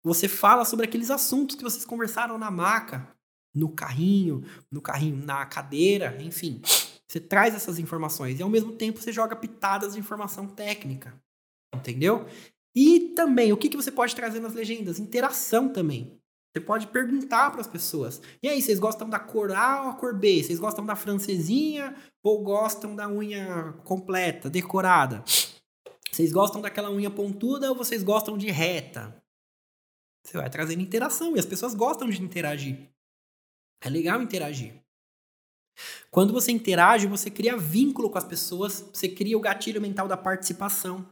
você 0.04 0.28
fala 0.28 0.64
sobre 0.64 0.86
aqueles 0.86 1.10
assuntos 1.10 1.56
que 1.56 1.62
vocês 1.62 1.84
conversaram 1.84 2.36
na 2.36 2.50
maca, 2.50 3.08
no 3.54 3.70
carrinho, 3.70 4.44
no 4.70 4.80
carrinho, 4.82 5.24
na 5.24 5.46
cadeira, 5.46 6.16
enfim. 6.20 6.60
Você 7.08 7.18
traz 7.18 7.54
essas 7.54 7.78
informações 7.78 8.38
e, 8.38 8.42
ao 8.42 8.50
mesmo 8.50 8.72
tempo, 8.72 9.00
você 9.00 9.10
joga 9.10 9.34
pitadas 9.34 9.94
de 9.94 10.00
informação 10.00 10.46
técnica. 10.46 11.18
Entendeu? 11.74 12.26
E 12.74 13.12
também, 13.14 13.52
o 13.52 13.56
que, 13.56 13.68
que 13.68 13.76
você 13.76 13.90
pode 13.90 14.14
trazer 14.14 14.40
nas 14.40 14.54
legendas? 14.54 14.98
Interação 14.98 15.70
também. 15.72 16.17
Você 16.58 16.60
pode 16.60 16.88
perguntar 16.88 17.52
para 17.52 17.60
as 17.60 17.68
pessoas. 17.68 18.20
E 18.42 18.48
aí, 18.48 18.60
vocês 18.60 18.80
gostam 18.80 19.08
da 19.08 19.20
cor 19.20 19.52
A 19.52 19.84
ou 19.84 19.90
a 19.90 19.94
cor 19.94 20.12
B? 20.12 20.42
Vocês 20.42 20.58
gostam 20.58 20.84
da 20.84 20.96
francesinha 20.96 21.94
ou 22.20 22.42
gostam 22.42 22.96
da 22.96 23.08
unha 23.08 23.74
completa, 23.84 24.50
decorada? 24.50 25.22
Vocês 26.10 26.32
gostam 26.32 26.60
daquela 26.60 26.90
unha 26.90 27.10
pontuda 27.10 27.68
ou 27.70 27.76
vocês 27.76 28.02
gostam 28.02 28.36
de 28.36 28.50
reta? 28.50 29.16
Você 30.26 30.36
vai 30.36 30.50
trazendo 30.50 30.82
interação 30.82 31.36
e 31.36 31.38
as 31.38 31.46
pessoas 31.46 31.76
gostam 31.76 32.08
de 32.10 32.20
interagir. 32.20 32.90
É 33.80 33.88
legal 33.88 34.20
interagir. 34.20 34.82
Quando 36.10 36.32
você 36.32 36.50
interage, 36.50 37.06
você 37.06 37.30
cria 37.30 37.56
vínculo 37.56 38.10
com 38.10 38.18
as 38.18 38.24
pessoas, 38.24 38.80
você 38.92 39.08
cria 39.08 39.38
o 39.38 39.40
gatilho 39.40 39.80
mental 39.80 40.08
da 40.08 40.16
participação. 40.16 41.08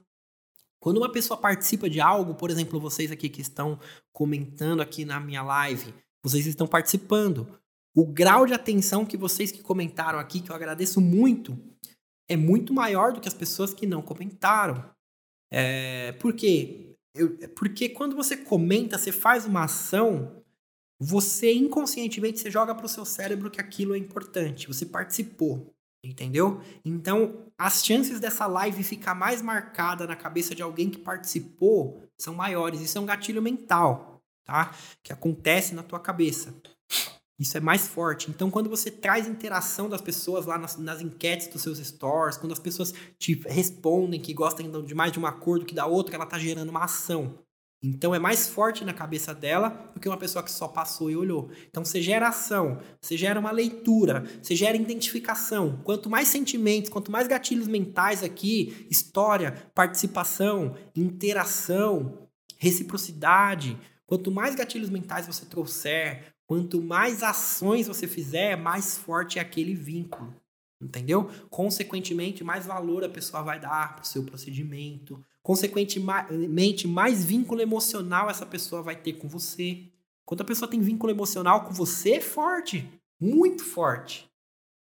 Quando 0.80 0.98
uma 0.98 1.10
pessoa 1.10 1.38
participa 1.38 1.88
de 1.88 2.00
algo, 2.00 2.34
por 2.34 2.50
exemplo, 2.50 2.78
vocês 2.78 3.10
aqui 3.10 3.28
que 3.28 3.40
estão 3.40 3.78
comentando 4.12 4.80
aqui 4.80 5.04
na 5.04 5.18
minha 5.18 5.42
live, 5.42 5.94
vocês 6.22 6.46
estão 6.46 6.66
participando. 6.66 7.46
O 7.94 8.06
grau 8.06 8.46
de 8.46 8.52
atenção 8.52 9.06
que 9.06 9.16
vocês 9.16 9.50
que 9.50 9.62
comentaram 9.62 10.18
aqui, 10.18 10.40
que 10.40 10.50
eu 10.50 10.56
agradeço 10.56 11.00
muito, 11.00 11.58
é 12.28 12.36
muito 12.36 12.74
maior 12.74 13.12
do 13.12 13.20
que 13.20 13.28
as 13.28 13.34
pessoas 13.34 13.72
que 13.72 13.86
não 13.86 14.02
comentaram. 14.02 14.84
É, 15.50 16.12
por 16.12 16.32
quê? 16.32 16.96
Eu, 17.14 17.36
porque 17.50 17.88
quando 17.88 18.14
você 18.14 18.36
comenta, 18.36 18.98
você 18.98 19.10
faz 19.10 19.46
uma 19.46 19.64
ação, 19.64 20.42
você 20.98 21.52
inconscientemente 21.52 22.40
você 22.40 22.50
joga 22.50 22.74
para 22.74 22.86
o 22.86 22.88
seu 22.88 23.04
cérebro 23.04 23.50
que 23.50 23.60
aquilo 23.60 23.94
é 23.94 23.98
importante. 23.98 24.66
Você 24.66 24.84
participou. 24.84 25.74
Entendeu? 26.06 26.60
Então, 26.84 27.46
as 27.58 27.84
chances 27.84 28.20
dessa 28.20 28.46
live 28.46 28.82
ficar 28.84 29.14
mais 29.14 29.42
marcada 29.42 30.06
na 30.06 30.14
cabeça 30.14 30.54
de 30.54 30.62
alguém 30.62 30.88
que 30.88 30.98
participou 30.98 32.02
são 32.16 32.34
maiores. 32.34 32.80
Isso 32.80 32.96
é 32.96 33.00
um 33.00 33.06
gatilho 33.06 33.42
mental, 33.42 34.22
tá? 34.44 34.72
Que 35.02 35.12
acontece 35.12 35.74
na 35.74 35.82
tua 35.82 35.98
cabeça. 35.98 36.54
Isso 37.38 37.56
é 37.56 37.60
mais 37.60 37.86
forte. 37.86 38.30
Então, 38.30 38.50
quando 38.50 38.70
você 38.70 38.90
traz 38.90 39.26
interação 39.26 39.88
das 39.88 40.00
pessoas 40.00 40.46
lá 40.46 40.56
nas, 40.56 40.76
nas, 40.76 41.00
enquetes 41.02 41.48
dos 41.48 41.60
seus 41.60 41.78
stores, 41.78 42.36
quando 42.36 42.52
as 42.52 42.58
pessoas 42.58 42.94
te 43.18 43.34
respondem 43.46 44.20
que 44.20 44.32
gostam 44.32 44.82
de 44.82 44.94
mais 44.94 45.12
de 45.12 45.18
uma 45.18 45.32
cor 45.32 45.58
do 45.58 45.66
que 45.66 45.74
da 45.74 45.86
outra, 45.86 46.14
ela 46.14 46.24
está 46.24 46.38
gerando 46.38 46.70
uma 46.70 46.84
ação. 46.84 47.38
Então 47.82 48.14
é 48.14 48.18
mais 48.18 48.48
forte 48.48 48.84
na 48.84 48.92
cabeça 48.92 49.34
dela 49.34 49.68
do 49.94 50.00
que 50.00 50.08
uma 50.08 50.16
pessoa 50.16 50.42
que 50.42 50.50
só 50.50 50.66
passou 50.66 51.10
e 51.10 51.16
olhou. 51.16 51.50
Então 51.68 51.84
você 51.84 52.00
gera 52.00 52.28
ação, 52.28 52.80
você 53.00 53.16
gera 53.16 53.38
uma 53.38 53.50
leitura, 53.50 54.24
você 54.42 54.56
gera 54.56 54.76
identificação. 54.76 55.80
Quanto 55.84 56.08
mais 56.08 56.28
sentimentos, 56.28 56.90
quanto 56.90 57.12
mais 57.12 57.28
gatilhos 57.28 57.68
mentais 57.68 58.22
aqui, 58.22 58.86
história, 58.90 59.52
participação, 59.74 60.74
interação, 60.96 62.26
reciprocidade, 62.56 63.78
quanto 64.06 64.30
mais 64.30 64.54
gatilhos 64.54 64.90
mentais 64.90 65.26
você 65.26 65.44
trouxer, 65.44 66.34
quanto 66.46 66.82
mais 66.82 67.22
ações 67.22 67.86
você 67.86 68.06
fizer, 68.06 68.56
mais 68.56 68.96
forte 68.96 69.38
é 69.38 69.42
aquele 69.42 69.74
vínculo. 69.74 70.34
Entendeu? 70.80 71.30
Consequentemente, 71.48 72.44
mais 72.44 72.66
valor 72.66 73.02
a 73.02 73.08
pessoa 73.08 73.42
vai 73.42 73.58
dar 73.58 73.94
para 73.94 74.02
o 74.02 74.06
seu 74.06 74.22
procedimento, 74.24 75.22
Consequentemente, 75.46 76.88
mais 76.88 77.24
vínculo 77.24 77.60
emocional 77.60 78.28
essa 78.28 78.44
pessoa 78.44 78.82
vai 78.82 78.96
ter 78.96 79.12
com 79.12 79.28
você. 79.28 79.84
Quando 80.24 80.40
a 80.40 80.44
pessoa 80.44 80.68
tem 80.68 80.80
vínculo 80.80 81.12
emocional 81.12 81.64
com 81.64 81.72
você, 81.72 82.14
é 82.14 82.20
forte. 82.20 82.84
Muito 83.20 83.64
forte. 83.64 84.28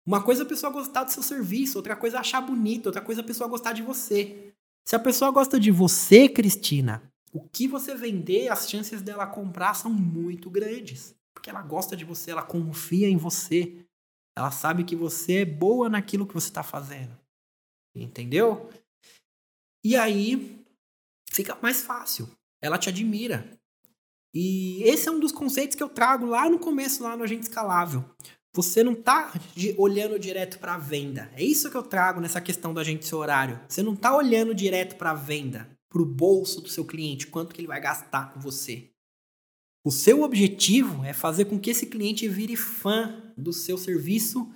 Uma 0.07 0.23
coisa 0.23 0.43
é 0.43 0.47
a 0.47 0.49
pessoa 0.49 0.73
gostar 0.73 1.05
do 1.05 1.13
seu 1.13 1.23
serviço, 1.23 1.77
outra 1.77 1.95
coisa 1.95 2.17
é 2.17 2.21
achar 2.21 2.41
bonito, 2.41 2.87
outra 2.87 3.03
coisa 3.03 3.21
é 3.21 3.23
a 3.23 3.27
pessoa 3.27 3.47
gostar 3.47 3.75
de 3.75 3.83
você. 3.83 4.55
Se 4.87 4.97
a 4.97 4.99
pessoa 4.99 5.31
gosta 5.31 5.61
de 5.61 5.71
você, 5.71 6.31
Cristina, 6.31 7.03
o 7.31 7.47
que 7.47 7.69
você 7.69 7.95
vender, 7.95 8.49
as 8.49 8.67
chances 8.67 9.03
dela 9.03 9.27
comprar 9.27 9.75
são 9.75 9.93
muito 9.93 10.49
grandes. 10.49 11.15
Porque 11.35 11.51
ela 11.51 11.61
gosta 11.61 11.95
de 11.95 12.07
você, 12.07 12.31
ela 12.31 12.43
confia 12.43 13.11
em 13.11 13.19
você. 13.19 13.85
Ela 14.35 14.51
sabe 14.51 14.83
que 14.83 14.97
você 14.97 15.43
é 15.43 15.45
boa 15.45 15.91
naquilo 15.91 16.27
que 16.27 16.33
você 16.33 16.49
está 16.49 16.63
fazendo. 16.63 17.15
Entendeu? 17.95 18.71
E 19.85 19.95
aí 19.95 20.54
fica 21.35 21.59
mais 21.61 21.83
fácil. 21.83 22.29
Ela 22.63 22.79
te 22.79 22.89
admira. 22.89 23.59
E 24.33 24.83
esse 24.85 25.09
é 25.09 25.13
um 25.13 25.21
dos 25.21 25.33
conceitos 25.33 25.77
que 25.77 25.83
eu 25.83 25.89
trago 25.89 26.27
lá 26.27 26.49
no 26.49 26.59
começo, 26.59 27.03
lá 27.03 27.17
no 27.17 27.25
Agente 27.25 27.43
Escalável. 27.43 28.05
Você 28.55 28.85
não 28.85 28.93
está 28.93 29.33
olhando 29.77 30.19
direto 30.19 30.59
para 30.61 30.75
a 30.75 30.79
venda. 30.79 31.31
É 31.35 31.43
isso 31.43 31.71
que 31.71 31.77
eu 31.77 31.83
trago 31.83 32.21
nessa 32.21 32.41
questão 32.41 32.73
do 32.73 32.79
agente 32.79 33.13
horário. 33.13 33.61
Você 33.69 33.83
não 33.83 33.95
está 33.95 34.17
olhando 34.17 34.55
direto 34.55 34.97
para 34.97 35.11
a 35.11 35.15
venda, 35.15 35.69
para 35.89 36.01
o 36.01 36.07
bolso 36.07 36.61
do 36.61 36.69
seu 36.69 36.85
cliente, 36.85 37.27
quanto 37.27 37.53
que 37.53 37.61
ele 37.61 37.67
vai 37.67 37.81
gastar 37.81 38.33
com 38.33 38.39
você. 38.39 38.93
O 39.85 39.91
seu 39.91 40.23
objetivo 40.23 41.05
é 41.05 41.13
fazer 41.13 41.47
com 41.47 41.59
que 41.59 41.71
esse 41.71 41.87
cliente 41.87 42.29
vire 42.29 42.55
fã 42.55 43.35
do 43.37 43.53
seu 43.53 43.77
serviço, 43.77 44.53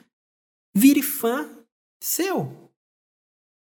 vire 0.74 1.02
fã 1.02 1.50
seu. 2.00 2.70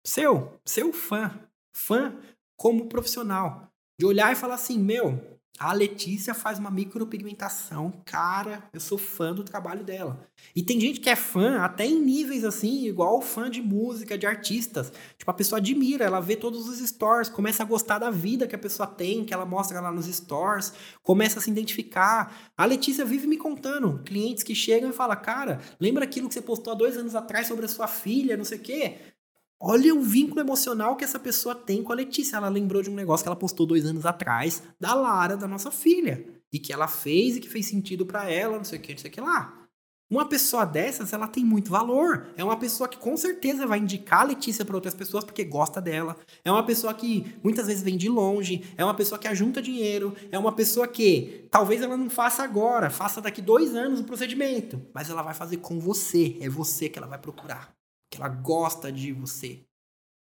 Seu, 0.05 0.59
seu 0.65 0.91
fã 0.91 1.45
fã 1.75 2.17
como 2.55 2.87
profissional. 2.87 3.69
De 3.99 4.05
olhar 4.05 4.31
e 4.31 4.35
falar 4.35 4.55
assim, 4.55 4.77
meu, 4.77 5.35
a 5.57 5.71
Letícia 5.71 6.33
faz 6.33 6.59
uma 6.59 6.69
micropigmentação, 6.69 7.93
cara, 8.05 8.69
eu 8.73 8.79
sou 8.79 8.97
fã 8.97 9.33
do 9.33 9.41
trabalho 9.41 9.85
dela. 9.85 10.27
E 10.53 10.61
tem 10.61 10.79
gente 10.81 10.99
que 10.99 11.09
é 11.09 11.15
fã 11.15 11.61
até 11.61 11.85
em 11.85 11.97
níveis 11.97 12.43
assim, 12.43 12.85
igual 12.85 13.21
fã 13.21 13.49
de 13.49 13.61
música, 13.61 14.17
de 14.17 14.27
artistas. 14.27 14.91
Tipo, 15.17 15.31
a 15.31 15.33
pessoa 15.33 15.59
admira, 15.59 16.03
ela 16.03 16.19
vê 16.19 16.35
todos 16.35 16.67
os 16.67 16.85
stories, 16.85 17.29
começa 17.29 17.63
a 17.63 17.65
gostar 17.65 17.99
da 17.99 18.11
vida 18.11 18.47
que 18.47 18.55
a 18.55 18.59
pessoa 18.59 18.85
tem, 18.85 19.23
que 19.23 19.33
ela 19.33 19.45
mostra 19.45 19.79
lá 19.79 19.93
nos 19.93 20.07
stories, 20.07 20.73
começa 21.01 21.39
a 21.39 21.41
se 21.41 21.49
identificar. 21.49 22.51
A 22.57 22.65
Letícia 22.65 23.05
vive 23.05 23.25
me 23.25 23.37
contando, 23.37 24.03
clientes 24.03 24.43
que 24.43 24.53
chegam 24.53 24.89
e 24.89 24.93
falam, 24.93 25.15
cara, 25.21 25.61
lembra 25.79 26.03
aquilo 26.03 26.27
que 26.27 26.33
você 26.33 26.41
postou 26.41 26.73
há 26.73 26.75
dois 26.75 26.97
anos 26.97 27.15
atrás 27.15 27.47
sobre 27.47 27.63
a 27.63 27.69
sua 27.69 27.87
filha, 27.87 28.35
não 28.35 28.43
sei 28.43 28.57
o 28.57 28.61
quê? 28.61 29.14
Olha 29.59 29.95
o 29.95 30.01
vínculo 30.01 30.41
emocional 30.41 30.95
que 30.95 31.03
essa 31.03 31.17
pessoa 31.17 31.55
tem 31.55 31.81
com 31.81 31.91
a 31.91 31.95
Letícia. 31.95 32.35
Ela 32.37 32.49
lembrou 32.49 32.81
de 32.81 32.89
um 32.89 32.95
negócio 32.95 33.23
que 33.23 33.29
ela 33.29 33.35
postou 33.35 33.65
dois 33.65 33.85
anos 33.85 34.05
atrás, 34.05 34.61
da 34.79 34.93
Lara, 34.93 35.37
da 35.37 35.47
nossa 35.47 35.71
filha. 35.71 36.25
E 36.51 36.59
que 36.59 36.73
ela 36.73 36.87
fez 36.87 37.37
e 37.37 37.39
que 37.39 37.49
fez 37.49 37.65
sentido 37.67 38.05
para 38.05 38.29
ela, 38.29 38.57
não 38.57 38.63
sei 38.63 38.79
o 38.79 38.81
que, 38.81 38.91
não 38.91 38.99
sei 38.99 39.09
o 39.09 39.13
que 39.13 39.21
lá. 39.21 39.65
Uma 40.07 40.29
pessoa 40.29 40.65
dessas, 40.65 41.13
ela 41.13 41.27
tem 41.27 41.43
muito 41.43 41.71
valor. 41.71 42.27
É 42.37 42.43
uma 42.43 42.57
pessoa 42.57 42.87
que 42.87 42.97
com 42.97 43.17
certeza 43.17 43.65
vai 43.65 43.79
indicar 43.79 44.21
a 44.21 44.25
Letícia 44.25 44.63
para 44.63 44.75
outras 44.75 44.93
pessoas 44.93 45.23
porque 45.23 45.43
gosta 45.43 45.81
dela. 45.81 46.15
É 46.43 46.51
uma 46.51 46.63
pessoa 46.63 46.93
que 46.93 47.35
muitas 47.43 47.65
vezes 47.65 47.81
vem 47.81 47.97
de 47.97 48.07
longe. 48.07 48.63
É 48.77 48.83
uma 48.83 48.93
pessoa 48.93 49.17
que 49.17 49.27
ajunta 49.27 49.63
dinheiro. 49.63 50.15
É 50.31 50.37
uma 50.37 50.51
pessoa 50.51 50.87
que 50.87 51.47
talvez 51.49 51.81
ela 51.81 51.97
não 51.97 52.09
faça 52.09 52.43
agora, 52.43 52.91
faça 52.91 53.19
daqui 53.19 53.41
dois 53.41 53.73
anos 53.73 53.99
o 53.99 54.03
procedimento. 54.03 54.79
Mas 54.93 55.09
ela 55.09 55.23
vai 55.23 55.33
fazer 55.33 55.57
com 55.57 55.79
você. 55.79 56.37
É 56.39 56.47
você 56.47 56.87
que 56.87 56.99
ela 56.99 57.07
vai 57.07 57.17
procurar. 57.17 57.74
Que 58.09 58.17
ela 58.17 58.29
gosta 58.29 58.91
de 58.91 59.11
você. 59.11 59.65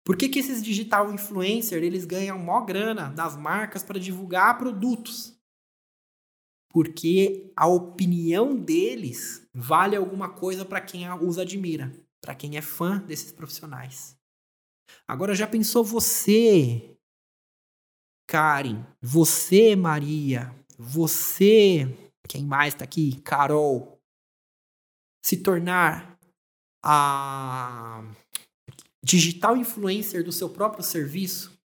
Por 0.05 0.17
que, 0.17 0.29
que 0.29 0.39
esses 0.39 0.63
digital 0.63 1.13
influencer 1.13 1.83
eles 1.83 2.05
ganham 2.05 2.39
mó 2.39 2.63
grana 2.63 3.11
das 3.11 3.37
marcas 3.37 3.83
para 3.83 4.01
divulgar 4.01 4.57
produtos? 4.59 5.39
porque 6.69 7.53
a 7.57 7.67
opinião 7.67 8.55
deles 8.55 9.49
vale 9.55 9.97
alguma 9.97 10.29
coisa 10.29 10.65
para 10.65 10.81
quem 10.81 11.11
os 11.11 11.39
admira, 11.39 11.93
para 12.21 12.35
quem 12.35 12.57
é 12.57 12.63
fã 12.63 12.99
desses 12.99 13.33
profissionais. 13.33 14.17
Agora 15.07 15.35
já 15.35 15.47
pensou 15.47 15.83
você, 15.83 16.97
Karen, 18.27 18.85
você, 19.01 19.75
Maria, 19.75 20.55
você, 20.79 21.87
quem 22.29 22.45
mais 22.45 22.75
está 22.75 22.85
aqui, 22.85 23.21
Carol, 23.23 24.01
se 25.25 25.39
tornar 25.39 26.18
a 26.83 28.05
digital 29.03 29.57
influencer 29.57 30.25
do 30.25 30.33
seu 30.33 30.49
próprio 30.49 30.83
serviço? 30.83 31.59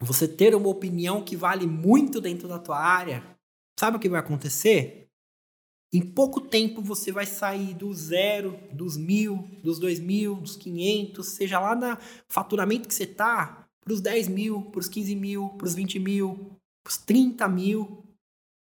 Você 0.00 0.26
ter 0.26 0.54
uma 0.54 0.68
opinião 0.68 1.22
que 1.22 1.36
vale 1.36 1.66
muito 1.66 2.20
dentro 2.20 2.48
da 2.48 2.58
tua 2.58 2.78
área? 2.78 3.24
Sabe 3.78 3.96
o 3.96 4.00
que 4.00 4.08
vai 4.08 4.20
acontecer? 4.20 5.08
Em 5.92 6.00
pouco 6.00 6.40
tempo 6.40 6.80
você 6.80 7.12
vai 7.12 7.26
sair 7.26 7.74
do 7.74 7.92
zero, 7.92 8.58
dos 8.72 8.96
mil, 8.96 9.46
dos 9.62 9.78
dois 9.78 10.00
mil, 10.00 10.36
dos 10.36 10.56
quinhentos, 10.56 11.28
seja 11.28 11.60
lá 11.60 11.74
no 11.74 11.98
faturamento 12.28 12.88
que 12.88 12.94
você 12.94 13.06
tá, 13.06 13.68
para 13.82 13.92
os 13.92 14.00
10 14.00 14.28
mil, 14.28 14.62
para 14.70 14.80
os 14.80 14.88
15 14.88 15.14
mil, 15.16 15.48
para 15.50 15.66
os 15.66 15.74
20 15.74 15.98
mil, 15.98 16.56
para 16.82 16.90
os 16.90 16.96
30 16.96 17.48
mil, 17.48 18.04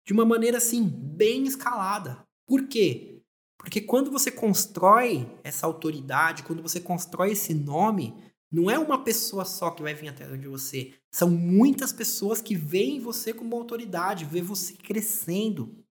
de 0.06 0.12
uma 0.12 0.24
maneira 0.24 0.58
assim, 0.58 0.84
bem 0.84 1.44
escalada. 1.44 2.24
Por 2.46 2.68
quê? 2.68 3.15
Porque 3.58 3.80
quando 3.80 4.10
você 4.10 4.30
constrói 4.30 5.28
essa 5.42 5.66
autoridade, 5.66 6.42
quando 6.42 6.62
você 6.62 6.80
constrói 6.80 7.32
esse 7.32 7.54
nome, 7.54 8.14
não 8.50 8.70
é 8.70 8.78
uma 8.78 9.02
pessoa 9.02 9.44
só 9.44 9.70
que 9.70 9.82
vai 9.82 9.94
vir 9.94 10.08
atrás 10.08 10.40
de 10.40 10.48
você. 10.48 10.94
São 11.10 11.28
muitas 11.28 11.92
pessoas 11.92 12.40
que 12.40 12.54
veem 12.54 13.00
você 13.00 13.32
como 13.32 13.56
autoridade, 13.56 14.24
vê 14.24 14.40
você 14.40 14.74
crescendo. 14.74 15.84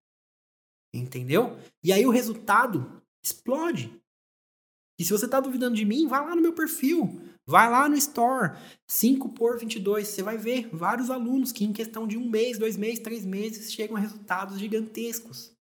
Entendeu? 0.93 1.57
E 1.83 1.91
aí 1.91 2.05
o 2.05 2.11
resultado 2.11 3.01
explode. 3.23 4.01
E 4.97 5.03
se 5.03 5.11
você 5.11 5.25
está 5.25 5.39
duvidando 5.39 5.75
de 5.75 5.83
mim, 5.83 6.07
vai 6.07 6.21
lá 6.21 6.35
no 6.35 6.41
meu 6.41 6.53
perfil. 6.53 7.21
Vai 7.45 7.69
lá 7.69 7.87
no 7.89 7.95
Store, 7.95 8.57
5 8.87 9.29
por 9.29 9.59
22. 9.59 10.07
Você 10.07 10.23
vai 10.23 10.37
ver 10.37 10.69
vários 10.71 11.09
alunos 11.09 11.51
que, 11.51 11.65
em 11.65 11.73
questão 11.73 12.07
de 12.07 12.17
um 12.17 12.29
mês, 12.29 12.57
dois 12.57 12.77
meses, 12.77 12.99
três 12.99 13.25
meses, 13.25 13.71
chegam 13.71 13.97
a 13.97 13.99
resultados 13.99 14.57
gigantescos. 14.57 15.54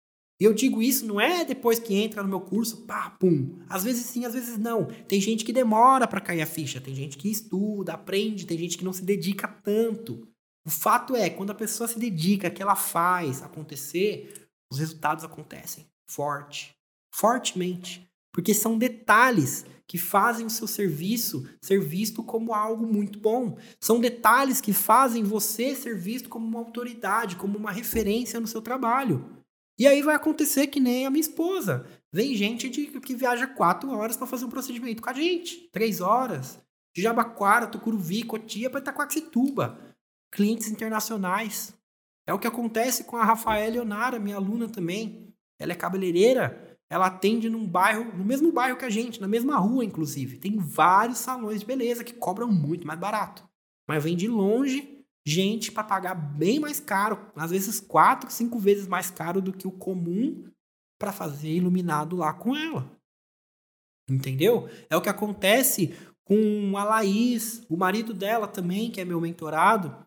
E 0.43 0.45
eu 0.45 0.53
digo 0.53 0.82
isso 0.82 1.07
não 1.07 1.20
é 1.20 1.45
depois 1.45 1.78
que 1.78 1.95
entra 1.95 2.20
no 2.20 2.28
meu 2.28 2.40
curso, 2.40 2.78
pá, 2.78 3.11
pum. 3.11 3.61
Às 3.68 3.84
vezes 3.84 4.07
sim, 4.07 4.24
às 4.24 4.34
vezes 4.34 4.59
não. 4.59 4.86
Tem 5.07 5.20
gente 5.20 5.45
que 5.45 5.53
demora 5.53 6.05
para 6.05 6.20
cair 6.20 6.43
a 6.43 6.47
ficha, 6.47 6.80
tem 6.80 6.97
gente 6.97 7.16
que 7.16 7.30
estuda, 7.30 7.93
aprende, 7.93 8.45
tem 8.45 8.59
gente 8.59 8.76
que 8.76 8.84
não 8.84 8.93
se 8.93 9.05
dedica 9.05 9.47
tanto. 9.47 10.26
O 10.66 10.70
fato 10.70 11.14
é, 11.14 11.30
quando 11.30 11.51
a 11.51 11.55
pessoa 11.55 11.86
se 11.86 11.97
dedica, 11.97 12.51
que 12.51 12.61
ela 12.61 12.74
faz 12.74 13.40
acontecer, 13.40 14.49
os 14.68 14.80
resultados 14.80 15.22
acontecem 15.22 15.86
forte, 16.11 16.74
fortemente, 17.14 18.05
porque 18.32 18.53
são 18.53 18.76
detalhes 18.76 19.64
que 19.86 19.97
fazem 19.97 20.45
o 20.45 20.51
seu 20.51 20.66
serviço 20.66 21.49
ser 21.62 21.80
visto 21.80 22.20
como 22.20 22.53
algo 22.53 22.84
muito 22.84 23.16
bom. 23.20 23.57
São 23.80 24.01
detalhes 24.01 24.61
que 24.61 24.72
fazem 24.72 25.22
você 25.22 25.76
ser 25.76 25.97
visto 25.97 26.28
como 26.28 26.45
uma 26.45 26.59
autoridade, 26.59 27.36
como 27.36 27.57
uma 27.57 27.70
referência 27.70 28.40
no 28.40 28.49
seu 28.49 28.61
trabalho. 28.61 29.40
E 29.79 29.87
aí 29.87 30.03
vai 30.03 30.14
acontecer 30.14 30.66
que 30.66 30.79
nem 30.79 31.07
a 31.07 31.11
minha 31.11 31.20
esposa. 31.20 31.87
Vem 32.12 32.35
gente 32.37 32.68
de, 32.68 32.87
que 33.01 33.14
viaja 33.14 33.47
quatro 33.47 33.91
horas 33.91 34.16
para 34.16 34.27
fazer 34.27 34.45
um 34.45 34.51
procedimento 34.51 35.03
com 35.03 35.11
a 35.11 35.14
gente. 35.14 35.68
Três 35.73 36.01
horas. 36.01 36.61
De 36.95 37.03
Jabaquara, 37.03 37.66
Tucuruvi, 37.66 38.23
Cotia 38.23 38.68
para 38.68 38.81
Itaquaquecetuba. 38.81 39.79
Clientes 40.31 40.68
internacionais. 40.68 41.75
É 42.27 42.35
o 42.35 42.39
que 42.39 42.47
acontece 42.47 43.05
com 43.05 43.16
a 43.16 43.25
Rafaela 43.25 43.73
Leonara, 43.73 44.18
minha 44.18 44.37
aluna 44.37 44.68
também. 44.68 45.35
Ela 45.59 45.73
é 45.73 45.77
cabeleireira. 45.77 46.79
Ela 46.91 47.07
atende 47.07 47.49
num 47.49 47.66
bairro, 47.66 48.16
no 48.16 48.25
mesmo 48.25 48.53
bairro 48.53 48.77
que 48.77 48.85
a 48.85 48.91
gente, 48.91 49.20
na 49.20 49.27
mesma 49.27 49.57
rua, 49.57 49.85
inclusive. 49.85 50.37
Tem 50.37 50.59
vários 50.59 51.18
salões 51.18 51.61
de 51.61 51.66
beleza 51.66 52.05
que 52.05 52.12
cobram 52.12 52.49
muito 52.49 52.87
mais 52.87 53.01
barato. 53.01 53.49
Mas 53.89 54.05
vem 54.05 54.14
de 54.14 54.29
longe 54.29 54.91
gente 55.27 55.70
para 55.70 55.85
pagar 55.85 56.14
bem 56.14 56.59
mais 56.59 56.81
caro, 56.81 57.31
às 57.37 57.51
vezes 57.51 57.81
quatro, 57.81 58.31
cinco 58.31 58.59
vezes 58.59 58.87
mais 58.87 59.11
caro 59.11 59.41
do 59.41 59.53
que 59.53 59.66
o 59.66 59.73
comum 59.73 60.51
para 60.99 61.12
fazer 61.12 61.51
iluminado 61.51 62.16
lá 62.16 62.33
com 62.33 62.57
ela. 62.57 62.91
Entendeu? 64.09 64.68
É 64.91 64.97
o 64.97 65.01
que 65.01 65.09
acontece 65.09 65.95
com 66.25 66.77
a 66.77 66.85
Laís, 66.85 67.64
o 67.68 67.77
marido 67.77 68.12
dela 68.12 68.49
também, 68.49 68.91
que 68.91 69.01
é 69.01 69.05
meu 69.05 69.20
mentorado. 69.20 70.07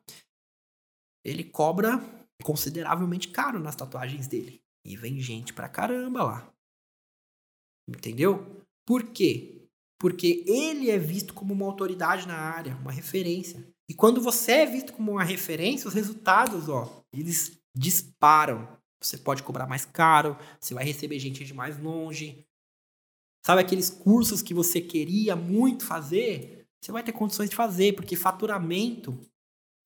Ele 1.23 1.43
cobra 1.43 1.99
consideravelmente 2.43 3.29
caro 3.29 3.59
nas 3.59 3.75
tatuagens 3.75 4.27
dele. 4.27 4.61
E 4.85 4.95
vem 4.95 5.19
gente 5.19 5.53
pra 5.53 5.69
caramba 5.69 6.23
lá. 6.23 6.53
Entendeu? 7.87 8.63
Por 8.85 9.03
quê? 9.11 9.67
Porque 9.99 10.43
ele 10.47 10.89
é 10.89 10.97
visto 10.97 11.33
como 11.33 11.53
uma 11.53 11.65
autoridade 11.65 12.27
na 12.27 12.37
área, 12.37 12.75
uma 12.77 12.91
referência. 12.91 13.67
E 13.89 13.93
quando 13.93 14.21
você 14.21 14.51
é 14.51 14.65
visto 14.65 14.93
como 14.93 15.13
uma 15.13 15.23
referência, 15.23 15.87
os 15.87 15.93
resultados, 15.93 16.69
ó, 16.69 17.03
eles 17.13 17.59
disparam. 17.75 18.67
Você 19.01 19.17
pode 19.17 19.43
cobrar 19.43 19.67
mais 19.67 19.85
caro, 19.85 20.37
você 20.59 20.73
vai 20.73 20.83
receber 20.83 21.19
gente 21.19 21.45
de 21.45 21.53
mais 21.53 21.77
longe. 21.77 22.45
Sabe 23.45 23.61
aqueles 23.61 23.89
cursos 23.89 24.41
que 24.41 24.53
você 24.53 24.81
queria 24.81 25.35
muito 25.35 25.85
fazer? 25.85 26.65
Você 26.81 26.91
vai 26.91 27.03
ter 27.03 27.11
condições 27.11 27.49
de 27.49 27.55
fazer, 27.55 27.93
porque 27.95 28.15
faturamento 28.15 29.19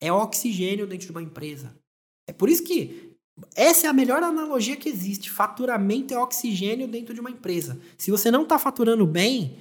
é 0.02 0.12
oxigênio 0.12 0.88
dentro 0.88 1.08
de 1.08 1.12
uma 1.12 1.22
empresa. 1.22 1.78
É 2.26 2.32
por 2.32 2.48
isso 2.48 2.64
que 2.64 3.18
essa 3.56 3.88
é 3.88 3.90
a 3.90 3.94
melhor 3.94 4.24
analogia 4.24 4.78
que 4.78 4.90
existe. 4.90 5.30
Faturamento 5.30 6.14
é 6.14 6.18
oxigênio 6.18 6.88
dentro 6.88 7.14
de 7.14 7.20
uma 7.20 7.32
empresa. 7.32 7.80
Se 7.98 8.12
você 8.12 8.32
não 8.32 8.44
está 8.44 8.58
faturando 8.58 9.06
bem, 9.06 9.60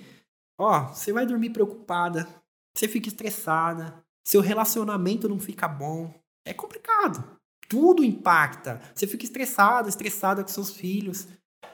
ó, 0.58 0.92
você 0.92 1.12
vai 1.12 1.26
dormir 1.26 1.50
preocupada, 1.50 2.28
você 2.74 2.86
fica 2.86 3.08
estressada, 3.08 4.04
seu 4.28 4.42
relacionamento 4.42 5.26
não 5.26 5.40
fica 5.40 5.66
bom. 5.66 6.12
É 6.44 6.52
complicado. 6.52 7.38
Tudo 7.66 8.04
impacta. 8.04 8.78
Você 8.94 9.06
fica 9.06 9.24
estressado, 9.24 9.88
estressada 9.88 10.42
com 10.42 10.50
seus 10.50 10.70
filhos. 10.70 11.26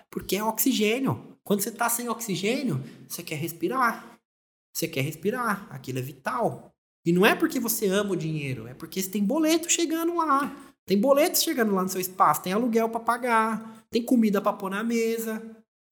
Porque 0.09 0.37
é 0.37 0.45
oxigênio. 0.45 1.37
Quando 1.43 1.63
você 1.63 1.71
está 1.71 1.89
sem 1.89 2.09
oxigênio, 2.09 2.81
você 3.09 3.25
quer 3.25 3.35
respirar. 3.35 4.21
Você 4.73 4.87
quer 4.87 5.01
respirar. 5.01 5.67
Aquilo 5.69 5.99
é 5.99 6.03
vital. 6.03 6.73
E 7.05 7.11
não 7.11 7.27
é 7.27 7.35
porque 7.35 7.59
você 7.59 7.89
ama 7.89 8.13
o 8.13 8.17
dinheiro, 8.17 8.69
é 8.69 8.75
porque 8.75 9.03
você 9.03 9.11
tem 9.11 9.25
boleto 9.25 9.69
chegando 9.69 10.17
lá. 10.17 10.57
Tem 10.87 10.97
boletos 10.97 11.43
chegando 11.43 11.75
lá 11.75 11.83
no 11.83 11.89
seu 11.89 12.01
espaço, 12.01 12.43
tem 12.43 12.53
aluguel 12.53 12.89
para 12.89 13.01
pagar, 13.01 13.85
tem 13.91 14.01
comida 14.01 14.41
para 14.41 14.53
pôr 14.53 14.71
na 14.71 14.85
mesa. 14.85 15.43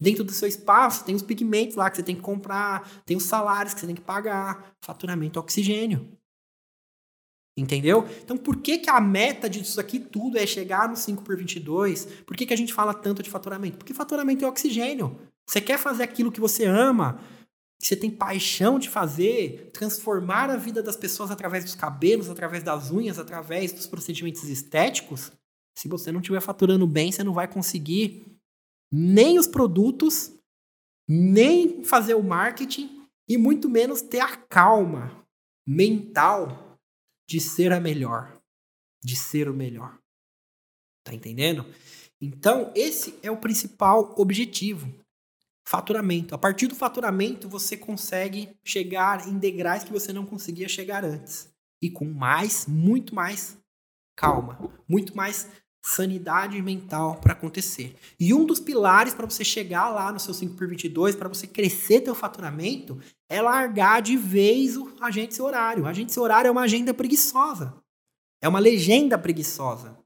Dentro 0.01 0.23
do 0.23 0.31
seu 0.31 0.47
espaço, 0.47 1.05
tem 1.05 1.15
os 1.17 1.23
pigmentos 1.23 1.75
lá 1.75 1.91
que 1.91 1.97
você 1.97 2.05
tem 2.05 2.15
que 2.15 2.23
comprar, 2.23 2.89
tem 3.05 3.17
os 3.17 3.25
salários 3.25 3.75
que 3.75 3.81
você 3.81 3.87
tem 3.87 3.97
que 3.97 4.01
pagar, 4.01 4.77
faturamento 4.81 5.41
oxigênio. 5.41 6.22
Entendeu? 7.57 8.09
Então, 8.25 8.37
por 8.37 8.57
que, 8.57 8.79
que 8.79 8.89
a 8.89 9.01
meta 9.01 9.49
disso 9.49 9.79
aqui 9.79 9.99
tudo 9.99 10.39
é 10.39 10.47
chegar 10.47 10.89
no 10.89 10.97
5 10.97 11.23
por 11.23 11.37
22? 11.37 12.07
Por 12.27 12.35
que, 12.35 12.47
que 12.47 12.55
a 12.55 12.57
gente 12.57 12.73
fala 12.73 12.95
tanto 12.95 13.23
de 13.23 13.29
faturamento? 13.29 13.77
Porque 13.77 13.93
faturamento 13.93 14.45
é 14.45 14.49
oxigênio. 14.49 15.19
Você 15.47 15.61
quer 15.61 15.79
fazer 15.79 16.03
aquilo 16.03 16.33
que 16.33 16.41
você 16.41 16.65
ama, 16.65 17.21
que 17.79 17.87
você 17.87 17.95
tem 17.95 18.11
paixão 18.11 18.79
de 18.79 18.89
fazer, 18.89 19.71
transformar 19.73 20.49
a 20.49 20.57
vida 20.57 20.83
das 20.83 20.97
pessoas 20.97 21.31
através 21.31 21.65
dos 21.65 21.75
cabelos, 21.75 22.31
através 22.31 22.63
das 22.63 22.91
unhas, 22.91 23.19
através 23.19 23.73
dos 23.73 23.87
procedimentos 23.87 24.45
estéticos. 24.45 25.31
Se 25.77 25.89
você 25.89 26.11
não 26.11 26.21
estiver 26.21 26.41
faturando 26.41 26.87
bem, 26.87 27.13
você 27.13 27.23
não 27.23 27.35
vai 27.35 27.49
conseguir 27.49 28.25
nem 28.91 29.39
os 29.39 29.47
produtos, 29.47 30.33
nem 31.07 31.85
fazer 31.85 32.15
o 32.15 32.23
marketing 32.23 33.03
e 33.29 33.37
muito 33.37 33.69
menos 33.69 34.01
ter 34.01 34.21
a 34.21 34.37
calma 34.37 35.23
mental 35.67 36.72
de 37.33 37.41
ser 37.41 37.73
a 37.73 37.81
melhor, 37.81 38.39
de 39.03 39.17
ser 39.17 39.49
o 39.49 39.55
melhor. 39.55 39.99
Tá 41.03 41.15
entendendo? 41.15 41.65
Então, 42.21 42.71
esse 42.77 43.19
é 43.23 43.31
o 43.31 43.39
principal 43.39 44.15
objetivo. 44.19 44.93
Faturamento. 45.67 46.35
A 46.35 46.39
partir 46.39 46.67
do 46.67 46.75
faturamento, 46.75 47.49
você 47.49 47.75
consegue 47.75 48.55
chegar 48.63 49.27
em 49.27 49.39
degraus 49.39 49.83
que 49.83 49.91
você 49.91 50.13
não 50.13 50.27
conseguia 50.27 50.69
chegar 50.69 51.07
antes. 51.07 51.51
E 51.81 51.89
com 51.89 52.05
mais, 52.05 52.67
muito 52.67 53.15
mais 53.15 53.57
calma, 54.15 54.71
muito 54.87 55.17
mais 55.17 55.49
sanidade 55.83 56.63
mental 56.63 57.17
para 57.17 57.33
acontecer. 57.33 57.97
E 58.19 58.33
um 58.33 58.47
dos 58.47 58.61
pilares 58.61 59.13
para 59.13 59.27
você 59.27 59.45
chegar 59.45 59.91
lá 59.91 60.13
no 60.13 60.21
seu 60.21 60.33
5 60.33 60.55
por 60.55 60.69
22, 60.69 61.17
para 61.17 61.29
você 61.29 61.47
crescer 61.47 62.03
teu 62.03 62.15
faturamento, 62.15 63.01
é 63.29 63.43
largar 63.43 64.01
de 64.01 64.17
vez 64.17 64.77
o 64.77 64.93
agente 65.01 65.35
seu 65.35 65.45
horário. 65.45 65.83
O 65.83 65.87
agente 65.87 66.13
seu 66.13 66.23
horário 66.23 66.49
é 66.49 66.51
uma 66.53 66.63
agenda 66.63 66.95
preguiçosa. 66.95 67.75
É 68.41 68.49
uma 68.49 68.59
legenda 68.59 69.19
preguiçosa, 69.19 69.99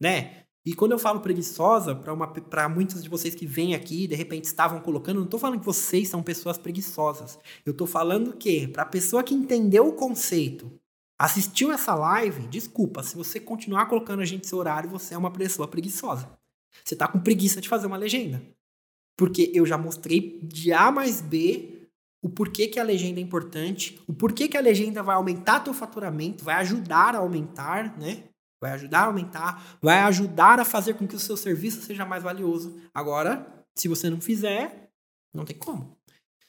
né? 0.00 0.44
E 0.66 0.72
quando 0.74 0.92
eu 0.92 0.98
falo 0.98 1.20
preguiçosa, 1.20 1.94
para 1.94 2.68
muitos 2.68 3.02
de 3.02 3.08
vocês 3.08 3.34
que 3.34 3.44
vêm 3.44 3.74
aqui 3.74 4.06
de 4.06 4.14
repente 4.14 4.44
estavam 4.44 4.80
colocando, 4.80 5.18
não 5.18 5.24
estou 5.24 5.38
falando 5.38 5.60
que 5.60 5.66
vocês 5.66 6.08
são 6.08 6.22
pessoas 6.22 6.56
preguiçosas. 6.56 7.38
Eu 7.66 7.72
estou 7.72 7.86
falando 7.86 8.32
que, 8.32 8.66
para 8.68 8.82
a 8.82 8.86
pessoa 8.86 9.22
que 9.22 9.34
entendeu 9.34 9.86
o 9.86 9.92
conceito, 9.92 10.72
assistiu 11.24 11.72
essa 11.72 11.94
live, 11.94 12.46
desculpa, 12.48 13.02
se 13.02 13.16
você 13.16 13.40
continuar 13.40 13.86
colocando 13.86 14.20
a 14.20 14.24
gente 14.26 14.46
seu 14.46 14.58
horário, 14.58 14.90
você 14.90 15.14
é 15.14 15.18
uma 15.18 15.30
pessoa 15.30 15.66
preguiçosa. 15.66 16.30
Você 16.84 16.94
está 16.94 17.08
com 17.08 17.18
preguiça 17.18 17.60
de 17.60 17.68
fazer 17.68 17.86
uma 17.86 17.96
legenda. 17.96 18.42
Porque 19.16 19.50
eu 19.54 19.64
já 19.64 19.78
mostrei 19.78 20.38
de 20.42 20.72
A 20.72 20.90
mais 20.90 21.22
B 21.22 21.88
o 22.22 22.28
porquê 22.28 22.68
que 22.68 22.80
a 22.80 22.82
legenda 22.82 23.20
é 23.20 23.22
importante, 23.22 24.00
o 24.06 24.12
porquê 24.12 24.48
que 24.48 24.56
a 24.56 24.60
legenda 24.60 25.02
vai 25.02 25.14
aumentar 25.14 25.60
teu 25.60 25.74
faturamento, 25.74 26.44
vai 26.44 26.56
ajudar 26.56 27.14
a 27.14 27.18
aumentar, 27.18 27.98
né? 27.98 28.24
Vai 28.60 28.72
ajudar 28.72 29.00
a 29.00 29.06
aumentar, 29.06 29.78
vai 29.80 29.98
ajudar 30.00 30.58
a 30.58 30.64
fazer 30.64 30.94
com 30.94 31.06
que 31.06 31.16
o 31.16 31.18
seu 31.18 31.36
serviço 31.36 31.82
seja 31.82 32.04
mais 32.04 32.22
valioso. 32.22 32.80
Agora, 32.94 33.46
se 33.74 33.88
você 33.88 34.08
não 34.08 34.20
fizer, 34.20 34.90
não 35.34 35.44
tem 35.44 35.56
como. 35.56 35.96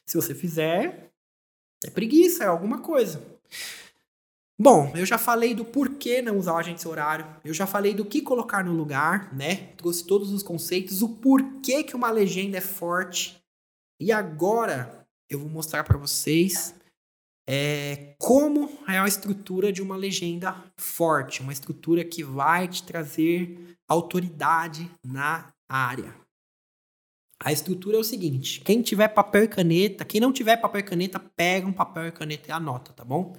Se 0.05 0.15
você 0.15 0.33
fizer, 0.33 1.11
é 1.85 1.89
preguiça, 1.89 2.45
é 2.45 2.47
alguma 2.47 2.79
coisa. 2.79 3.21
Bom, 4.57 4.93
eu 4.95 5.05
já 5.05 5.17
falei 5.17 5.53
do 5.53 5.65
porquê 5.65 6.21
não 6.21 6.37
usar 6.37 6.53
o 6.53 6.57
agente 6.57 6.87
horário, 6.87 7.27
eu 7.43 7.53
já 7.53 7.67
falei 7.67 7.93
do 7.93 8.05
que 8.05 8.21
colocar 8.21 8.63
no 8.63 8.71
lugar, 8.71 9.33
né? 9.35 9.73
Trouxe 9.75 10.05
todos 10.05 10.31
os 10.31 10.41
conceitos, 10.41 11.01
o 11.01 11.09
porquê 11.09 11.83
que 11.83 11.95
uma 11.95 12.09
legenda 12.09 12.57
é 12.57 12.61
forte. 12.61 13.37
E 13.99 14.13
agora 14.13 15.05
eu 15.29 15.39
vou 15.39 15.49
mostrar 15.49 15.83
para 15.83 15.97
vocês 15.97 16.73
é, 17.47 18.15
como 18.17 18.69
é 18.87 18.97
a 18.97 19.07
estrutura 19.07 19.73
de 19.73 19.81
uma 19.81 19.97
legenda 19.97 20.55
forte, 20.77 21.41
uma 21.41 21.53
estrutura 21.53 22.05
que 22.05 22.23
vai 22.23 22.67
te 22.67 22.81
trazer 22.81 23.77
autoridade 23.87 24.89
na 25.03 25.53
área. 25.67 26.15
A 27.43 27.51
estrutura 27.51 27.97
é 27.97 27.99
o 27.99 28.03
seguinte: 28.03 28.61
quem 28.61 28.81
tiver 28.81 29.09
papel 29.09 29.43
e 29.43 29.47
caneta, 29.49 30.05
quem 30.05 30.21
não 30.21 30.31
tiver 30.31 30.55
papel 30.57 30.79
e 30.79 30.83
caneta, 30.83 31.19
pega 31.19 31.67
um 31.67 31.73
papel 31.73 32.07
e 32.07 32.11
caneta 32.11 32.47
e 32.47 32.51
anota, 32.51 32.93
tá 32.93 33.03
bom? 33.03 33.35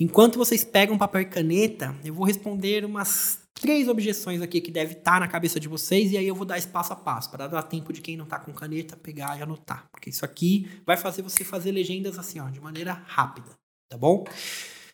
Enquanto 0.00 0.38
vocês 0.38 0.64
pegam 0.64 0.96
papel 0.96 1.20
e 1.20 1.26
caneta, 1.26 1.94
eu 2.02 2.14
vou 2.14 2.24
responder 2.24 2.86
umas 2.86 3.42
três 3.52 3.86
objeções 3.86 4.40
aqui 4.40 4.58
que 4.58 4.70
deve 4.70 4.94
estar 4.94 5.20
na 5.20 5.28
cabeça 5.28 5.60
de 5.60 5.68
vocês 5.68 6.10
e 6.10 6.16
aí 6.16 6.26
eu 6.26 6.34
vou 6.34 6.46
dar 6.46 6.56
espaço 6.56 6.94
a 6.94 6.96
passo 6.96 7.30
para 7.30 7.46
dar 7.46 7.62
tempo 7.64 7.92
de 7.92 8.00
quem 8.00 8.16
não 8.16 8.24
está 8.24 8.38
com 8.38 8.50
caneta 8.50 8.96
pegar 8.96 9.38
e 9.38 9.42
anotar, 9.42 9.90
porque 9.92 10.08
isso 10.08 10.24
aqui 10.24 10.66
vai 10.86 10.96
fazer 10.96 11.20
você 11.20 11.44
fazer 11.44 11.70
legendas 11.70 12.18
assim, 12.18 12.40
ó, 12.40 12.48
de 12.48 12.58
maneira 12.58 12.94
rápida, 13.06 13.50
tá 13.90 13.98
bom? 13.98 14.24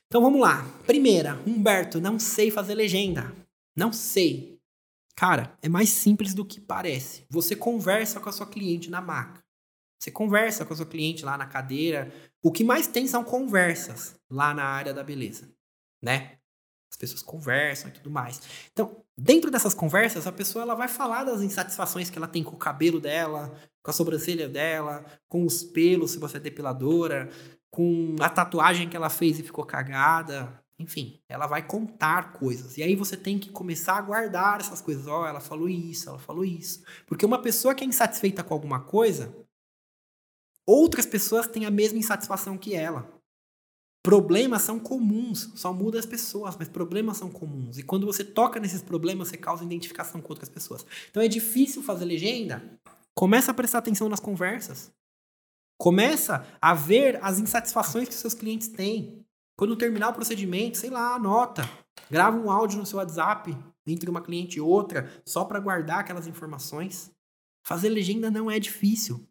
Então 0.08 0.20
vamos 0.20 0.40
lá. 0.40 0.66
Primeira, 0.84 1.40
Humberto, 1.46 2.00
não 2.00 2.18
sei 2.18 2.50
fazer 2.50 2.74
legenda. 2.74 3.32
Não 3.76 3.92
sei. 3.92 4.58
Cara, 5.14 5.56
é 5.62 5.68
mais 5.68 5.88
simples 5.88 6.34
do 6.34 6.44
que 6.44 6.60
parece. 6.60 7.24
Você 7.30 7.54
conversa 7.54 8.18
com 8.18 8.28
a 8.28 8.32
sua 8.32 8.46
cliente 8.46 8.90
na 8.90 9.00
maca. 9.00 9.45
Você 9.98 10.10
conversa 10.10 10.64
com 10.64 10.72
a 10.72 10.76
sua 10.76 10.86
cliente 10.86 11.24
lá 11.24 11.36
na 11.36 11.46
cadeira. 11.46 12.12
O 12.42 12.52
que 12.52 12.62
mais 12.62 12.86
tem 12.86 13.06
são 13.06 13.24
conversas 13.24 14.14
lá 14.30 14.54
na 14.54 14.64
área 14.64 14.92
da 14.92 15.02
beleza, 15.02 15.50
né? 16.02 16.38
As 16.90 16.96
pessoas 16.96 17.22
conversam 17.22 17.90
e 17.90 17.92
tudo 17.92 18.10
mais. 18.10 18.40
Então, 18.72 19.04
dentro 19.16 19.50
dessas 19.50 19.74
conversas, 19.74 20.26
a 20.26 20.32
pessoa 20.32 20.62
ela 20.62 20.74
vai 20.74 20.88
falar 20.88 21.24
das 21.24 21.42
insatisfações 21.42 22.08
que 22.08 22.16
ela 22.16 22.28
tem 22.28 22.42
com 22.42 22.54
o 22.54 22.58
cabelo 22.58 23.00
dela, 23.00 23.54
com 23.82 23.90
a 23.90 23.94
sobrancelha 23.94 24.48
dela, 24.48 25.04
com 25.28 25.44
os 25.44 25.62
pelos, 25.62 26.12
se 26.12 26.18
você 26.18 26.36
é 26.36 26.40
depiladora, 26.40 27.28
com 27.70 28.16
a 28.20 28.28
tatuagem 28.28 28.88
que 28.88 28.96
ela 28.96 29.10
fez 29.10 29.38
e 29.38 29.42
ficou 29.42 29.64
cagada. 29.64 30.62
Enfim, 30.78 31.20
ela 31.28 31.46
vai 31.46 31.66
contar 31.66 32.32
coisas. 32.34 32.76
E 32.76 32.82
aí 32.82 32.94
você 32.94 33.16
tem 33.16 33.38
que 33.38 33.50
começar 33.50 33.96
a 33.96 34.02
guardar 34.02 34.60
essas 34.60 34.80
coisas. 34.80 35.06
Ó, 35.06 35.22
oh, 35.22 35.26
ela 35.26 35.40
falou 35.40 35.68
isso, 35.68 36.08
ela 36.08 36.18
falou 36.18 36.44
isso. 36.44 36.82
Porque 37.06 37.26
uma 37.26 37.40
pessoa 37.40 37.74
que 37.74 37.82
é 37.82 37.86
insatisfeita 37.86 38.44
com 38.44 38.54
alguma 38.54 38.80
coisa, 38.80 39.34
outras 40.66 41.06
pessoas 41.06 41.46
têm 41.46 41.64
a 41.64 41.70
mesma 41.70 41.98
insatisfação 41.98 42.58
que 42.58 42.74
ela. 42.74 43.08
Problemas 44.02 44.62
são 44.62 44.78
comuns, 44.78 45.50
só 45.56 45.72
muda 45.72 45.98
as 45.98 46.06
pessoas, 46.06 46.56
mas 46.56 46.68
problemas 46.68 47.16
são 47.16 47.28
comuns. 47.28 47.76
E 47.76 47.82
quando 47.82 48.06
você 48.06 48.22
toca 48.22 48.60
nesses 48.60 48.80
problemas, 48.80 49.28
você 49.28 49.36
causa 49.36 49.64
identificação 49.64 50.20
com 50.20 50.28
outras 50.28 50.48
pessoas. 50.48 50.86
Então 51.10 51.22
é 51.22 51.26
difícil 51.26 51.82
fazer 51.82 52.04
legenda. 52.04 52.78
Começa 53.14 53.50
a 53.50 53.54
prestar 53.54 53.78
atenção 53.78 54.08
nas 54.08 54.20
conversas. 54.20 54.92
Começa 55.76 56.46
a 56.60 56.72
ver 56.72 57.18
as 57.22 57.38
insatisfações 57.38 58.08
que 58.08 58.14
seus 58.14 58.32
clientes 58.32 58.68
têm. 58.68 59.26
Quando 59.58 59.74
terminar 59.74 60.10
o 60.10 60.14
procedimento, 60.14 60.78
sei 60.78 60.90
lá, 60.90 61.14
anota. 61.14 61.68
Grava 62.10 62.36
um 62.36 62.50
áudio 62.50 62.78
no 62.78 62.86
seu 62.86 62.98
WhatsApp 62.98 63.56
entre 63.86 64.08
uma 64.08 64.22
cliente 64.22 64.58
e 64.58 64.60
outra, 64.60 65.10
só 65.24 65.44
para 65.44 65.60
guardar 65.60 66.00
aquelas 66.00 66.26
informações. 66.26 67.10
Fazer 67.64 67.88
legenda 67.88 68.30
não 68.30 68.50
é 68.50 68.60
difícil. 68.60 69.26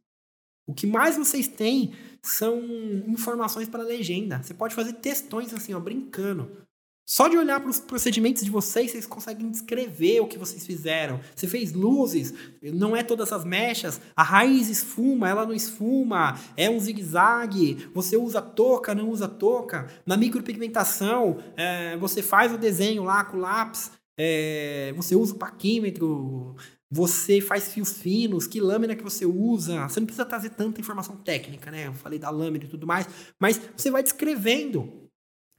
O 0.68 0.74
que 0.74 0.88
mais 0.88 1.16
vocês 1.16 1.48
têm 1.48 1.94
são 2.22 2.60
informações 3.08 3.70
para 3.70 3.84
legenda. 3.84 4.42
Você 4.42 4.54
pode 4.54 4.74
fazer 4.74 4.94
textões 4.94 5.54
assim, 5.54 5.74
ó, 5.74 5.80
brincando. 5.80 6.66
Só 7.08 7.28
de 7.28 7.38
olhar 7.38 7.60
para 7.60 7.70
os 7.70 7.80
procedimentos 7.80 8.44
de 8.44 8.50
vocês, 8.50 8.90
vocês 8.90 9.06
conseguem 9.06 9.52
descrever 9.52 10.22
o 10.22 10.28
que 10.28 10.40
vocês 10.40 10.66
fizeram. 10.66 11.20
Você 11.36 11.48
fez 11.48 11.72
luzes, 11.72 12.34
não 12.64 12.96
é 12.96 13.04
todas 13.04 13.32
as 13.32 13.46
mechas, 13.46 14.02
a 14.16 14.24
raiz 14.24 14.70
esfuma, 14.70 15.30
ela 15.30 15.46
não 15.46 15.54
esfuma, 15.54 16.40
é 16.58 16.68
um 16.68 16.80
zigue-zague, 16.80 17.90
você 17.94 18.18
usa 18.18 18.42
touca, 18.42 18.96
não 18.96 19.08
usa 19.12 19.28
touca. 19.28 19.86
Na 20.04 20.18
micropigmentação, 20.18 21.38
é, 21.56 21.96
você 21.98 22.24
faz 22.24 22.52
o 22.52 22.58
desenho 22.58 23.04
lá 23.04 23.24
com 23.24 23.38
lápis, 23.38 23.92
é, 24.18 24.92
você 24.98 25.16
usa 25.16 25.36
o 25.36 25.38
paquímetro, 25.38 26.56
você 26.92 27.42
faz 27.42 27.74
fios 27.74 27.98
finos, 27.98 28.48
que 28.48 28.62
lâmina 28.62 28.96
que 28.96 29.04
você 29.04 29.26
usa. 29.26 29.88
Você 29.88 30.00
não 30.00 30.08
precisa 30.08 30.26
trazer 30.26 30.52
tanta 30.52 30.80
informação 30.80 31.18
técnica, 31.18 31.72
né? 31.72 31.88
Eu 31.88 31.94
falei 31.94 32.20
da 32.20 32.30
lâmina 32.30 32.66
e 32.66 32.70
tudo 32.70 32.86
mais, 32.86 33.08
mas 33.40 33.60
você 33.76 33.90
vai 33.90 34.04
descrevendo 34.04 35.10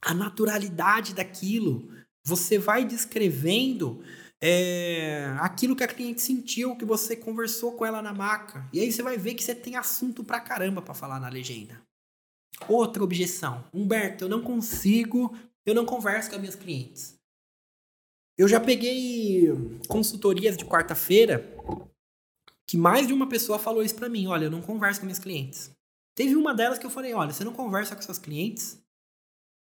a 0.01 0.13
naturalidade 0.13 1.13
daquilo. 1.13 1.89
Você 2.25 2.57
vai 2.57 2.85
descrevendo 2.85 4.01
é, 4.41 5.35
aquilo 5.39 5.75
que 5.75 5.83
a 5.83 5.87
cliente 5.87 6.21
sentiu, 6.21 6.75
que 6.75 6.85
você 6.85 7.15
conversou 7.15 7.73
com 7.73 7.85
ela 7.85 8.01
na 8.01 8.13
maca. 8.13 8.67
E 8.71 8.79
aí 8.79 8.91
você 8.91 9.01
vai 9.01 9.17
ver 9.17 9.33
que 9.33 9.43
você 9.43 9.55
tem 9.55 9.75
assunto 9.75 10.23
pra 10.23 10.39
caramba 10.39 10.81
para 10.81 10.93
falar 10.93 11.19
na 11.19 11.29
legenda. 11.29 11.81
Outra 12.67 13.03
objeção. 13.03 13.63
Humberto, 13.73 14.23
eu 14.25 14.29
não 14.29 14.41
consigo, 14.41 15.35
eu 15.65 15.75
não 15.75 15.85
converso 15.85 16.29
com 16.29 16.35
as 16.35 16.41
minhas 16.41 16.55
clientes. 16.55 17.16
Eu 18.37 18.47
já 18.47 18.59
peguei 18.59 19.47
consultorias 19.87 20.55
de 20.55 20.63
quarta-feira 20.63 21.43
que 22.67 22.77
mais 22.77 23.07
de 23.07 23.13
uma 23.13 23.27
pessoa 23.27 23.57
falou 23.57 23.81
isso 23.81 23.95
para 23.95 24.09
mim. 24.09 24.27
Olha, 24.27 24.45
eu 24.45 24.51
não 24.51 24.61
converso 24.61 24.99
com 24.99 25.05
minhas 25.05 25.19
clientes. 25.19 25.71
Teve 26.13 26.35
uma 26.35 26.53
delas 26.53 26.77
que 26.77 26.85
eu 26.85 26.89
falei, 26.89 27.13
olha, 27.13 27.33
você 27.33 27.43
não 27.43 27.53
conversa 27.53 27.95
com 27.95 28.01
seus 28.01 28.17
clientes, 28.17 28.83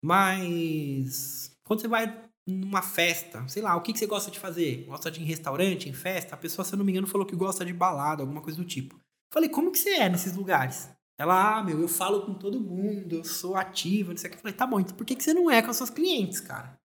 mas 0.04 1.56
quando 1.64 1.80
você 1.80 1.88
vai 1.88 2.30
numa 2.46 2.82
festa, 2.82 3.46
sei 3.46 3.62
lá, 3.62 3.76
o 3.76 3.82
que, 3.82 3.92
que 3.92 3.98
você 3.98 4.06
gosta 4.06 4.30
de 4.30 4.38
fazer? 4.38 4.84
Gosta 4.86 5.10
de 5.10 5.20
ir 5.20 5.22
em 5.22 5.26
restaurante, 5.26 5.88
em 5.88 5.92
festa? 5.92 6.34
A 6.34 6.38
pessoa, 6.38 6.64
se 6.64 6.74
eu 6.74 6.78
não 6.78 6.84
me 6.84 6.92
engano, 6.92 7.06
falou 7.06 7.26
que 7.26 7.36
gosta 7.36 7.64
de 7.64 7.72
balada, 7.72 8.22
alguma 8.22 8.42
coisa 8.42 8.58
do 8.58 8.64
tipo. 8.64 8.98
Falei, 9.32 9.48
como 9.48 9.70
que 9.70 9.78
você 9.78 9.90
é 9.90 10.08
nesses 10.08 10.34
lugares? 10.34 10.90
Ela, 11.18 11.58
ah, 11.58 11.62
meu, 11.62 11.80
eu 11.80 11.88
falo 11.88 12.24
com 12.24 12.34
todo 12.34 12.58
mundo, 12.58 13.16
eu 13.16 13.24
sou 13.24 13.54
ativa, 13.54 14.10
não 14.10 14.16
sei 14.16 14.30
o 14.30 14.32
que. 14.32 14.38
Falei, 14.38 14.56
tá 14.56 14.66
bom, 14.66 14.80
então 14.80 14.96
por 14.96 15.06
que, 15.06 15.14
que 15.14 15.22
você 15.22 15.34
não 15.34 15.50
é 15.50 15.62
com 15.62 15.70
os 15.70 15.76
seus 15.76 15.90
clientes, 15.90 16.40
cara? 16.40 16.80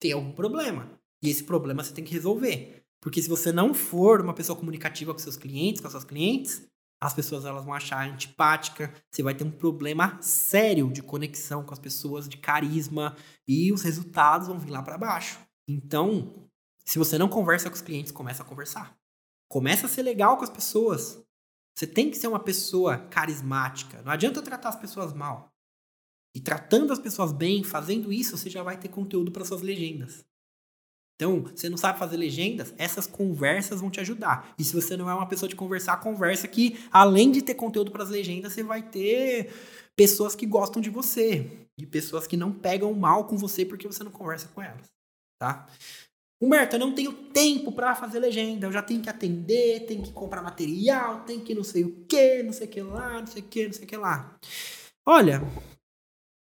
Tem 0.00 0.12
algum 0.12 0.32
problema. 0.32 0.99
E 1.22 1.28
esse 1.28 1.44
problema 1.44 1.82
você 1.82 1.92
tem 1.92 2.04
que 2.04 2.12
resolver. 2.12 2.82
Porque 3.00 3.22
se 3.22 3.28
você 3.28 3.50
não 3.50 3.72
for 3.72 4.20
uma 4.20 4.34
pessoa 4.34 4.58
comunicativa 4.58 5.12
com 5.12 5.18
seus 5.18 5.36
clientes, 5.36 5.80
com 5.80 5.86
as 5.86 5.92
suas 5.92 6.04
clientes, 6.04 6.62
as 7.00 7.14
pessoas 7.14 7.46
elas 7.46 7.64
vão 7.64 7.72
achar 7.72 8.06
antipática, 8.06 8.92
você 9.10 9.22
vai 9.22 9.34
ter 9.34 9.44
um 9.44 9.50
problema 9.50 10.18
sério 10.20 10.92
de 10.92 11.02
conexão 11.02 11.64
com 11.64 11.72
as 11.72 11.78
pessoas, 11.78 12.28
de 12.28 12.36
carisma, 12.36 13.16
e 13.48 13.72
os 13.72 13.82
resultados 13.82 14.48
vão 14.48 14.58
vir 14.58 14.70
lá 14.70 14.82
para 14.82 14.98
baixo. 14.98 15.40
Então, 15.66 16.48
se 16.84 16.98
você 16.98 17.16
não 17.16 17.28
conversa 17.28 17.70
com 17.70 17.76
os 17.76 17.80
clientes, 17.80 18.12
começa 18.12 18.42
a 18.42 18.46
conversar. 18.46 18.94
Começa 19.48 19.86
a 19.86 19.88
ser 19.88 20.02
legal 20.02 20.36
com 20.36 20.44
as 20.44 20.50
pessoas. 20.50 21.22
Você 21.74 21.86
tem 21.86 22.10
que 22.10 22.18
ser 22.18 22.26
uma 22.26 22.38
pessoa 22.38 22.98
carismática. 22.98 24.02
Não 24.02 24.12
adianta 24.12 24.42
tratar 24.42 24.68
as 24.68 24.76
pessoas 24.76 25.14
mal. 25.14 25.50
E 26.34 26.40
tratando 26.40 26.92
as 26.92 26.98
pessoas 26.98 27.32
bem, 27.32 27.64
fazendo 27.64 28.12
isso, 28.12 28.36
você 28.36 28.50
já 28.50 28.62
vai 28.62 28.78
ter 28.78 28.88
conteúdo 28.88 29.32
para 29.32 29.44
suas 29.44 29.62
legendas. 29.62 30.24
Então, 31.20 31.42
você 31.42 31.68
não 31.68 31.76
sabe 31.76 31.98
fazer 31.98 32.16
legendas? 32.16 32.72
Essas 32.78 33.06
conversas 33.06 33.82
vão 33.82 33.90
te 33.90 34.00
ajudar. 34.00 34.54
E 34.58 34.64
se 34.64 34.74
você 34.74 34.96
não 34.96 35.10
é 35.10 35.12
uma 35.12 35.28
pessoa 35.28 35.46
de 35.46 35.54
conversar, 35.54 35.98
conversa 35.98 36.48
que, 36.48 36.82
além 36.90 37.30
de 37.30 37.42
ter 37.42 37.52
conteúdo 37.52 37.90
para 37.90 38.02
as 38.02 38.08
legendas, 38.08 38.54
você 38.54 38.62
vai 38.62 38.80
ter 38.80 39.52
pessoas 39.94 40.34
que 40.34 40.46
gostam 40.46 40.80
de 40.80 40.88
você. 40.88 41.68
E 41.78 41.84
pessoas 41.84 42.26
que 42.26 42.38
não 42.38 42.50
pegam 42.50 42.94
mal 42.94 43.26
com 43.26 43.36
você 43.36 43.66
porque 43.66 43.86
você 43.86 44.02
não 44.02 44.10
conversa 44.10 44.48
com 44.54 44.62
elas. 44.62 44.86
Tá? 45.38 45.66
Humberto, 46.40 46.76
eu 46.76 46.80
não 46.80 46.94
tenho 46.94 47.12
tempo 47.12 47.70
para 47.70 47.94
fazer 47.94 48.18
legenda. 48.18 48.66
Eu 48.66 48.72
já 48.72 48.80
tenho 48.80 49.02
que 49.02 49.10
atender, 49.10 49.84
tenho 49.84 50.02
que 50.02 50.12
comprar 50.12 50.40
material, 50.40 51.20
tenho 51.24 51.42
que 51.42 51.54
não 51.54 51.64
sei 51.64 51.84
o 51.84 52.06
que, 52.06 52.42
não 52.42 52.52
sei 52.54 52.66
o 52.66 52.70
que 52.70 52.80
lá, 52.80 53.20
não 53.20 53.26
sei 53.26 53.42
o 53.42 53.44
que, 53.44 53.66
não 53.66 53.72
sei 53.74 53.84
o 53.84 53.86
que 53.86 53.96
lá. 53.98 54.38
Olha, 55.06 55.42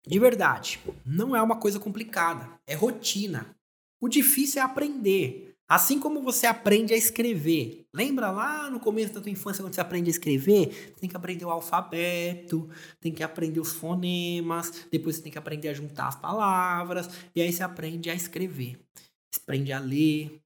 de 0.08 0.18
verdade, 0.18 0.80
não 1.06 1.36
é 1.36 1.42
uma 1.44 1.60
coisa 1.60 1.80
complicada. 1.80 2.50
É 2.66 2.74
rotina. 2.74 3.56
O 4.04 4.10
difícil 4.10 4.62
é 4.62 4.66
aprender. 4.66 5.56
Assim 5.66 5.98
como 5.98 6.22
você 6.22 6.46
aprende 6.46 6.94
a 6.94 6.98
escrever. 6.98 7.88
Lembra 7.94 8.32
lá 8.32 8.70
no 8.70 8.78
começo 8.78 9.14
da 9.14 9.22
tua 9.22 9.32
infância, 9.32 9.64
quando 9.64 9.74
você 9.74 9.80
aprende 9.80 10.10
a 10.10 10.12
escrever? 10.12 10.94
Tem 11.00 11.10
que 11.10 11.16
aprender 11.16 11.46
o 11.46 11.50
alfabeto, 11.50 12.70
tem 13.00 13.14
que 13.14 13.24
aprender 13.24 13.62
os 13.62 13.72
fonemas, 13.72 14.88
depois 14.92 15.16
você 15.16 15.22
tem 15.22 15.32
que 15.32 15.38
aprender 15.38 15.70
a 15.70 15.74
juntar 15.74 16.10
as 16.10 16.18
palavras, 16.18 17.08
e 17.34 17.42
aí 17.42 17.54
você 17.54 17.64
aprende 17.64 18.10
a 18.10 18.14
escrever. 18.14 18.78
Você 19.32 19.40
aprende 19.42 19.72
a 19.72 19.80
ler. 19.80 20.38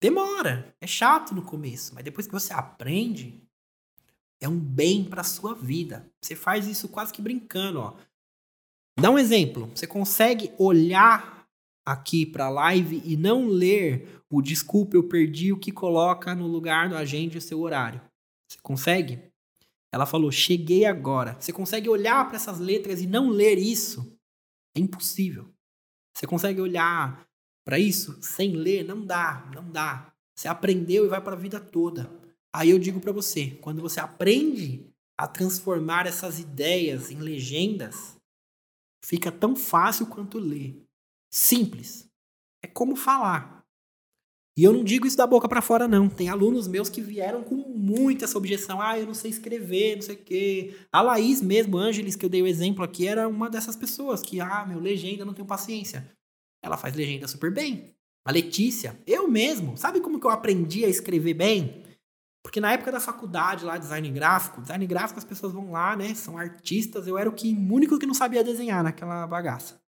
Demora, 0.00 0.74
é 0.80 0.86
chato 0.86 1.34
no 1.34 1.42
começo, 1.42 1.94
mas 1.94 2.04
depois 2.04 2.26
que 2.26 2.32
você 2.32 2.54
aprende, 2.54 3.46
é 4.40 4.48
um 4.48 4.58
bem 4.58 5.04
para 5.04 5.22
sua 5.22 5.54
vida. 5.54 6.10
Você 6.18 6.34
faz 6.34 6.66
isso 6.66 6.88
quase 6.88 7.12
que 7.12 7.20
brincando, 7.20 7.78
ó. 7.78 7.94
Dá 8.98 9.10
um 9.10 9.18
exemplo. 9.18 9.70
Você 9.74 9.86
consegue 9.86 10.50
olhar 10.56 11.41
aqui 11.84 12.24
para 12.24 12.46
a 12.46 12.50
live 12.50 13.02
e 13.04 13.16
não 13.16 13.46
ler 13.46 14.22
o 14.30 14.40
desculpa, 14.40 14.96
eu 14.96 15.08
perdi 15.08 15.52
o 15.52 15.58
que 15.58 15.70
coloca 15.70 16.34
no 16.34 16.46
lugar 16.46 16.88
do 16.88 16.96
agende 16.96 17.38
o 17.38 17.40
seu 17.40 17.60
horário. 17.60 18.00
Você 18.48 18.58
consegue? 18.62 19.20
Ela 19.92 20.06
falou: 20.06 20.32
cheguei 20.32 20.84
agora. 20.86 21.36
Você 21.38 21.52
consegue 21.52 21.88
olhar 21.88 22.26
para 22.26 22.36
essas 22.36 22.58
letras 22.58 23.02
e 23.02 23.06
não 23.06 23.28
ler 23.28 23.58
isso? 23.58 24.18
É 24.74 24.80
impossível. 24.80 25.52
Você 26.16 26.26
consegue 26.26 26.60
olhar 26.60 27.26
para 27.64 27.78
isso 27.78 28.18
sem 28.22 28.52
ler? 28.52 28.84
Não 28.84 29.04
dá, 29.04 29.50
não 29.54 29.70
dá. 29.70 30.12
Você 30.34 30.48
aprendeu 30.48 31.04
e 31.04 31.08
vai 31.08 31.20
para 31.20 31.34
a 31.34 31.38
vida 31.38 31.60
toda. 31.60 32.10
Aí 32.54 32.70
eu 32.70 32.78
digo 32.78 33.00
para 33.00 33.12
você: 33.12 33.50
quando 33.60 33.82
você 33.82 34.00
aprende 34.00 34.86
a 35.18 35.26
transformar 35.26 36.06
essas 36.06 36.38
ideias 36.38 37.10
em 37.10 37.18
legendas, 37.18 38.16
fica 39.04 39.30
tão 39.30 39.54
fácil 39.54 40.06
quanto 40.06 40.38
ler. 40.38 40.82
Simples. 41.32 42.08
É 42.62 42.66
como 42.66 42.94
falar. 42.94 43.62
E 44.56 44.64
eu 44.64 44.72
não 44.72 44.84
digo 44.84 45.06
isso 45.06 45.16
da 45.16 45.26
boca 45.26 45.48
para 45.48 45.62
fora, 45.62 45.88
não. 45.88 46.10
Tem 46.10 46.28
alunos 46.28 46.68
meus 46.68 46.90
que 46.90 47.00
vieram 47.00 47.42
com 47.42 47.54
muita 47.54 48.26
essa 48.26 48.36
objeção. 48.36 48.82
Ah, 48.82 48.98
eu 48.98 49.06
não 49.06 49.14
sei 49.14 49.30
escrever, 49.30 49.96
não 49.96 50.02
sei 50.02 50.14
o 50.14 50.18
quê. 50.18 50.76
A 50.92 51.00
Laís 51.00 51.40
mesmo, 51.40 51.78
Ângeles, 51.78 52.16
que 52.16 52.26
eu 52.26 52.28
dei 52.28 52.42
o 52.42 52.46
exemplo 52.46 52.84
aqui, 52.84 53.08
era 53.08 53.26
uma 53.26 53.48
dessas 53.48 53.74
pessoas 53.74 54.20
que, 54.20 54.40
ah, 54.40 54.66
meu, 54.66 54.78
legenda, 54.78 55.24
não 55.24 55.32
tenho 55.32 55.48
paciência. 55.48 56.06
Ela 56.62 56.76
faz 56.76 56.94
legenda 56.94 57.26
super 57.26 57.50
bem. 57.50 57.94
A 58.26 58.30
Letícia, 58.30 59.00
eu 59.06 59.26
mesmo. 59.26 59.76
Sabe 59.78 60.00
como 60.00 60.20
que 60.20 60.26
eu 60.26 60.30
aprendi 60.30 60.84
a 60.84 60.88
escrever 60.88 61.34
bem? 61.34 61.82
Porque 62.44 62.60
na 62.60 62.72
época 62.72 62.92
da 62.92 63.00
faculdade 63.00 63.64
lá, 63.64 63.78
design 63.78 64.10
gráfico, 64.10 64.60
design 64.60 64.86
gráfico 64.86 65.18
as 65.18 65.24
pessoas 65.24 65.54
vão 65.54 65.72
lá, 65.72 65.96
né? 65.96 66.14
São 66.14 66.36
artistas. 66.36 67.06
Eu 67.06 67.16
era 67.16 67.28
o 67.28 67.32
que, 67.32 67.54
único 67.54 67.98
que 67.98 68.06
não 68.06 68.14
sabia 68.14 68.44
desenhar 68.44 68.84
naquela 68.84 69.26
bagaça. 69.26 69.81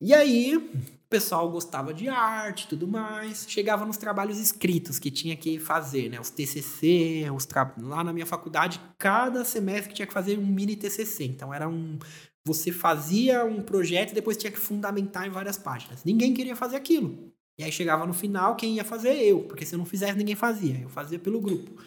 E 0.00 0.12
aí, 0.12 0.56
o 0.56 1.08
pessoal 1.08 1.50
gostava 1.50 1.94
de 1.94 2.08
arte 2.08 2.64
e 2.64 2.68
tudo 2.68 2.86
mais. 2.86 3.46
Chegava 3.48 3.86
nos 3.86 3.96
trabalhos 3.96 4.38
escritos 4.38 4.98
que 4.98 5.10
tinha 5.10 5.36
que 5.36 5.58
fazer, 5.58 6.10
né? 6.10 6.20
Os 6.20 6.30
TCC, 6.30 7.26
os 7.34 7.46
tra... 7.46 7.74
lá 7.78 8.02
na 8.02 8.12
minha 8.12 8.26
faculdade, 8.26 8.80
cada 8.98 9.44
semestre 9.44 9.94
tinha 9.94 10.06
que 10.06 10.12
fazer 10.12 10.38
um 10.38 10.46
mini 10.46 10.76
TCC. 10.76 11.24
Então 11.24 11.54
era 11.54 11.68
um 11.68 11.98
você 12.46 12.70
fazia 12.70 13.44
um 13.44 13.62
projeto 13.62 14.10
e 14.10 14.14
depois 14.14 14.36
tinha 14.36 14.52
que 14.52 14.58
fundamentar 14.58 15.26
em 15.26 15.30
várias 15.30 15.56
páginas. 15.56 16.04
Ninguém 16.04 16.34
queria 16.34 16.54
fazer 16.54 16.76
aquilo. 16.76 17.32
E 17.58 17.64
aí 17.64 17.72
chegava 17.72 18.04
no 18.04 18.12
final, 18.12 18.56
quem 18.56 18.74
ia 18.74 18.84
fazer 18.84 19.14
eu, 19.22 19.44
porque 19.44 19.64
se 19.64 19.74
eu 19.74 19.78
não 19.78 19.86
fizesse 19.86 20.18
ninguém 20.18 20.34
fazia. 20.34 20.78
Eu 20.80 20.88
fazia 20.88 21.18
pelo 21.18 21.40
grupo. 21.40 21.80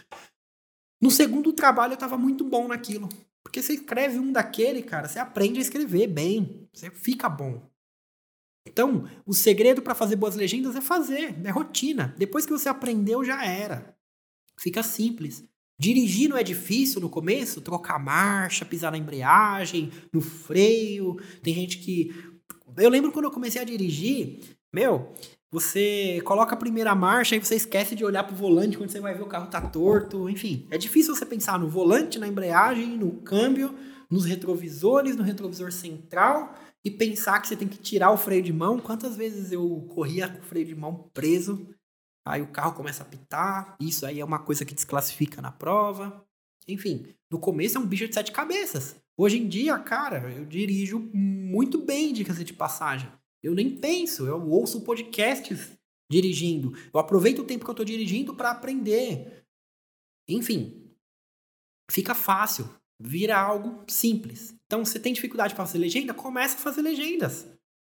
No 0.99 1.11
segundo 1.11 1.53
trabalho 1.53 1.91
eu 1.91 1.95
estava 1.95 2.17
muito 2.17 2.43
bom 2.43 2.67
naquilo. 2.67 3.07
Porque 3.43 3.61
você 3.61 3.73
escreve 3.73 4.17
um 4.17 4.31
daquele, 4.31 4.81
cara, 4.81 5.07
você 5.07 5.19
aprende 5.19 5.59
a 5.59 5.61
escrever 5.61 6.07
bem, 6.07 6.67
você 6.73 6.89
fica 6.89 7.29
bom. 7.29 7.61
Então, 8.67 9.07
o 9.25 9.33
segredo 9.33 9.81
para 9.81 9.95
fazer 9.95 10.15
boas 10.15 10.35
legendas 10.35 10.75
é 10.75 10.81
fazer, 10.81 11.35
é 11.43 11.49
rotina. 11.49 12.13
Depois 12.17 12.45
que 12.45 12.51
você 12.51 12.69
aprendeu, 12.69 13.23
já 13.23 13.45
era. 13.45 13.95
Fica 14.59 14.83
simples. 14.83 15.43
Dirigir 15.79 16.29
não 16.29 16.37
é 16.37 16.43
difícil 16.43 16.99
no 16.99 17.09
começo? 17.09 17.61
Trocar 17.61 17.99
marcha, 17.99 18.65
pisar 18.65 18.91
na 18.91 18.97
embreagem, 18.97 19.91
no 20.11 20.21
freio. 20.21 21.17
Tem 21.43 21.53
gente 21.53 21.77
que. 21.77 22.11
Eu 22.77 22.89
lembro 22.89 23.11
quando 23.11 23.25
eu 23.25 23.31
comecei 23.31 23.61
a 23.61 23.65
dirigir, 23.65 24.39
meu, 24.73 25.13
você 25.51 26.21
coloca 26.25 26.53
a 26.53 26.57
primeira 26.57 26.93
marcha 26.93 27.35
e 27.35 27.39
você 27.39 27.55
esquece 27.55 27.95
de 27.95 28.03
olhar 28.03 28.23
pro 28.23 28.35
volante 28.35 28.77
quando 28.77 28.89
você 28.89 28.99
vai 28.99 29.13
ver 29.13 29.21
o 29.21 29.27
carro 29.27 29.47
tá 29.47 29.61
torto. 29.61 30.29
Enfim, 30.29 30.67
é 30.69 30.77
difícil 30.77 31.15
você 31.15 31.25
pensar 31.25 31.57
no 31.59 31.69
volante, 31.69 32.19
na 32.19 32.27
embreagem, 32.27 32.97
no 32.97 33.11
câmbio, 33.21 33.73
nos 34.09 34.25
retrovisores, 34.25 35.15
no 35.15 35.23
retrovisor 35.23 35.71
central 35.71 36.55
e 36.83 36.91
pensar 36.91 37.41
que 37.41 37.47
você 37.47 37.55
tem 37.55 37.67
que 37.67 37.77
tirar 37.77 38.11
o 38.11 38.17
freio 38.17 38.41
de 38.41 38.53
mão. 38.53 38.79
Quantas 38.79 39.15
vezes 39.15 39.51
eu 39.51 39.85
corria 39.89 40.29
com 40.29 40.39
o 40.39 40.43
freio 40.43 40.65
de 40.65 40.75
mão 40.75 41.09
preso, 41.13 41.67
aí 42.25 42.41
o 42.41 42.47
carro 42.47 42.73
começa 42.73 43.03
a 43.03 43.05
pitar, 43.05 43.75
isso 43.79 44.05
aí 44.05 44.19
é 44.19 44.25
uma 44.25 44.39
coisa 44.39 44.65
que 44.65 44.73
desclassifica 44.73 45.41
na 45.41 45.51
prova. 45.51 46.25
Enfim, 46.67 47.07
no 47.31 47.39
começo 47.39 47.77
é 47.77 47.81
um 47.81 47.85
bicho 47.85 48.07
de 48.07 48.13
sete 48.13 48.31
cabeças. 48.31 48.95
Hoje 49.17 49.37
em 49.37 49.47
dia, 49.47 49.77
cara, 49.79 50.31
eu 50.31 50.45
dirijo 50.45 50.99
muito 51.13 51.79
bem, 51.79 52.13
dicas 52.13 52.43
de 52.43 52.53
passagem. 52.53 53.11
Eu 53.41 53.55
nem 53.55 53.77
penso, 53.77 54.25
eu 54.25 54.47
ouço 54.49 54.81
podcasts 54.81 55.77
dirigindo. 56.11 56.73
Eu 56.93 56.99
aproveito 56.99 57.39
o 57.39 57.43
tempo 57.43 57.63
que 57.63 57.69
eu 57.69 57.73
estou 57.73 57.85
dirigindo 57.85 58.35
para 58.35 58.51
aprender. 58.51 59.45
Enfim, 60.27 60.93
fica 61.89 62.13
fácil 62.13 62.69
vira 62.99 63.37
algo 63.39 63.83
simples. 63.87 64.55
Então, 64.65 64.83
se 64.83 64.99
tem 64.99 65.13
dificuldade 65.13 65.55
para 65.55 65.65
fazer 65.65 65.77
legenda, 65.77 66.13
começa 66.13 66.55
a 66.55 66.59
fazer 66.59 66.81
legendas. 66.81 67.47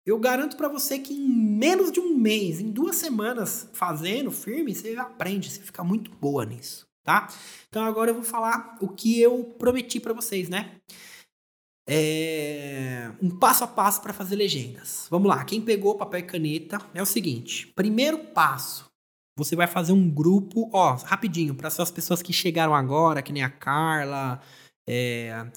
Eu 0.06 0.20
garanto 0.20 0.56
para 0.56 0.68
você 0.68 1.00
que 1.00 1.14
em 1.14 1.28
menos 1.28 1.92
de 1.92 2.00
um 2.00 2.16
mês, 2.16 2.60
em 2.60 2.70
duas 2.72 2.96
semanas 2.96 3.70
fazendo 3.74 4.32
firme, 4.32 4.76
você 4.76 4.96
aprende, 4.96 5.50
você 5.50 5.62
fica 5.62 5.84
muito 5.84 6.12
boa 6.12 6.46
nisso, 6.46 6.86
tá? 7.04 7.28
Então 7.68 7.84
agora 7.84 8.12
eu 8.12 8.16
vou 8.16 8.24
falar 8.24 8.78
o 8.80 8.88
que 8.88 9.20
eu 9.20 9.44
prometi 9.58 10.00
para 10.00 10.14
vocês, 10.14 10.48
né? 10.48 10.76
É 11.88 13.12
um 13.22 13.30
passo 13.30 13.64
a 13.64 13.68
passo 13.68 14.02
para 14.02 14.14
fazer 14.14 14.36
legendas. 14.36 15.08
Vamos 15.10 15.28
lá, 15.28 15.44
quem 15.44 15.60
pegou 15.60 15.96
papel 15.96 16.20
e 16.20 16.24
caneta 16.24 16.80
é 16.94 17.02
o 17.02 17.06
seguinte: 17.06 17.68
primeiro 17.76 18.20
passo, 18.26 18.86
você 19.36 19.56
vai 19.56 19.68
fazer 19.68 19.92
um 19.92 20.10
grupo, 20.10 20.70
ó, 20.72 20.96
rapidinho, 20.96 21.56
para 21.56 21.68
as 21.68 21.92
pessoas 21.92 22.22
que 22.22 22.32
chegaram 22.32 22.76
agora, 22.76 23.22
que 23.24 23.34
nem 23.34 23.44
a 23.44 23.50
Carla, 23.50 24.40
é... 24.88 25.50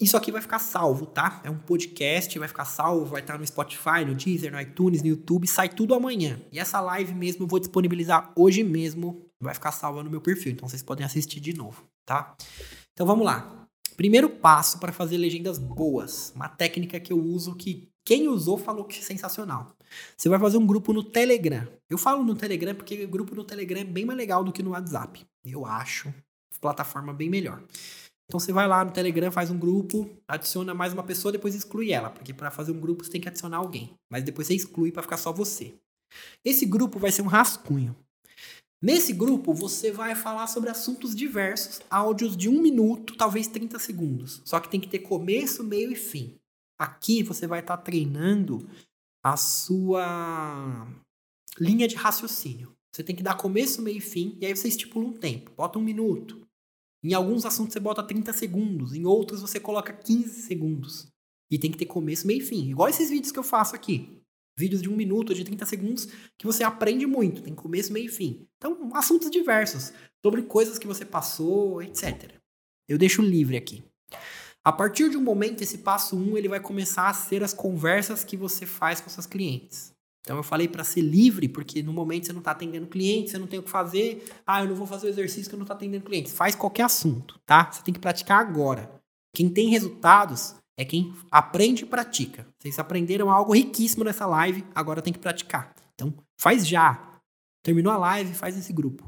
Isso 0.00 0.16
aqui 0.16 0.32
vai 0.32 0.42
ficar 0.42 0.58
salvo, 0.58 1.06
tá? 1.06 1.40
É 1.44 1.50
um 1.50 1.58
podcast, 1.58 2.36
vai 2.38 2.48
ficar 2.48 2.64
salvo, 2.64 3.06
vai 3.06 3.20
estar 3.20 3.38
no 3.38 3.46
Spotify, 3.46 4.04
no 4.04 4.14
Deezer, 4.14 4.52
no 4.52 4.60
iTunes, 4.60 5.02
no 5.02 5.08
YouTube, 5.08 5.46
sai 5.46 5.68
tudo 5.68 5.94
amanhã. 5.94 6.40
E 6.50 6.58
essa 6.58 6.80
live 6.80 7.14
mesmo 7.14 7.44
eu 7.44 7.46
vou 7.46 7.60
disponibilizar 7.60 8.32
hoje 8.36 8.64
mesmo, 8.64 9.24
vai 9.40 9.54
ficar 9.54 9.70
salva 9.70 10.02
no 10.02 10.10
meu 10.10 10.20
perfil, 10.20 10.52
então 10.52 10.68
vocês 10.68 10.82
podem 10.82 11.06
assistir 11.06 11.38
de 11.38 11.54
novo, 11.54 11.84
tá? 12.04 12.36
Então 12.92 13.06
vamos 13.06 13.24
lá. 13.24 13.66
Primeiro 13.96 14.28
passo 14.28 14.80
para 14.80 14.92
fazer 14.92 15.16
legendas 15.16 15.58
boas, 15.58 16.32
uma 16.34 16.48
técnica 16.48 16.98
que 16.98 17.12
eu 17.12 17.18
uso 17.18 17.54
que 17.54 17.88
quem 18.04 18.28
usou 18.28 18.58
falou 18.58 18.84
que 18.84 18.98
é 18.98 19.02
sensacional. 19.02 19.74
Você 20.16 20.28
vai 20.28 20.38
fazer 20.38 20.58
um 20.58 20.66
grupo 20.66 20.92
no 20.92 21.02
Telegram. 21.02 21.66
Eu 21.88 21.96
falo 21.96 22.22
no 22.22 22.34
Telegram 22.34 22.74
porque 22.74 23.04
o 23.04 23.08
grupo 23.08 23.34
no 23.34 23.44
Telegram 23.44 23.80
é 23.80 23.84
bem 23.84 24.04
mais 24.04 24.18
legal 24.18 24.44
do 24.44 24.52
que 24.52 24.62
no 24.62 24.70
WhatsApp. 24.70 25.24
Eu 25.44 25.64
acho. 25.64 26.12
Plataforma 26.60 27.12
bem 27.12 27.30
melhor. 27.30 27.62
Então 28.26 28.40
você 28.40 28.52
vai 28.52 28.66
lá 28.66 28.84
no 28.84 28.90
Telegram, 28.90 29.30
faz 29.30 29.50
um 29.50 29.58
grupo, 29.58 30.10
adiciona 30.26 30.74
mais 30.74 30.92
uma 30.92 31.02
pessoa, 31.02 31.30
depois 31.30 31.54
exclui 31.54 31.92
ela, 31.92 32.10
porque 32.10 32.32
para 32.32 32.50
fazer 32.50 32.72
um 32.72 32.80
grupo 32.80 33.04
você 33.04 33.10
tem 33.10 33.20
que 33.20 33.28
adicionar 33.28 33.58
alguém, 33.58 33.94
mas 34.10 34.24
depois 34.24 34.46
você 34.46 34.54
exclui 34.54 34.90
para 34.90 35.02
ficar 35.02 35.18
só 35.18 35.32
você. 35.32 35.74
Esse 36.44 36.64
grupo 36.64 36.98
vai 36.98 37.12
ser 37.12 37.22
um 37.22 37.26
rascunho. 37.26 37.94
Nesse 38.82 39.12
grupo 39.12 39.54
você 39.54 39.90
vai 39.90 40.14
falar 40.14 40.46
sobre 40.46 40.70
assuntos 40.70 41.14
diversos, 41.14 41.80
áudios 41.90 42.36
de 42.36 42.48
um 42.48 42.60
minuto, 42.60 43.16
talvez 43.16 43.46
30 43.46 43.78
segundos. 43.78 44.42
Só 44.44 44.60
que 44.60 44.68
tem 44.68 44.80
que 44.80 44.88
ter 44.88 44.98
começo, 44.98 45.64
meio 45.64 45.90
e 45.90 45.96
fim. 45.96 46.38
Aqui 46.78 47.22
você 47.22 47.46
vai 47.46 47.60
estar 47.60 47.78
tá 47.78 47.82
treinando 47.82 48.68
a 49.22 49.36
sua 49.36 50.86
linha 51.58 51.88
de 51.88 51.96
raciocínio. 51.96 52.74
Você 52.94 53.02
tem 53.02 53.16
que 53.16 53.22
dar 53.22 53.36
começo, 53.36 53.80
meio 53.80 53.96
e 53.96 54.00
fim, 54.00 54.36
e 54.40 54.46
aí 54.46 54.54
você 54.54 54.68
estipula 54.68 55.06
um 55.06 55.12
tempo. 55.12 55.50
Bota 55.56 55.78
um 55.78 55.82
minuto, 55.82 56.43
em 57.10 57.14
alguns 57.14 57.44
assuntos 57.44 57.72
você 57.72 57.80
bota 57.80 58.02
30 58.02 58.32
segundos, 58.32 58.94
em 58.94 59.04
outros 59.04 59.40
você 59.40 59.60
coloca 59.60 59.92
15 59.92 60.42
segundos. 60.42 61.06
E 61.50 61.58
tem 61.58 61.70
que 61.70 61.78
ter 61.78 61.86
começo, 61.86 62.26
meio 62.26 62.38
e 62.38 62.44
fim. 62.44 62.70
Igual 62.70 62.88
esses 62.88 63.10
vídeos 63.10 63.30
que 63.30 63.38
eu 63.38 63.42
faço 63.42 63.76
aqui. 63.76 64.20
Vídeos 64.58 64.82
de 64.82 64.88
um 64.88 64.96
minuto, 64.96 65.34
de 65.34 65.44
30 65.44 65.66
segundos, 65.66 66.08
que 66.38 66.46
você 66.46 66.64
aprende 66.64 67.06
muito. 67.06 67.42
Tem 67.42 67.54
começo, 67.54 67.92
meio 67.92 68.06
e 68.06 68.08
fim. 68.08 68.46
Então, 68.56 68.90
assuntos 68.94 69.30
diversos. 69.30 69.92
Sobre 70.24 70.42
coisas 70.42 70.78
que 70.78 70.86
você 70.86 71.04
passou, 71.04 71.82
etc. 71.82 72.32
Eu 72.88 72.96
deixo 72.96 73.20
livre 73.20 73.56
aqui. 73.56 73.84
A 74.64 74.72
partir 74.72 75.10
de 75.10 75.16
um 75.16 75.22
momento, 75.22 75.62
esse 75.62 75.78
passo 75.78 76.16
1 76.16 76.32
um, 76.32 76.38
ele 76.38 76.48
vai 76.48 76.60
começar 76.60 77.08
a 77.08 77.14
ser 77.14 77.44
as 77.44 77.52
conversas 77.52 78.24
que 78.24 78.36
você 78.36 78.64
faz 78.64 79.00
com 79.00 79.10
seus 79.10 79.26
clientes. 79.26 79.93
Então 80.24 80.38
eu 80.38 80.42
falei 80.42 80.66
para 80.66 80.82
ser 80.82 81.02
livre, 81.02 81.48
porque 81.48 81.82
no 81.82 81.92
momento 81.92 82.24
você 82.26 82.32
não 82.32 82.38
está 82.38 82.52
atendendo 82.52 82.86
cliente, 82.86 83.30
você 83.30 83.38
não 83.38 83.46
tem 83.46 83.58
o 83.58 83.62
que 83.62 83.68
fazer. 83.68 84.24
Ah, 84.46 84.62
eu 84.62 84.68
não 84.68 84.74
vou 84.74 84.86
fazer 84.86 85.06
o 85.06 85.10
exercício 85.10 85.50
que 85.50 85.54
eu 85.54 85.58
não 85.58 85.64
estou 85.64 85.76
atendendo 85.76 86.04
cliente. 86.04 86.30
Faz 86.30 86.54
qualquer 86.54 86.84
assunto, 86.84 87.38
tá? 87.44 87.70
Você 87.70 87.82
tem 87.82 87.92
que 87.92 88.00
praticar 88.00 88.40
agora. 88.40 88.90
Quem 89.34 89.50
tem 89.50 89.68
resultados 89.68 90.54
é 90.78 90.84
quem 90.84 91.14
aprende 91.30 91.84
e 91.84 91.86
pratica. 91.86 92.46
Vocês 92.58 92.78
aprenderam 92.78 93.30
algo 93.30 93.52
riquíssimo 93.52 94.02
nessa 94.02 94.24
live, 94.24 94.64
agora 94.74 95.02
tem 95.02 95.12
que 95.12 95.18
praticar. 95.18 95.74
Então, 95.94 96.14
faz 96.40 96.66
já. 96.66 97.20
Terminou 97.62 97.92
a 97.92 97.98
live, 97.98 98.32
faz 98.34 98.56
esse 98.56 98.72
grupo. 98.72 99.04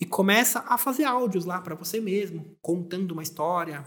E 0.00 0.04
começa 0.04 0.60
a 0.68 0.76
fazer 0.76 1.04
áudios 1.04 1.46
lá 1.46 1.60
para 1.60 1.74
você 1.74 2.00
mesmo, 2.00 2.54
contando 2.60 3.12
uma 3.12 3.22
história, 3.22 3.84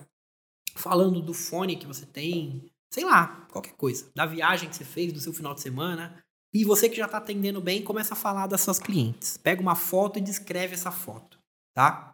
falando 0.76 1.22
do 1.22 1.34
fone 1.34 1.78
que 1.78 1.88
você 1.88 2.06
tem, 2.06 2.70
sei 2.92 3.06
lá, 3.06 3.48
qualquer 3.52 3.74
coisa, 3.74 4.12
da 4.14 4.26
viagem 4.26 4.70
que 4.70 4.76
você 4.76 4.84
fez, 4.84 5.14
do 5.14 5.20
seu 5.20 5.34
final 5.34 5.54
de 5.54 5.62
semana. 5.62 6.21
E 6.54 6.66
você 6.66 6.90
que 6.90 6.98
já 6.98 7.06
está 7.06 7.18
atendendo 7.18 7.62
bem, 7.62 7.84
começa 7.84 8.14
a 8.14 8.18
falar 8.18 8.48
das 8.48 8.62
suas 8.62 8.78
clientes. 8.78 9.38
Pega 9.38 9.62
uma 9.62 9.76
foto 9.76 10.20
e 10.20 10.22
descreve 10.22 10.74
essa 10.74 10.92
foto, 10.92 11.38
tá? 11.74 12.14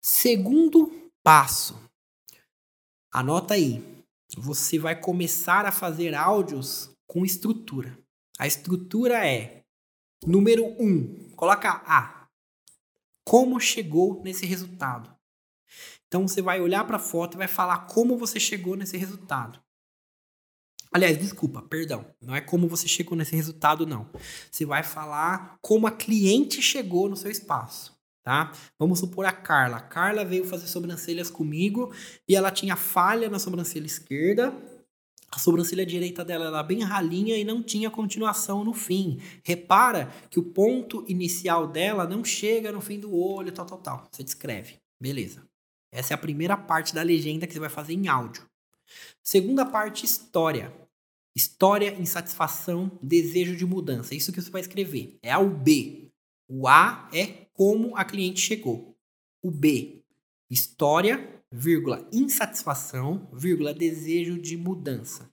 Segundo 0.00 1.10
passo. 1.22 1.78
Anota 3.12 3.54
aí. 3.54 3.84
Você 4.36 4.78
vai 4.78 4.98
começar 4.98 5.66
a 5.66 5.72
fazer 5.72 6.14
áudios 6.14 6.90
com 7.06 7.24
estrutura. 7.24 7.98
A 8.38 8.46
estrutura 8.46 9.26
é 9.26 9.62
número 10.26 10.64
um. 10.80 11.30
Coloca 11.36 11.82
A. 11.86 12.28
Como 13.24 13.60
chegou 13.60 14.22
nesse 14.22 14.46
resultado? 14.46 15.14
Então 16.06 16.26
você 16.26 16.40
vai 16.40 16.60
olhar 16.60 16.84
para 16.86 16.96
a 16.96 17.00
foto 17.00 17.34
e 17.34 17.38
vai 17.38 17.48
falar 17.48 17.86
como 17.86 18.16
você 18.16 18.38
chegou 18.38 18.76
nesse 18.76 18.96
resultado. 18.96 19.60
Aliás, 20.92 21.18
desculpa, 21.18 21.62
perdão. 21.62 22.06
Não 22.20 22.34
é 22.34 22.40
como 22.40 22.68
você 22.68 22.88
chegou 22.88 23.16
nesse 23.16 23.34
resultado, 23.34 23.86
não. 23.86 24.08
Você 24.50 24.64
vai 24.64 24.82
falar 24.82 25.58
como 25.60 25.86
a 25.86 25.90
cliente 25.90 26.62
chegou 26.62 27.08
no 27.08 27.16
seu 27.16 27.30
espaço, 27.30 27.94
tá? 28.22 28.52
Vamos 28.78 29.00
supor 29.00 29.26
a 29.26 29.32
Carla. 29.32 29.78
A 29.78 29.80
Carla 29.80 30.24
veio 30.24 30.44
fazer 30.44 30.66
sobrancelhas 30.66 31.30
comigo 31.30 31.92
e 32.28 32.34
ela 32.34 32.50
tinha 32.50 32.76
falha 32.76 33.28
na 33.28 33.38
sobrancelha 33.38 33.86
esquerda. 33.86 34.54
A 35.30 35.38
sobrancelha 35.38 35.84
direita 35.84 36.24
dela 36.24 36.46
era 36.46 36.62
bem 36.62 36.82
ralinha 36.82 37.36
e 37.36 37.44
não 37.44 37.62
tinha 37.62 37.90
continuação 37.90 38.64
no 38.64 38.72
fim. 38.72 39.20
Repara 39.44 40.10
que 40.30 40.38
o 40.38 40.42
ponto 40.42 41.04
inicial 41.08 41.66
dela 41.66 42.06
não 42.06 42.24
chega 42.24 42.72
no 42.72 42.80
fim 42.80 42.98
do 42.98 43.14
olho, 43.14 43.52
tal, 43.52 43.66
tal, 43.66 43.78
tal. 43.78 44.08
Você 44.10 44.22
descreve. 44.22 44.78
Beleza. 45.00 45.42
Essa 45.92 46.14
é 46.14 46.16
a 46.16 46.18
primeira 46.18 46.56
parte 46.56 46.94
da 46.94 47.02
legenda 47.02 47.46
que 47.46 47.52
você 47.52 47.60
vai 47.60 47.68
fazer 47.68 47.92
em 47.92 48.08
áudio. 48.08 48.46
Segunda 49.22 49.64
parte, 49.64 50.04
história. 50.04 50.72
História, 51.34 51.94
insatisfação, 52.00 52.98
desejo 53.02 53.56
de 53.56 53.66
mudança. 53.66 54.14
Isso 54.14 54.32
que 54.32 54.40
você 54.40 54.50
vai 54.50 54.62
escrever. 54.62 55.18
É 55.22 55.36
o 55.36 55.50
B. 55.50 56.10
O 56.48 56.66
A 56.66 57.10
é 57.12 57.46
como 57.52 57.96
a 57.96 58.04
cliente 58.04 58.40
chegou. 58.40 58.96
O 59.42 59.50
B, 59.50 60.02
história, 60.50 61.42
vírgula, 61.50 62.08
insatisfação, 62.12 63.28
vírgula, 63.32 63.74
desejo 63.74 64.38
de 64.38 64.56
mudança. 64.56 65.30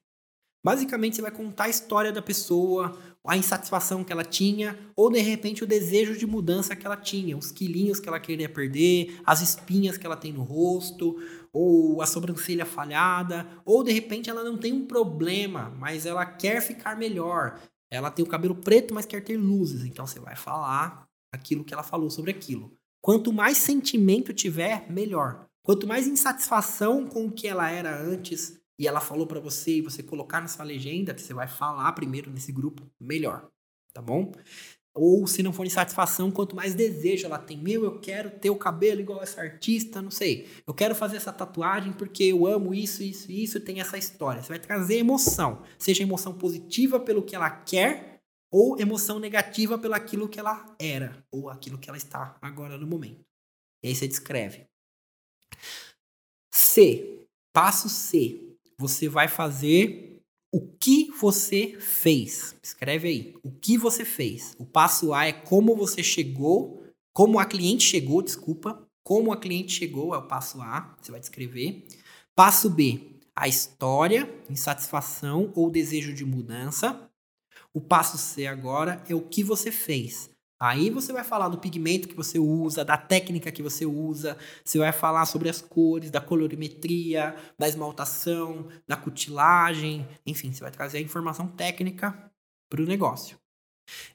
Basicamente, 0.64 1.18
você 1.18 1.22
vai 1.22 1.32
contar 1.32 1.66
a 1.66 1.70
história 1.70 2.12
da 2.12 2.22
pessoa, 2.22 2.98
a 3.26 3.38
insatisfação 3.38 4.04
que 4.04 4.12
ela 4.12 4.26
tinha, 4.26 4.78
ou 4.96 5.10
de 5.10 5.20
repente 5.20 5.64
o 5.64 5.68
desejo 5.68 6.18
de 6.18 6.28
mudança 6.28 6.76
que 6.76 6.86
ela 6.86 6.98
tinha, 6.98 7.38
os 7.38 7.52
quilinhos 7.52 8.00
que 8.00 8.10
ela 8.10 8.20
queria 8.20 8.50
perder, 8.50 9.20
as 9.26 9.42
espinhas 9.42 9.98
que 9.98 10.06
ela 10.06 10.18
tem 10.18 10.34
no 10.34 10.44
rosto, 10.44 11.16
ou 11.54 12.02
a 12.02 12.06
sobrancelha 12.06 12.66
falhada, 12.66 13.48
ou 13.64 13.84
de 13.84 13.92
repente 13.94 14.30
ela 14.30 14.44
não 14.44 14.58
tem 14.58 14.74
um 14.74 14.86
problema, 14.86 15.70
mas 15.80 16.06
ela 16.06 16.26
quer 16.26 16.62
ficar 16.62 16.98
melhor. 16.98 17.62
Ela 17.90 18.12
tem 18.12 18.26
o 18.26 18.28
cabelo 18.28 18.56
preto, 18.56 18.94
mas 18.94 19.06
quer 19.06 19.24
ter 19.24 19.38
luzes. 19.38 19.86
Então 19.86 20.06
você 20.06 20.20
vai 20.20 20.36
falar 20.36 21.08
aquilo 21.32 21.64
que 21.64 21.74
ela 21.74 21.84
falou 21.84 22.10
sobre 22.10 22.32
aquilo. 22.32 22.74
Quanto 23.02 23.32
mais 23.32 23.58
sentimento 23.58 24.34
tiver, 24.34 24.90
melhor. 24.92 25.46
Quanto 25.64 25.88
mais 25.88 26.08
insatisfação 26.08 27.06
com 27.06 27.28
o 27.28 27.32
que 27.32 27.48
ela 27.48 27.70
era 27.70 28.02
antes 28.02 28.60
e 28.78 28.88
ela 28.88 29.00
falou 29.00 29.28
para 29.28 29.40
você 29.40 29.78
e 29.78 29.82
você 29.82 30.02
colocar 30.02 30.42
na 30.42 30.48
sua 30.48 30.66
legenda 30.66 31.14
que 31.14 31.22
você 31.22 31.34
vai 31.34 31.48
falar 31.48 31.92
primeiro 31.94 32.32
nesse 32.32 32.52
grupo, 32.52 32.90
melhor. 33.00 33.50
Tá 33.94 34.02
bom? 34.02 34.32
Ou 34.96 35.26
se 35.26 35.42
não 35.42 35.52
for 35.52 35.66
insatisfação, 35.66 36.32
quanto 36.32 36.56
mais 36.56 36.76
desejo 36.76 37.26
ela 37.26 37.40
tem. 37.40 37.58
Meu, 37.58 37.84
eu 37.84 38.00
quero 38.00 38.30
ter 38.30 38.52
o 38.52 38.56
cabelo 38.56 39.02
igual 39.02 39.24
essa 39.24 39.42
artista, 39.42 40.02
não 40.02 40.12
sei. 40.12 40.48
Eu 40.68 40.74
quero 40.74 40.94
fazer 40.94 41.18
essa 41.18 41.34
tatuagem 41.34 41.94
porque 41.94 42.24
eu 42.26 42.46
amo 42.46 42.76
isso, 42.76 43.02
isso, 43.02 43.32
isso, 43.32 43.58
e 43.58 43.62
tem 43.62 43.82
essa 43.82 43.98
história. 43.98 44.42
Você 44.42 44.50
vai 44.50 44.60
trazer 44.60 44.98
emoção. 44.98 45.64
Seja 45.80 46.04
emoção 46.04 46.38
positiva 46.38 47.00
pelo 47.00 47.24
que 47.24 47.36
ela 47.36 47.50
quer, 47.50 48.22
ou 48.52 48.80
emoção 48.80 49.18
negativa 49.18 49.80
pelo 49.80 49.96
aquilo 49.96 50.30
que 50.30 50.40
ela 50.40 50.76
era, 50.80 51.26
ou 51.32 51.50
aquilo 51.50 51.80
que 51.80 51.90
ela 51.90 51.98
está 51.98 52.38
agora 52.40 52.78
no 52.78 52.86
momento. 52.86 53.26
E 53.82 53.88
aí 53.88 53.96
você 53.96 54.08
descreve. 54.08 54.68
C. 56.54 57.28
Passo 57.52 57.90
C. 57.90 58.53
Você 58.84 59.08
vai 59.08 59.30
fazer 59.30 60.22
o 60.52 60.60
que 60.60 61.10
você 61.12 61.78
fez. 61.80 62.54
Escreve 62.62 63.08
aí. 63.08 63.36
O 63.42 63.50
que 63.50 63.78
você 63.78 64.04
fez. 64.04 64.54
O 64.60 64.66
passo 64.66 65.14
A 65.14 65.26
é 65.26 65.32
como 65.32 65.74
você 65.74 66.04
chegou, 66.04 66.84
como 67.14 67.40
a 67.40 67.46
cliente 67.46 67.86
chegou, 67.86 68.22
desculpa. 68.22 68.86
Como 69.02 69.32
a 69.32 69.38
cliente 69.38 69.72
chegou 69.72 70.14
é 70.14 70.18
o 70.18 70.28
passo 70.28 70.62
A, 70.62 70.98
você 71.00 71.12
vai 71.12 71.22
descrever. 71.22 71.88
Passo 72.36 72.70
B, 72.70 73.22
a 73.34 73.48
história, 73.48 74.30
insatisfação 74.50 75.54
ou 75.56 75.70
desejo 75.70 76.14
de 76.14 76.26
mudança. 76.26 77.10
O 77.74 77.80
passo 77.80 78.18
C 78.18 78.48
agora 78.48 79.02
é 79.08 79.16
o 79.16 79.22
que 79.22 79.46
você 79.46 79.72
fez. 79.72 80.30
Aí 80.64 80.90
você 80.90 81.12
vai 81.12 81.26
falar 81.26 81.50
do 81.50 81.58
pigmento 81.58 82.08
que 82.08 82.16
você 82.16 82.40
usa, 82.40 82.86
da 82.86 82.96
técnica 82.96 83.52
que 83.52 83.62
você 83.62 83.86
usa, 83.86 84.38
você 84.64 84.78
vai 84.78 84.94
falar 84.94 85.26
sobre 85.26 85.50
as 85.50 85.60
cores, 85.60 86.10
da 86.10 86.22
colorimetria, 86.22 87.36
da 87.60 87.68
esmaltação, 87.68 88.70
da 88.88 88.96
cutilagem, 88.96 90.08
enfim, 90.26 90.54
você 90.54 90.62
vai 90.62 90.72
trazer 90.72 91.00
a 91.00 91.02
informação 91.02 91.50
técnica 91.50 92.32
para 92.70 92.82
o 92.82 92.86
negócio. 92.86 93.38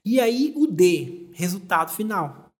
E 0.02 0.18
aí 0.18 0.54
o 0.56 0.66
D, 0.66 1.28
resultado 1.34 1.92
final. 1.92 2.50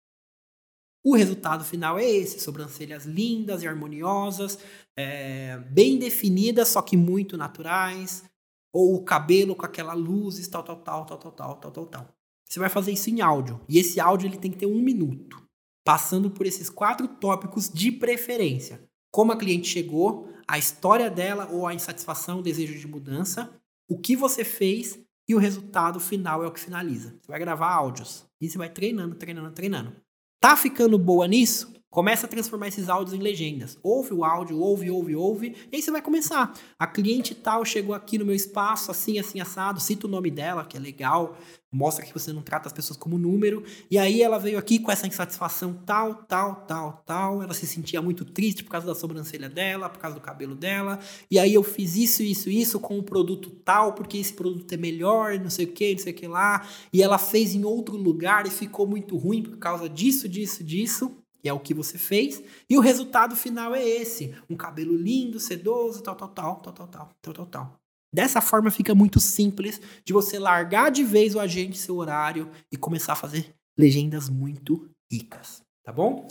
O 1.03 1.15
resultado 1.15 1.65
final 1.65 1.97
é 1.97 2.05
esse: 2.05 2.39
sobrancelhas 2.39 3.05
lindas 3.05 3.63
e 3.63 3.67
harmoniosas, 3.67 4.59
é, 4.95 5.57
bem 5.71 5.97
definidas, 5.97 6.67
só 6.67 6.83
que 6.83 6.95
muito 6.95 7.35
naturais, 7.35 8.23
ou 8.71 8.93
o 8.93 9.03
cabelo 9.03 9.55
com 9.55 9.65
aquela 9.65 9.93
luz, 9.93 10.47
tal, 10.47 10.61
tal, 10.61 10.77
tal, 10.77 11.05
tal, 11.07 11.17
tal, 11.17 11.31
tal, 11.31 11.55
tal, 11.55 11.71
tal, 11.71 11.85
tal. 11.87 12.18
Você 12.49 12.59
vai 12.59 12.69
fazer 12.69 12.91
isso 12.91 13.09
em 13.09 13.21
áudio. 13.21 13.61
E 13.69 13.77
esse 13.77 13.99
áudio 13.99 14.27
ele 14.27 14.37
tem 14.37 14.49
que 14.49 14.57
ter 14.57 14.65
um 14.65 14.81
minuto. 14.81 15.47
Passando 15.85 16.31
por 16.31 16.45
esses 16.45 16.69
quatro 16.69 17.07
tópicos 17.07 17.69
de 17.69 17.91
preferência. 17.91 18.83
Como 19.11 19.31
a 19.31 19.37
cliente 19.37 19.67
chegou, 19.67 20.27
a 20.47 20.57
história 20.57 21.09
dela 21.09 21.47
ou 21.51 21.67
a 21.67 21.73
insatisfação, 21.73 22.39
o 22.39 22.43
desejo 22.43 22.77
de 22.77 22.87
mudança, 22.87 23.53
o 23.87 23.99
que 23.99 24.15
você 24.15 24.43
fez 24.43 24.99
e 25.27 25.35
o 25.35 25.37
resultado 25.37 25.99
final 25.99 26.43
é 26.43 26.47
o 26.47 26.51
que 26.51 26.59
finaliza. 26.59 27.15
Você 27.21 27.27
vai 27.27 27.39
gravar 27.39 27.71
áudios. 27.71 28.25
E 28.41 28.49
você 28.49 28.57
vai 28.57 28.69
treinando, 28.69 29.15
treinando, 29.15 29.51
treinando. 29.51 29.95
Tá 30.41 30.55
ficando 30.55 30.97
boa 30.97 31.27
nisso? 31.27 31.71
Começa 31.89 32.27
a 32.27 32.29
transformar 32.29 32.67
esses 32.67 32.87
áudios 32.87 33.15
em 33.15 33.19
legendas. 33.19 33.75
Ouve 33.81 34.13
o 34.13 34.23
áudio, 34.23 34.59
ouve, 34.59 34.91
ouve, 34.91 35.15
ouve. 35.15 35.55
E 35.71 35.75
aí 35.75 35.81
você 35.81 35.89
vai 35.89 36.03
começar. 36.03 36.53
A 36.77 36.85
cliente 36.85 37.33
tal 37.33 37.65
chegou 37.65 37.95
aqui 37.95 38.19
no 38.19 38.25
meu 38.25 38.35
espaço, 38.35 38.91
assim, 38.91 39.17
assim, 39.17 39.39
assado. 39.41 39.79
Cita 39.79 40.05
o 40.05 40.09
nome 40.09 40.29
dela, 40.29 40.63
que 40.63 40.77
é 40.77 40.79
legal. 40.79 41.35
Mostra 41.71 42.05
que 42.05 42.13
você 42.13 42.31
não 42.31 42.43
trata 42.43 42.67
as 42.67 42.73
pessoas 42.73 42.95
como 42.95 43.17
número. 43.17 43.63
E 43.89 43.97
aí 43.97 44.21
ela 44.21 44.37
veio 44.37 44.59
aqui 44.59 44.77
com 44.77 44.91
essa 44.91 45.07
insatisfação 45.07 45.73
tal, 45.83 46.13
tal, 46.13 46.57
tal, 46.67 47.03
tal. 47.07 47.41
Ela 47.41 47.55
se 47.55 47.65
sentia 47.65 48.03
muito 48.03 48.23
triste 48.23 48.63
por 48.63 48.69
causa 48.69 48.85
da 48.85 48.93
sobrancelha 48.93 49.49
dela, 49.49 49.89
por 49.89 49.97
causa 49.99 50.15
do 50.15 50.21
cabelo 50.21 50.53
dela. 50.53 50.99
E 51.29 51.39
aí 51.39 51.55
eu 51.55 51.63
fiz 51.63 51.95
isso, 51.95 52.21
isso, 52.21 52.51
isso 52.51 52.79
com 52.79 52.99
o 52.99 53.03
produto 53.03 53.49
tal, 53.49 53.93
porque 53.93 54.19
esse 54.19 54.33
produto 54.33 54.71
é 54.71 54.77
melhor, 54.77 55.39
não 55.39 55.49
sei 55.49 55.65
o 55.65 55.71
que, 55.71 55.93
não 55.93 55.99
sei 56.03 56.13
o 56.13 56.15
que 56.15 56.27
lá. 56.27 56.67
E 56.93 57.01
ela 57.01 57.17
fez 57.17 57.55
em 57.55 57.65
outro 57.65 57.97
lugar 57.97 58.45
e 58.45 58.51
ficou 58.51 58.85
muito 58.85 59.17
ruim 59.17 59.41
por 59.41 59.57
causa 59.57 59.89
disso, 59.89 60.29
disso, 60.29 60.63
disso 60.63 61.18
que 61.41 61.49
é 61.49 61.53
o 61.53 61.59
que 61.59 61.73
você 61.73 61.97
fez, 61.97 62.43
e 62.69 62.77
o 62.77 62.81
resultado 62.81 63.35
final 63.35 63.73
é 63.73 63.87
esse: 63.87 64.33
um 64.49 64.55
cabelo 64.55 64.95
lindo, 64.95 65.39
sedoso, 65.39 66.01
tal, 66.01 66.15
tal, 66.15 66.29
tal, 66.29 66.55
tal, 66.57 66.73
tal, 66.73 66.87
tal, 66.87 67.09
tal, 67.21 67.33
tal, 67.33 67.45
tal. 67.45 67.79
Dessa 68.13 68.41
forma 68.41 68.71
fica 68.71 68.95
muito 68.95 69.19
simples 69.19 69.79
de 70.03 70.13
você 70.13 70.39
largar 70.39 70.89
de 70.89 71.03
vez 71.03 71.35
o 71.35 71.39
agente, 71.39 71.77
seu 71.77 71.95
horário 71.97 72.49
e 72.71 72.77
começar 72.77 73.13
a 73.13 73.15
fazer 73.15 73.53
legendas 73.77 74.29
muito 74.29 74.89
ricas, 75.11 75.61
tá 75.83 75.93
bom? 75.93 76.27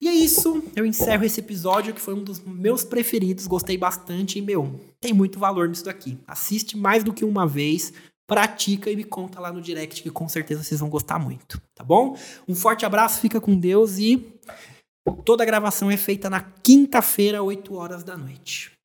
E 0.00 0.08
é 0.08 0.14
isso, 0.14 0.62
eu 0.76 0.84
encerro 0.84 1.24
esse 1.24 1.40
episódio 1.40 1.94
que 1.94 2.00
foi 2.00 2.14
um 2.14 2.22
dos 2.22 2.38
meus 2.40 2.84
preferidos, 2.84 3.46
gostei 3.46 3.78
bastante 3.78 4.38
e, 4.38 4.42
meu, 4.42 4.78
tem 5.00 5.12
muito 5.12 5.38
valor 5.38 5.68
nisso 5.68 5.86
daqui. 5.86 6.18
Assiste 6.26 6.76
mais 6.76 7.02
do 7.02 7.14
que 7.14 7.24
uma 7.24 7.46
vez, 7.46 7.94
pratica 8.26 8.90
e 8.90 8.96
me 8.96 9.04
conta 9.04 9.40
lá 9.40 9.52
no 9.52 9.60
direct 9.60 10.02
que 10.02 10.10
com 10.10 10.28
certeza 10.28 10.62
vocês 10.62 10.80
vão 10.80 10.88
gostar 10.88 11.18
muito, 11.18 11.60
tá 11.74 11.84
bom? 11.84 12.16
Um 12.48 12.54
forte 12.54 12.84
abraço, 12.84 13.20
fica 13.20 13.40
com 13.40 13.56
Deus 13.56 13.98
e 13.98 14.40
toda 15.24 15.42
a 15.42 15.46
gravação 15.46 15.90
é 15.90 15.96
feita 15.96 16.28
na 16.28 16.40
quinta-feira, 16.40 17.42
8 17.42 17.74
horas 17.74 18.02
da 18.02 18.16
noite. 18.16 18.75